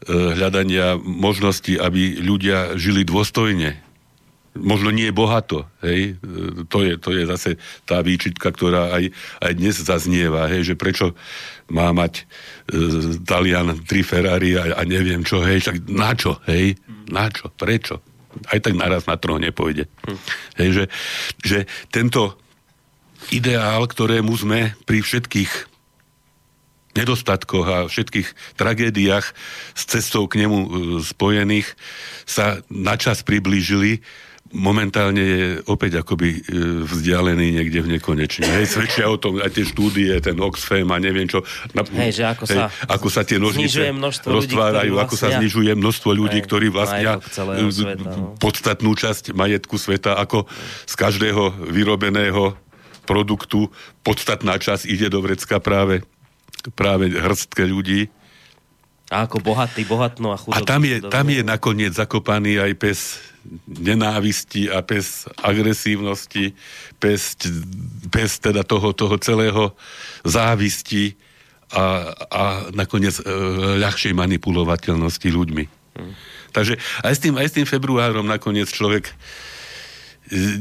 e, 0.04 0.12
hľadania 0.12 0.98
možnosti, 0.98 1.74
aby 1.78 2.20
ľudia 2.20 2.76
žili 2.76 3.04
dôstojne. 3.06 3.80
Možno 4.58 4.90
nie 4.90 5.14
bohato, 5.14 5.70
hej. 5.86 6.18
To 6.72 6.82
je, 6.82 6.98
to 6.98 7.14
je 7.14 7.22
zase 7.30 7.50
tá 7.86 8.02
výčitka, 8.02 8.50
ktorá 8.50 8.90
aj, 8.90 9.14
aj 9.38 9.52
dnes 9.54 9.76
zaznieva, 9.78 10.50
hej, 10.50 10.72
že 10.72 10.74
prečo 10.74 11.14
má 11.70 11.94
mať 11.94 12.26
e, 12.68 13.22
Talian 13.22 13.86
tri 13.86 14.02
Ferrari 14.02 14.58
a, 14.58 14.78
a 14.78 14.82
neviem 14.82 15.22
čo, 15.22 15.44
hej, 15.46 15.62
však 15.62 15.86
na 15.86 16.10
čo, 16.18 16.42
hej, 16.50 16.74
na 17.06 17.30
čo, 17.30 17.54
prečo? 17.54 18.02
Aj 18.50 18.58
tak 18.60 18.74
naraz 18.74 19.06
na 19.08 19.14
tróne 19.16 19.54
pôjde. 19.54 19.86
Hm. 20.04 20.18
Hej, 20.58 20.68
že, 20.74 20.84
že 21.42 21.58
tento 21.94 22.47
ideál, 23.30 23.84
ktorému 23.84 24.32
sme 24.36 24.74
pri 24.84 25.04
všetkých 25.04 25.78
nedostatkoch 26.96 27.66
a 27.68 27.78
všetkých 27.86 28.58
tragédiách 28.58 29.26
s 29.76 29.82
cestou 29.86 30.26
k 30.26 30.42
nemu 30.42 30.58
e, 30.58 30.68
spojených 31.04 31.78
sa 32.26 32.58
načas 32.66 33.22
priblížili, 33.22 34.02
momentálne 34.48 35.20
je 35.20 35.46
opäť 35.68 36.00
akoby 36.00 36.28
e, 36.32 36.40
vzdialený 36.88 37.60
niekde 37.60 37.84
v 37.84 37.88
nekonečne. 37.98 38.48
Hej, 38.48 38.72
svedčia 38.74 39.06
o 39.12 39.20
tom 39.20 39.38
aj 39.38 39.52
tie 39.52 39.64
štúdie, 39.68 40.10
ten 40.24 40.40
Oxfam 40.40 40.88
a 40.88 40.96
neviem 40.98 41.28
čo. 41.28 41.44
Na, 41.76 41.84
hej, 41.84 42.16
že 42.16 42.24
ako, 42.24 42.44
hej, 42.48 42.56
sa 42.56 42.62
ako 42.88 43.08
sa 43.12 43.22
tie 43.28 43.38
nožnice 43.38 43.92
roztvárajú, 44.24 44.96
ľudí, 44.96 45.04
ako 45.04 45.14
sa 45.14 45.28
znižuje 45.36 45.72
množstvo 45.76 46.10
ľudí, 46.16 46.40
hej, 46.40 46.46
ktorí 46.48 46.66
vlastnia 46.72 47.20
sveta, 47.28 48.08
no. 48.08 48.34
podstatnú 48.40 48.90
časť 48.96 49.36
majetku 49.36 49.76
sveta, 49.76 50.16
ako 50.16 50.48
z 50.88 50.94
každého 50.96 51.68
vyrobeného 51.68 52.56
produktu 53.08 53.72
podstatná 54.04 54.60
časť 54.60 54.84
ide 54.84 55.08
do 55.08 55.24
vrecka 55.24 55.56
práve, 55.56 56.04
práve 56.76 57.08
hrstke 57.08 57.64
ľudí. 57.64 58.12
A 59.08 59.24
ako 59.24 59.40
bohatý, 59.40 59.88
bohatno 59.88 60.36
a 60.36 60.36
chudobný. 60.36 60.60
A 60.60 60.68
tam 60.68 60.82
je, 60.84 60.96
tam 61.08 61.26
je 61.32 61.40
nakoniec 61.40 61.96
zakopaný 61.96 62.60
aj 62.60 62.72
pes 62.76 63.00
nenávisti 63.64 64.68
a 64.68 64.84
pes 64.84 65.24
agresívnosti, 65.40 66.52
pes, 67.00 67.40
pes 68.12 68.30
teda 68.36 68.60
toho, 68.68 68.92
toho 68.92 69.16
celého 69.16 69.72
závisti 70.28 71.16
a, 71.72 72.12
a 72.28 72.42
nakoniec 72.76 73.16
e, 73.20 73.24
ľahšej 73.80 74.12
manipulovateľnosti 74.12 75.28
ľuďmi. 75.28 75.64
Hmm. 75.96 76.12
Takže 76.52 76.80
aj 77.04 77.12
s, 77.12 77.20
tým, 77.20 77.34
aj 77.36 77.48
s 77.48 77.56
tým 77.60 77.66
februárom 77.68 78.24
nakoniec 78.24 78.68
človek 78.68 79.08
e, 79.08 79.14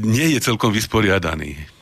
nie 0.04 0.36
je 0.36 0.40
celkom 0.40 0.72
vysporiadaný. 0.72 1.77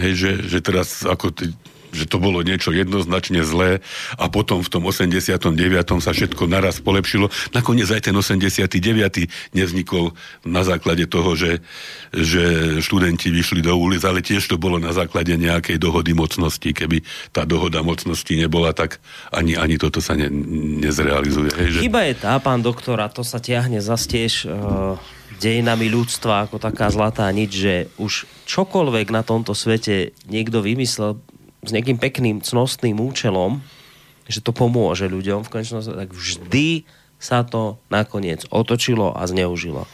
Hej, 0.00 0.12
že, 0.16 0.30
že 0.48 0.58
teraz 0.64 1.04
ako 1.04 1.28
ty, 1.30 1.52
že 1.90 2.06
to 2.06 2.22
bolo 2.22 2.40
niečo 2.40 2.70
jednoznačne 2.70 3.42
zlé 3.42 3.82
a 4.14 4.30
potom 4.30 4.62
v 4.62 4.70
tom 4.70 4.86
89. 4.86 5.50
sa 5.98 6.10
všetko 6.14 6.46
naraz 6.46 6.78
polepšilo. 6.78 7.30
Nakoniec 7.50 7.90
aj 7.90 8.10
ten 8.10 8.14
89. 8.14 8.70
nevznikol 9.54 10.14
na 10.46 10.62
základe 10.62 11.06
toho, 11.10 11.34
že, 11.34 11.60
že 12.14 12.78
študenti 12.80 13.28
vyšli 13.34 13.60
do 13.62 13.74
ulic, 13.74 14.02
ale 14.06 14.22
tiež 14.22 14.46
to 14.46 14.56
bolo 14.56 14.78
na 14.78 14.94
základe 14.94 15.34
nejakej 15.34 15.82
dohody 15.82 16.14
mocnosti. 16.14 16.70
Keby 16.70 17.02
tá 17.34 17.42
dohoda 17.42 17.82
mocnosti 17.82 18.32
nebola, 18.38 18.70
tak 18.70 19.02
ani, 19.34 19.58
ani 19.58 19.76
toto 19.76 19.98
sa 19.98 20.14
ne, 20.14 20.30
nezrealizuje. 20.80 21.50
Hej, 21.58 21.68
že... 21.74 21.78
Chyba 21.90 22.06
je 22.06 22.14
tá, 22.16 22.38
pán 22.38 22.62
doktor, 22.62 23.02
a 23.02 23.10
to 23.10 23.26
sa 23.26 23.42
ťahne 23.42 23.82
zase 23.82 24.06
tiež 24.06 24.32
uh 24.46 25.19
dejinami 25.40 25.88
ľudstva 25.88 26.46
ako 26.46 26.60
taká 26.60 26.92
zlatá 26.92 27.24
nič, 27.32 27.50
že 27.56 27.74
už 27.96 28.28
čokoľvek 28.44 29.08
na 29.08 29.24
tomto 29.24 29.56
svete 29.56 30.12
niekto 30.28 30.60
vymyslel 30.60 31.16
s 31.64 31.70
nejakým 31.72 31.96
pekným, 31.96 32.44
cnostným 32.44 33.00
účelom, 33.00 33.64
že 34.28 34.44
to 34.44 34.52
pomôže 34.52 35.08
ľuďom 35.08 35.42
v 35.42 35.50
konečnom 35.50 35.80
tak 35.80 36.12
vždy 36.12 36.84
sa 37.20 37.44
to 37.44 37.80
nakoniec 37.92 38.44
otočilo 38.52 39.12
a 39.12 39.24
zneužilo. 39.24 39.84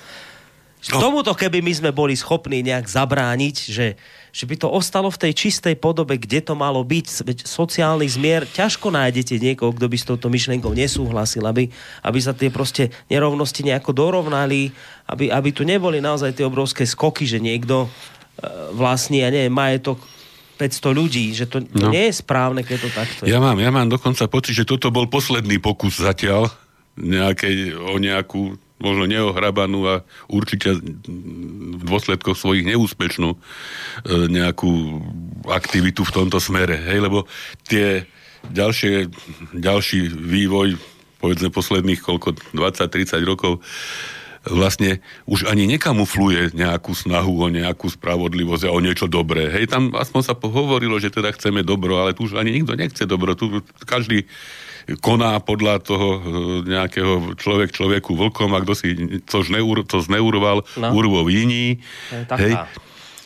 No. 0.87 0.99
Tomuto, 1.03 1.35
keby 1.35 1.65
my 1.67 1.73
sme 1.75 1.91
boli 1.91 2.15
schopní 2.15 2.63
nejak 2.63 2.87
zabrániť, 2.87 3.57
že 3.59 3.99
že 4.37 4.45
by 4.45 4.61
to 4.61 4.69
ostalo 4.69 5.09
v 5.09 5.17
tej 5.17 5.33
čistej 5.33 5.81
podobe, 5.81 6.21
kde 6.21 6.45
to 6.45 6.53
malo 6.53 6.85
byť. 6.85 7.25
Veď 7.25 7.39
sociálny 7.49 8.05
zmier, 8.05 8.45
ťažko 8.45 8.93
nájdete 8.93 9.41
niekoho, 9.41 9.73
kto 9.73 9.89
by 9.89 9.97
s 9.97 10.05
touto 10.05 10.29
myšlienkou 10.29 10.77
nesúhlasil, 10.77 11.41
aby, 11.49 11.73
aby 12.05 12.19
sa 12.21 12.37
tie 12.37 12.53
proste 12.53 12.93
nerovnosti 13.09 13.65
nejako 13.65 13.97
dorovnali, 13.97 14.77
aby, 15.09 15.33
aby 15.33 15.49
tu 15.57 15.65
neboli 15.65 16.05
naozaj 16.05 16.37
tie 16.37 16.45
obrovské 16.45 16.85
skoky, 16.85 17.25
že 17.25 17.41
niekto 17.41 17.89
e, 17.89 18.45
vlastní, 18.77 19.25
ja 19.25 19.33
neviem, 19.33 19.57
majetok 19.57 20.05
500 20.61 20.93
ľudí, 20.93 21.33
že 21.33 21.49
to, 21.49 21.65
to 21.65 21.89
no. 21.89 21.93
nie 21.97 22.13
je 22.13 22.21
správne, 22.21 22.61
keď 22.61 22.77
to 22.77 22.91
takto 22.93 23.21
je. 23.25 23.33
Ja 23.33 23.41
mám, 23.41 23.57
ja 23.57 23.73
mám 23.73 23.89
dokonca 23.89 24.29
pocit, 24.29 24.53
že 24.53 24.69
toto 24.69 24.93
bol 24.93 25.09
posledný 25.09 25.57
pokus 25.65 25.97
zatiaľ 25.97 26.53
nejakej, 27.01 27.73
o 27.73 27.97
nejakú 27.97 28.61
možno 28.77 29.09
neohrabanú 29.09 29.81
a 29.89 29.95
určite 30.29 30.77
v 30.77 31.83
dôsledkoch 31.83 32.37
svojich 32.37 32.69
neúspešnú 32.69 33.33
e, 33.33 33.39
nejakú 34.29 35.01
aktivitu 35.49 36.05
v 36.05 36.15
tomto 36.15 36.37
smere. 36.37 36.77
Hej, 36.77 37.09
lebo 37.09 37.25
tie 37.65 38.05
ďalšie, 38.53 39.09
ďalší 39.57 40.13
vývoj, 40.13 40.77
povedzme 41.17 41.49
posledných 41.49 42.05
koľko, 42.05 42.37
20-30 42.53 43.25
rokov, 43.25 43.65
vlastne 44.47 45.03
už 45.27 45.51
ani 45.51 45.67
nekamufluje 45.67 46.55
nejakú 46.55 46.95
snahu 46.95 47.35
o 47.43 47.49
nejakú 47.51 47.91
spravodlivosť 47.91 48.71
a 48.71 48.75
o 48.75 48.79
niečo 48.79 49.11
dobré. 49.11 49.51
Hej, 49.51 49.71
tam 49.71 49.91
aspoň 49.93 50.23
sa 50.23 50.35
pohovorilo, 50.39 50.97
že 51.03 51.11
teda 51.11 51.35
chceme 51.35 51.67
dobro, 51.67 51.99
ale 51.99 52.15
tu 52.15 52.31
už 52.31 52.39
ani 52.39 52.55
nikto 52.55 52.79
nechce 52.79 53.03
dobro. 53.05 53.35
Tu 53.35 53.63
každý 53.83 54.25
koná 55.03 55.43
podľa 55.43 55.83
toho 55.83 56.09
e, 56.15 56.21
nejakého 56.71 57.35
človek 57.35 57.75
človeku 57.75 58.15
vlkom 58.15 58.55
a 58.55 58.63
kto 58.63 58.73
si 58.79 58.89
to, 59.27 59.43
zneur, 59.43 59.83
to 59.83 59.99
zneuroval, 59.99 60.63
no. 60.79 60.89
urvov 60.95 61.27
iní. 61.27 61.83
Hej. 62.31 62.55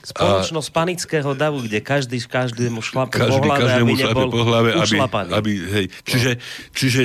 Spoločnosť 0.01 0.69
a, 0.73 0.75
panického 0.81 1.31
davu, 1.37 1.61
kde 1.61 1.85
každý 1.85 2.17
každému 2.25 2.81
šlape 2.81 3.21
každý, 3.21 3.37
po 3.37 3.53
hlave, 3.53 3.61
každému 3.61 3.93
aby 3.93 4.01
šlape 4.01 4.25
po 4.33 4.43
hlave, 4.49 4.69
aby, 4.73 4.97
aby, 5.37 5.53
hej. 5.69 5.87
Čiže, 6.09 6.33
čiže 6.73 7.03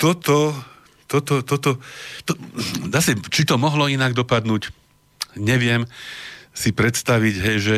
toto 0.00 0.56
toto, 1.06 1.42
toto, 1.42 1.78
to, 2.26 2.32
zase, 2.90 3.18
či 3.30 3.46
to 3.46 3.56
mohlo 3.56 3.86
inak 3.86 4.12
dopadnúť, 4.12 4.70
neviem 5.38 5.86
si 6.56 6.72
predstaviť, 6.72 7.34
hej, 7.40 7.58
že, 7.60 7.76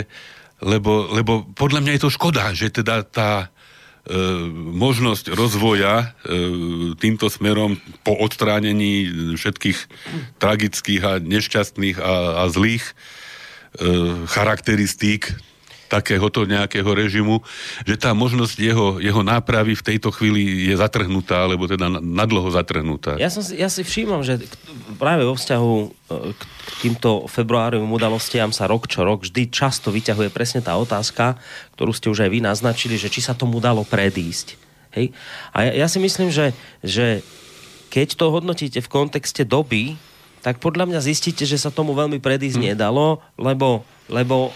lebo, 0.62 1.11
lebo 1.12 1.45
podľa 1.55 1.83
mňa 1.85 1.93
je 1.99 2.03
to 2.07 2.14
škoda, 2.14 2.55
že 2.55 2.70
teda 2.70 3.03
tá 3.05 3.33
e, 3.45 3.47
možnosť 4.55 5.35
rozvoja 5.35 5.95
e, 6.01 6.07
týmto 6.95 7.26
smerom 7.26 7.76
po 8.07 8.14
odstránení 8.14 9.11
všetkých 9.35 9.79
tragických 10.39 11.03
a 11.03 11.12
nešťastných 11.18 11.99
a, 11.99 12.43
a 12.43 12.45
zlých 12.49 12.87
e, 12.87 12.93
charakteristík 14.31 15.47
takéhoto 15.89 16.45
nejakého 16.45 16.86
režimu, 16.93 17.41
že 17.89 17.97
tá 17.97 18.12
možnosť 18.12 18.57
jeho, 18.61 18.86
jeho 19.01 19.24
nápravy 19.24 19.72
v 19.72 19.86
tejto 19.95 20.12
chvíli 20.12 20.68
je 20.68 20.76
zatrhnutá, 20.76 21.49
alebo 21.49 21.64
teda 21.64 21.89
nadloho 21.99 22.53
zatrhnutá. 22.53 23.16
Ja, 23.16 23.32
som 23.32 23.41
si, 23.41 23.57
ja 23.57 23.72
si 23.72 23.80
všímam, 23.80 24.20
že 24.20 24.45
práve 25.01 25.24
vo 25.24 25.34
vzťahu 25.34 25.72
e, 25.80 25.86
k 26.36 26.43
týmto 26.84 27.24
februárovým 27.26 27.89
udalostiam 27.89 28.53
sa 28.53 28.68
rok 28.68 28.86
čo 28.86 29.03
rok 29.03 29.24
vždy 29.24 29.49
často 29.49 29.89
vyťahuje 29.89 30.28
presne 30.28 30.61
tá 30.61 30.76
otázka, 30.76 31.41
ktorú 31.74 31.91
ste 31.97 32.12
už 32.12 32.28
aj 32.28 32.30
vy 32.30 32.41
naznačili, 32.45 33.01
že 33.01 33.09
či 33.09 33.24
sa 33.24 33.32
tomu 33.32 33.59
dalo 33.59 33.82
predísť. 33.82 34.61
Hej? 34.93 35.16
A 35.57 35.72
ja, 35.72 35.84
ja 35.84 35.86
si 35.89 35.99
myslím, 35.99 36.28
že, 36.28 36.53
že 36.84 37.24
keď 37.89 38.20
to 38.20 38.28
hodnotíte 38.28 38.84
v 38.84 38.93
kontexte 38.93 39.49
doby, 39.49 39.97
tak 40.45 40.62
podľa 40.62 40.86
mňa 40.86 41.01
zistíte, 41.03 41.43
že 41.43 41.59
sa 41.59 41.74
tomu 41.74 41.97
veľmi 41.97 42.22
predísť 42.22 42.59
hm. 42.61 42.66
nedalo, 42.74 43.18
lebo, 43.34 43.82
lebo 44.07 44.55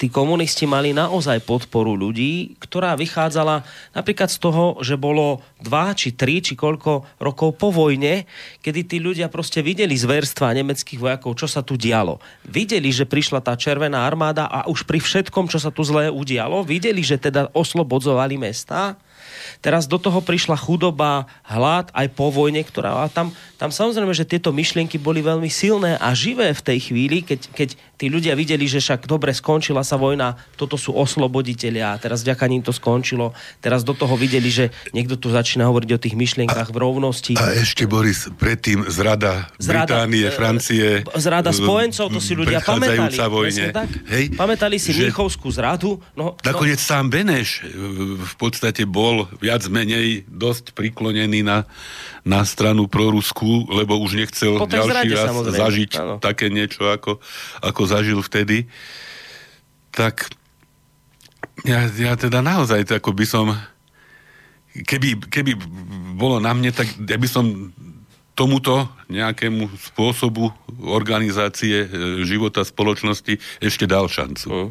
tí 0.00 0.08
komunisti 0.08 0.64
mali 0.64 0.96
naozaj 0.96 1.44
podporu 1.44 1.92
ľudí, 1.92 2.56
ktorá 2.56 2.96
vychádzala 2.96 3.60
napríklad 3.92 4.32
z 4.32 4.40
toho, 4.40 4.80
že 4.80 4.96
bolo 4.96 5.44
dva, 5.60 5.92
či 5.92 6.16
tri, 6.16 6.40
či 6.40 6.56
koľko 6.56 7.20
rokov 7.20 7.60
po 7.60 7.68
vojne, 7.68 8.24
kedy 8.64 8.80
tí 8.88 8.96
ľudia 8.96 9.28
proste 9.28 9.60
videli 9.60 9.92
zverstva 9.92 10.56
nemeckých 10.56 10.96
vojakov, 10.96 11.36
čo 11.36 11.44
sa 11.44 11.60
tu 11.60 11.76
dialo. 11.76 12.16
Videli, 12.48 12.88
že 12.88 13.04
prišla 13.04 13.44
tá 13.44 13.52
červená 13.60 14.08
armáda 14.08 14.48
a 14.48 14.64
už 14.72 14.88
pri 14.88 15.04
všetkom, 15.04 15.52
čo 15.52 15.60
sa 15.60 15.68
tu 15.68 15.84
zlé 15.84 16.08
udialo, 16.08 16.64
videli, 16.64 17.04
že 17.04 17.20
teda 17.20 17.52
oslobodzovali 17.52 18.40
mesta 18.40 18.96
Teraz 19.58 19.90
do 19.90 19.98
toho 19.98 20.22
prišla 20.22 20.54
chudoba, 20.54 21.26
hlad 21.42 21.90
aj 21.90 22.06
po 22.14 22.30
vojne, 22.30 22.62
ktorá... 22.62 23.02
A 23.02 23.10
tam, 23.10 23.34
tam 23.58 23.74
samozrejme, 23.74 24.14
že 24.14 24.22
tieto 24.22 24.54
myšlienky 24.54 25.02
boli 25.02 25.18
veľmi 25.20 25.50
silné 25.50 25.98
a 25.98 26.14
živé 26.14 26.54
v 26.54 26.62
tej 26.62 26.78
chvíli, 26.90 27.26
keď, 27.26 27.50
keď 27.50 27.68
tí 28.00 28.06
ľudia 28.08 28.32
videli, 28.32 28.64
že 28.64 28.80
však 28.80 29.04
dobre 29.04 29.36
skončila 29.36 29.84
sa 29.84 30.00
vojna, 30.00 30.40
toto 30.56 30.80
sú 30.80 30.96
osloboditeľia 30.96 31.92
a 31.92 32.00
teraz 32.00 32.24
vďaka 32.24 32.44
ním 32.48 32.64
to 32.64 32.72
skončilo. 32.72 33.36
Teraz 33.60 33.84
do 33.84 33.92
toho 33.92 34.16
videli, 34.16 34.48
že 34.48 34.72
niekto 34.96 35.20
tu 35.20 35.28
začína 35.28 35.68
hovoriť 35.68 35.90
o 35.92 36.00
tých 36.00 36.16
myšlienkach 36.16 36.72
v 36.72 36.78
rovnosti. 36.80 37.36
A 37.36 37.52
ešte, 37.52 37.84
Boris, 37.84 38.32
predtým 38.40 38.88
zrada, 38.88 39.52
zrada 39.60 40.06
Británie, 40.06 40.24
e, 40.24 40.32
Francie... 40.32 40.88
Zrada 41.20 41.52
spojencov, 41.52 42.08
to 42.08 42.20
si 42.24 42.32
ľudia 42.32 42.64
pamätali. 42.64 43.12
Vojne. 43.30 43.70
Tak? 43.70 43.88
Hej? 44.08 44.24
Pamätali 44.34 44.80
si 44.80 44.96
že... 44.96 45.12
Mnichovskú 45.12 45.52
zradu. 45.52 46.00
No, 46.16 46.34
no. 46.34 46.40
Nakoniec 46.40 46.80
no. 46.80 46.88
sám 46.88 47.04
Beneš 47.12 47.64
v 48.16 48.34
podstate 48.40 48.88
bol 48.88 49.28
viac 49.40 49.64
menej 49.72 50.28
dosť 50.28 50.76
priklonený 50.76 51.40
na, 51.42 51.64
na 52.22 52.44
stranu 52.44 52.86
prorusku, 52.86 53.66
lebo 53.72 53.96
už 53.98 54.20
nechcel 54.20 54.60
ďalší 54.68 55.10
raz 55.16 55.32
samozrejme. 55.32 55.58
zažiť 55.58 55.90
ano. 55.96 56.14
také 56.20 56.52
niečo, 56.52 56.86
ako, 56.86 57.18
ako 57.64 57.82
zažil 57.88 58.20
vtedy. 58.20 58.68
Tak 59.90 60.28
ja, 61.64 61.88
ja 61.88 62.14
teda 62.14 62.44
naozaj 62.44 62.84
ako 62.88 63.10
by 63.16 63.26
som 63.26 63.46
keby, 64.76 65.26
keby 65.28 65.56
bolo 66.14 66.38
na 66.38 66.54
mne, 66.54 66.70
tak 66.70 66.86
ja 66.94 67.18
by 67.18 67.28
som 67.28 67.74
tomuto 68.38 68.88
nejakému 69.12 69.68
spôsobu 69.92 70.48
organizácie 70.80 71.84
e, 71.84 71.88
života 72.24 72.64
spoločnosti 72.64 73.36
ešte 73.60 73.84
dal 73.84 74.08
šancu. 74.08 74.48
Mm. 74.48 74.70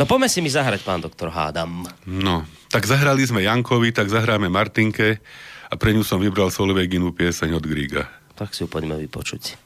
No 0.00 0.08
poďme 0.08 0.28
si 0.32 0.40
mi 0.40 0.48
zahrať, 0.48 0.80
pán 0.88 1.04
doktor 1.04 1.28
Hádam. 1.28 1.84
No, 2.08 2.48
tak 2.72 2.88
zahrali 2.88 3.20
sme 3.28 3.44
Jankovi, 3.44 3.92
tak 3.92 4.08
zahráme 4.08 4.48
Martinke 4.48 5.20
a 5.68 5.74
pre 5.76 5.92
ňu 5.92 6.00
som 6.00 6.16
vybral 6.16 6.48
Solveiginu 6.48 7.12
pieseň 7.12 7.60
od 7.60 7.64
Griga. 7.64 8.08
Tak 8.32 8.56
si 8.56 8.64
ju 8.64 8.68
poďme 8.72 8.96
vypočuť. 8.96 9.61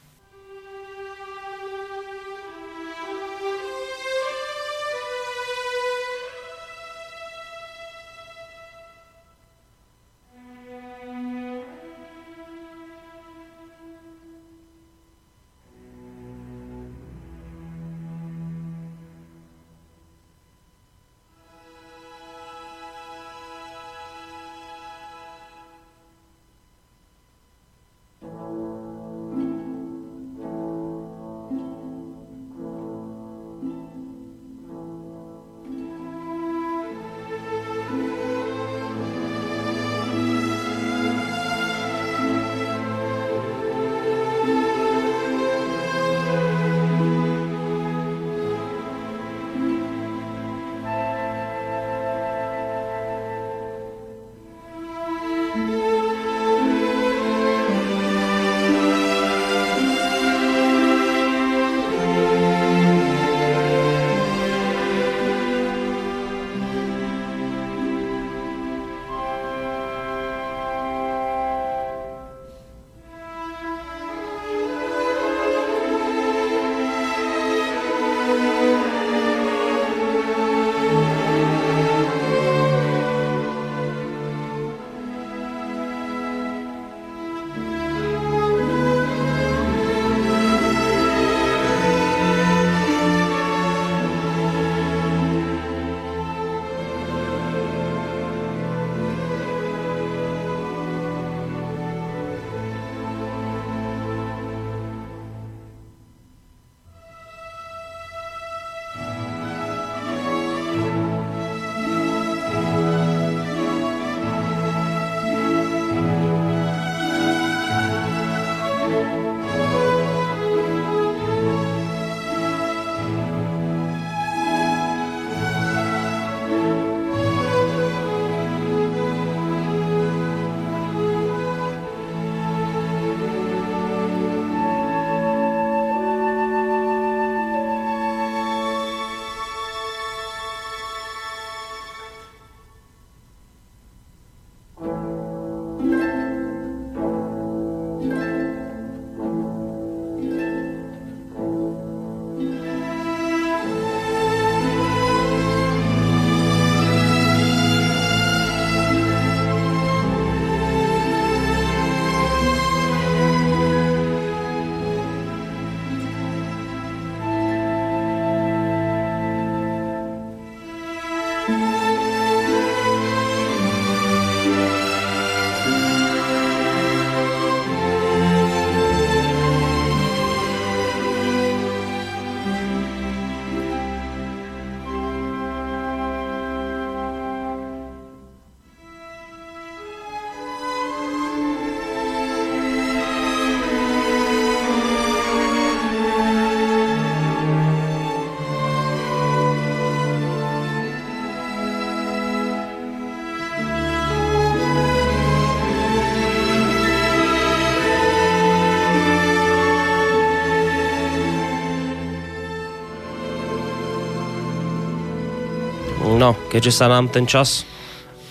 Keďže 216.56 216.72
sa 216.72 216.88
nám 216.88 217.12
ten 217.12 217.28
čas 217.28 217.68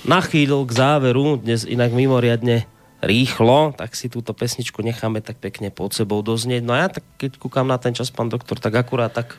nachýlil 0.01 0.65
k 0.65 0.73
záveru, 0.73 1.37
dnes 1.37 1.61
inak 1.61 1.93
mimoriadne 1.93 2.65
rýchlo, 3.05 3.77
tak 3.77 3.93
si 3.93 4.09
túto 4.09 4.33
pesničku 4.33 4.81
necháme 4.81 5.21
tak 5.21 5.37
pekne 5.37 5.69
pod 5.69 5.93
sebou 5.93 6.25
doznieť. 6.25 6.65
No 6.65 6.73
a 6.73 6.81
ja 6.81 6.89
tak, 6.89 7.05
keď 7.21 7.37
kúkam 7.37 7.69
na 7.69 7.77
ten 7.77 7.93
čas, 7.93 8.09
pán 8.09 8.33
doktor, 8.33 8.57
tak 8.57 8.73
akurát 8.73 9.13
tak 9.13 9.37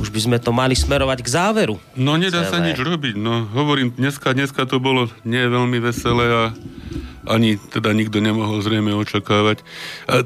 už 0.00 0.08
by 0.08 0.16
sme 0.16 0.38
to 0.40 0.48
mali 0.48 0.72
smerovať 0.72 1.20
k 1.20 1.28
záveru. 1.28 1.76
No 1.92 2.16
nedá 2.16 2.48
celé. 2.48 2.52
sa 2.56 2.64
nič 2.64 2.80
robiť. 2.80 3.20
No 3.20 3.44
hovorím, 3.52 3.92
dneska, 3.92 4.32
dneska 4.32 4.64
to 4.64 4.80
bolo 4.80 5.12
nie 5.28 5.44
veľmi 5.44 5.76
veselé 5.76 6.24
a 6.24 6.42
ani 7.28 7.60
teda 7.60 7.92
nikto 7.92 8.24
nemohol 8.24 8.64
zrejme 8.64 8.96
očakávať. 8.96 9.60
A, 10.08 10.24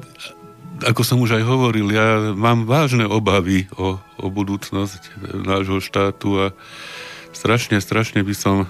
ako 0.87 1.03
som 1.03 1.19
už 1.19 1.43
aj 1.43 1.43
hovoril, 1.43 1.91
ja 1.91 2.39
mám 2.39 2.71
vážne 2.71 3.03
obavy 3.03 3.67
o, 3.75 3.99
o 3.99 4.27
budúcnosť 4.31 5.27
nášho 5.43 5.83
štátu 5.83 6.39
a 6.39 6.47
strašne, 7.39 7.79
strašne 7.79 8.27
by 8.27 8.35
som 8.35 8.67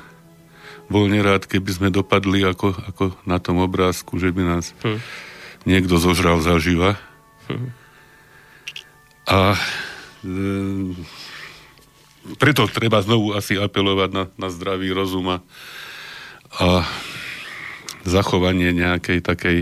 bol 0.92 1.08
nerád, 1.08 1.48
keby 1.48 1.70
sme 1.72 1.88
dopadli 1.88 2.44
ako, 2.44 2.76
ako 2.76 3.04
na 3.24 3.40
tom 3.40 3.64
obrázku, 3.64 4.20
že 4.20 4.28
by 4.28 4.42
nás 4.44 4.76
hm. 4.84 5.00
niekto 5.64 5.96
zožral 5.96 6.44
zaživa. 6.44 7.00
Hm. 7.48 7.72
A 9.28 9.40
e, 9.56 9.60
preto 12.36 12.68
treba 12.68 13.00
znovu 13.00 13.32
asi 13.32 13.56
apelovať 13.56 14.10
na, 14.12 14.24
na 14.36 14.48
zdravý 14.52 14.92
rozum 14.92 15.28
a, 15.32 15.38
a 16.60 16.84
zachovanie 18.04 18.72
nejakej 18.76 19.24
takej 19.24 19.58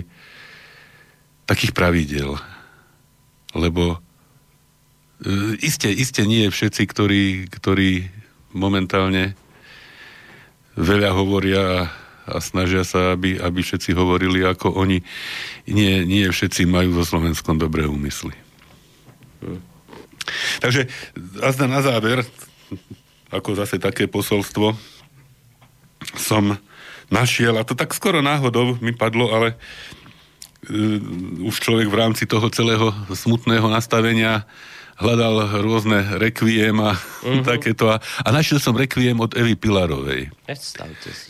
takých 1.47 1.73
pravidel. 1.73 2.35
Lebo 3.55 3.97
e, 5.23 5.57
iste, 5.63 5.89
iste 5.89 6.27
nie 6.27 6.51
všetci, 6.51 6.83
ktorí, 6.91 7.25
ktorí 7.49 8.11
momentálne 8.53 9.35
veľa 10.77 11.11
hovoria 11.17 11.89
a 12.27 12.43
snažia 12.43 12.83
sa, 12.83 13.15
aby, 13.15 13.39
aby 13.39 13.61
všetci 13.63 13.95
hovorili 13.95 14.43
ako 14.43 14.75
oni. 14.75 14.99
Nie, 15.71 16.03
nie 16.03 16.27
všetci 16.27 16.67
majú 16.67 16.99
vo 16.99 17.05
Slovenskom 17.07 17.57
dobré 17.57 17.87
úmysly. 17.87 18.35
Takže 20.59 20.91
azda 21.39 21.71
na 21.71 21.81
záver, 21.87 22.27
ako 23.31 23.55
zase 23.55 23.79
také 23.79 24.11
posolstvo, 24.11 24.75
som 26.19 26.59
našiel, 27.07 27.55
a 27.55 27.63
to 27.63 27.79
tak 27.79 27.95
skoro 27.95 28.19
náhodou 28.19 28.75
mi 28.83 28.91
padlo, 28.91 29.31
ale 29.31 29.55
uh, 29.55 31.47
už 31.47 31.63
človek 31.63 31.87
v 31.87 31.99
rámci 31.99 32.27
toho 32.27 32.51
celého 32.51 32.91
smutného 33.15 33.71
nastavenia 33.71 34.43
hľadal 34.97 35.61
rôzne 35.61 36.17
rekviem 36.17 36.77
a 36.81 36.97
uh-huh. 36.97 37.45
takéto. 37.51 37.93
A, 37.93 38.01
a 38.01 38.29
našiel 38.33 38.61
som 38.61 38.77
rekviem 38.77 39.17
od 39.21 39.37
Evy 39.37 39.57
Pilarovej, 39.57 40.33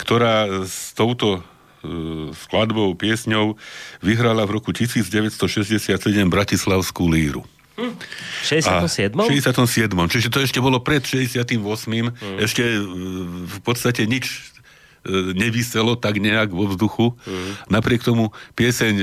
ktorá 0.00 0.64
s 0.66 0.94
touto 0.94 1.42
uh, 1.42 2.30
skladbou, 2.34 2.94
piesňou 2.94 3.58
vyhrala 4.02 4.46
v 4.46 4.60
roku 4.62 4.70
1967 4.70 5.98
Bratislavskú 6.30 7.04
líru. 7.10 7.42
Hm. 7.76 7.92
67. 8.40 9.12
A 9.12 9.28
67. 9.28 9.92
Čiže 10.08 10.28
to 10.32 10.40
ešte 10.40 10.58
bolo 10.64 10.80
pred 10.80 11.04
68. 11.04 11.60
Mm. 11.60 12.10
Ešte 12.40 12.64
uh, 12.64 12.80
v 13.44 13.58
podstate 13.60 14.08
nič 14.08 14.55
nevyselo 15.32 15.94
tak 15.94 16.18
nejak 16.18 16.50
vo 16.50 16.68
vzduchu. 16.68 17.14
Mm. 17.24 17.52
Napriek 17.70 18.02
tomu 18.02 18.34
pieseň 18.58 18.94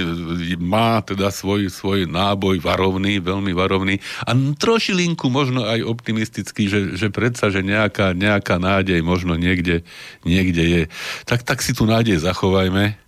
má 0.59 0.99
teda 1.01 1.31
svoj, 1.31 1.71
svoj 1.71 2.05
náboj 2.05 2.59
varovný, 2.59 3.23
veľmi 3.23 3.55
varovný 3.55 4.03
a 4.27 4.35
trošilinku 4.35 5.31
možno 5.31 5.63
aj 5.63 5.83
optimistický, 5.83 6.67
že, 6.67 6.79
že 6.99 7.07
predsa, 7.09 7.49
že 7.49 7.63
nejaká, 7.63 8.11
nejaká 8.13 8.59
nádej 8.59 8.99
možno 9.01 9.39
niekde, 9.39 9.87
niekde 10.27 10.63
je. 10.63 10.83
Tak, 11.25 11.47
tak 11.47 11.63
si 11.63 11.71
tu 11.71 11.87
nádej 11.87 12.19
zachovajme 12.19 12.99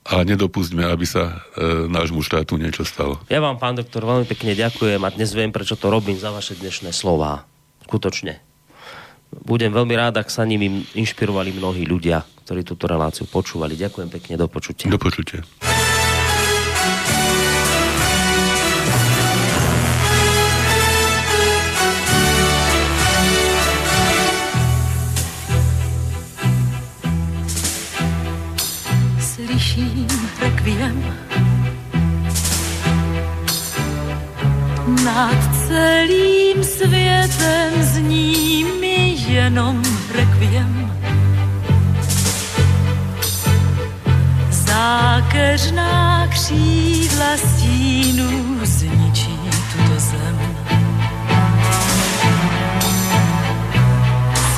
a 0.00 0.14
nedopustme, 0.24 0.82
aby 0.82 1.04
sa 1.04 1.44
e, 1.54 1.86
nášmu 1.86 2.24
štátu 2.24 2.56
niečo 2.56 2.88
stalo. 2.88 3.20
Ja 3.28 3.38
vám, 3.44 3.60
pán 3.60 3.76
doktor, 3.76 4.02
veľmi 4.08 4.24
pekne 4.24 4.56
ďakujem 4.56 5.00
a 5.04 5.12
dnes 5.12 5.30
viem, 5.36 5.52
prečo 5.52 5.76
to 5.76 5.92
robím 5.92 6.16
za 6.16 6.32
vaše 6.32 6.56
dnešné 6.56 6.90
slova. 6.90 7.44
Skutočne 7.84 8.49
budem 9.30 9.70
veľmi 9.70 9.94
rád, 9.94 10.18
ak 10.18 10.28
sa 10.28 10.42
nimi 10.42 10.82
inšpirovali 10.98 11.54
mnohí 11.54 11.86
ľudia, 11.86 12.26
ktorí 12.46 12.66
túto 12.66 12.90
reláciu 12.90 13.30
počúvali. 13.30 13.78
Ďakujem 13.78 14.10
pekne, 14.10 14.34
do 14.34 14.50
počutia. 14.50 14.90
Do 14.90 14.98
počutia. 14.98 15.46
Slyším 29.18 30.10
rekviem 30.42 30.98
nad 35.04 35.56
celým 35.66 36.64
světem 36.64 37.70
zní 37.80 38.64
mi 38.80 39.16
jenom 39.28 39.82
rekviem. 40.14 40.92
Zákeřná 44.50 46.26
křídla 46.28 47.36
stínů 47.36 48.58
zničí 48.62 49.38
tuto 49.72 50.00
zem. 50.00 50.38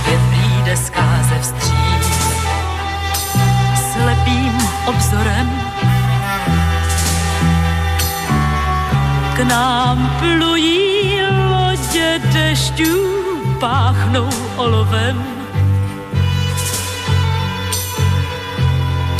Svět 0.02 0.20
přijde 0.30 0.76
vstříc 1.40 2.06
slepým 3.92 4.58
obzorem 4.86 5.61
k 9.36 9.38
nám 9.38 10.16
plují 10.18 11.20
lodě 11.50 12.20
dešťů, 12.32 12.94
páchnou 13.60 14.28
olovem. 14.56 15.24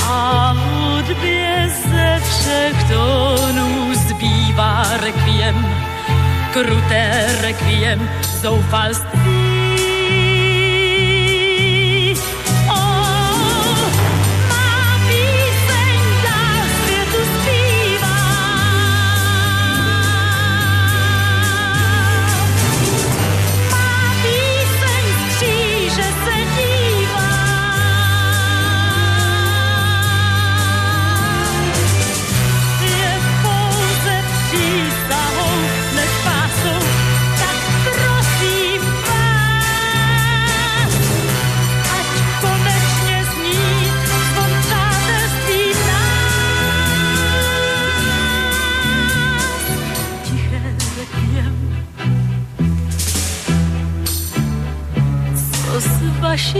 A 0.09 0.53
hudbě 0.53 1.71
ze 1.91 2.21
všech 2.29 2.89
tónů 2.93 3.95
zbývá 3.95 4.85
rekviem, 5.01 5.67
kruté 6.53 7.39
rekviem, 7.41 8.11
zoufalství 8.41 9.22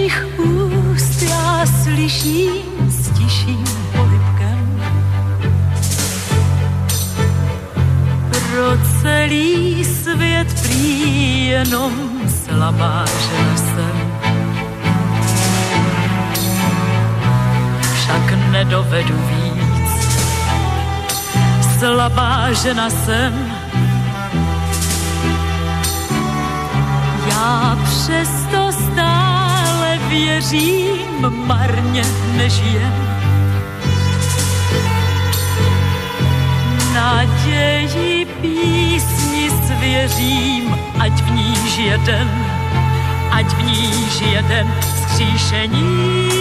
vašich 0.03 0.39
úst 0.39 1.23
já 1.23 1.67
slyším 1.83 2.91
s 2.91 3.11
tiším 3.11 3.65
polipkem. 3.93 4.83
Pro 8.31 8.79
celý 9.03 9.85
svět 9.85 10.63
prý 10.63 11.47
jenom 11.47 11.93
slabá 12.45 13.05
žena 13.07 13.57
jsem. 13.57 14.13
Však 17.95 18.51
nedovedu 18.51 19.15
víc, 19.15 19.91
slabá 21.79 22.53
žena 22.53 22.91
jsem. 22.91 23.53
Já 27.29 27.79
přesto 27.85 28.73
věřím, 30.13 30.99
marně 31.47 32.03
nežijem. 32.37 32.93
Naději 36.95 38.25
písni 38.25 39.51
svěřím, 39.51 40.77
ať 40.99 41.13
v 41.13 41.31
ní 41.31 41.53
jeden 41.79 42.53
ať 43.33 43.47
v 43.57 43.63
níž 43.65 44.21
jeden 44.21 44.75
skříšení 45.03 46.32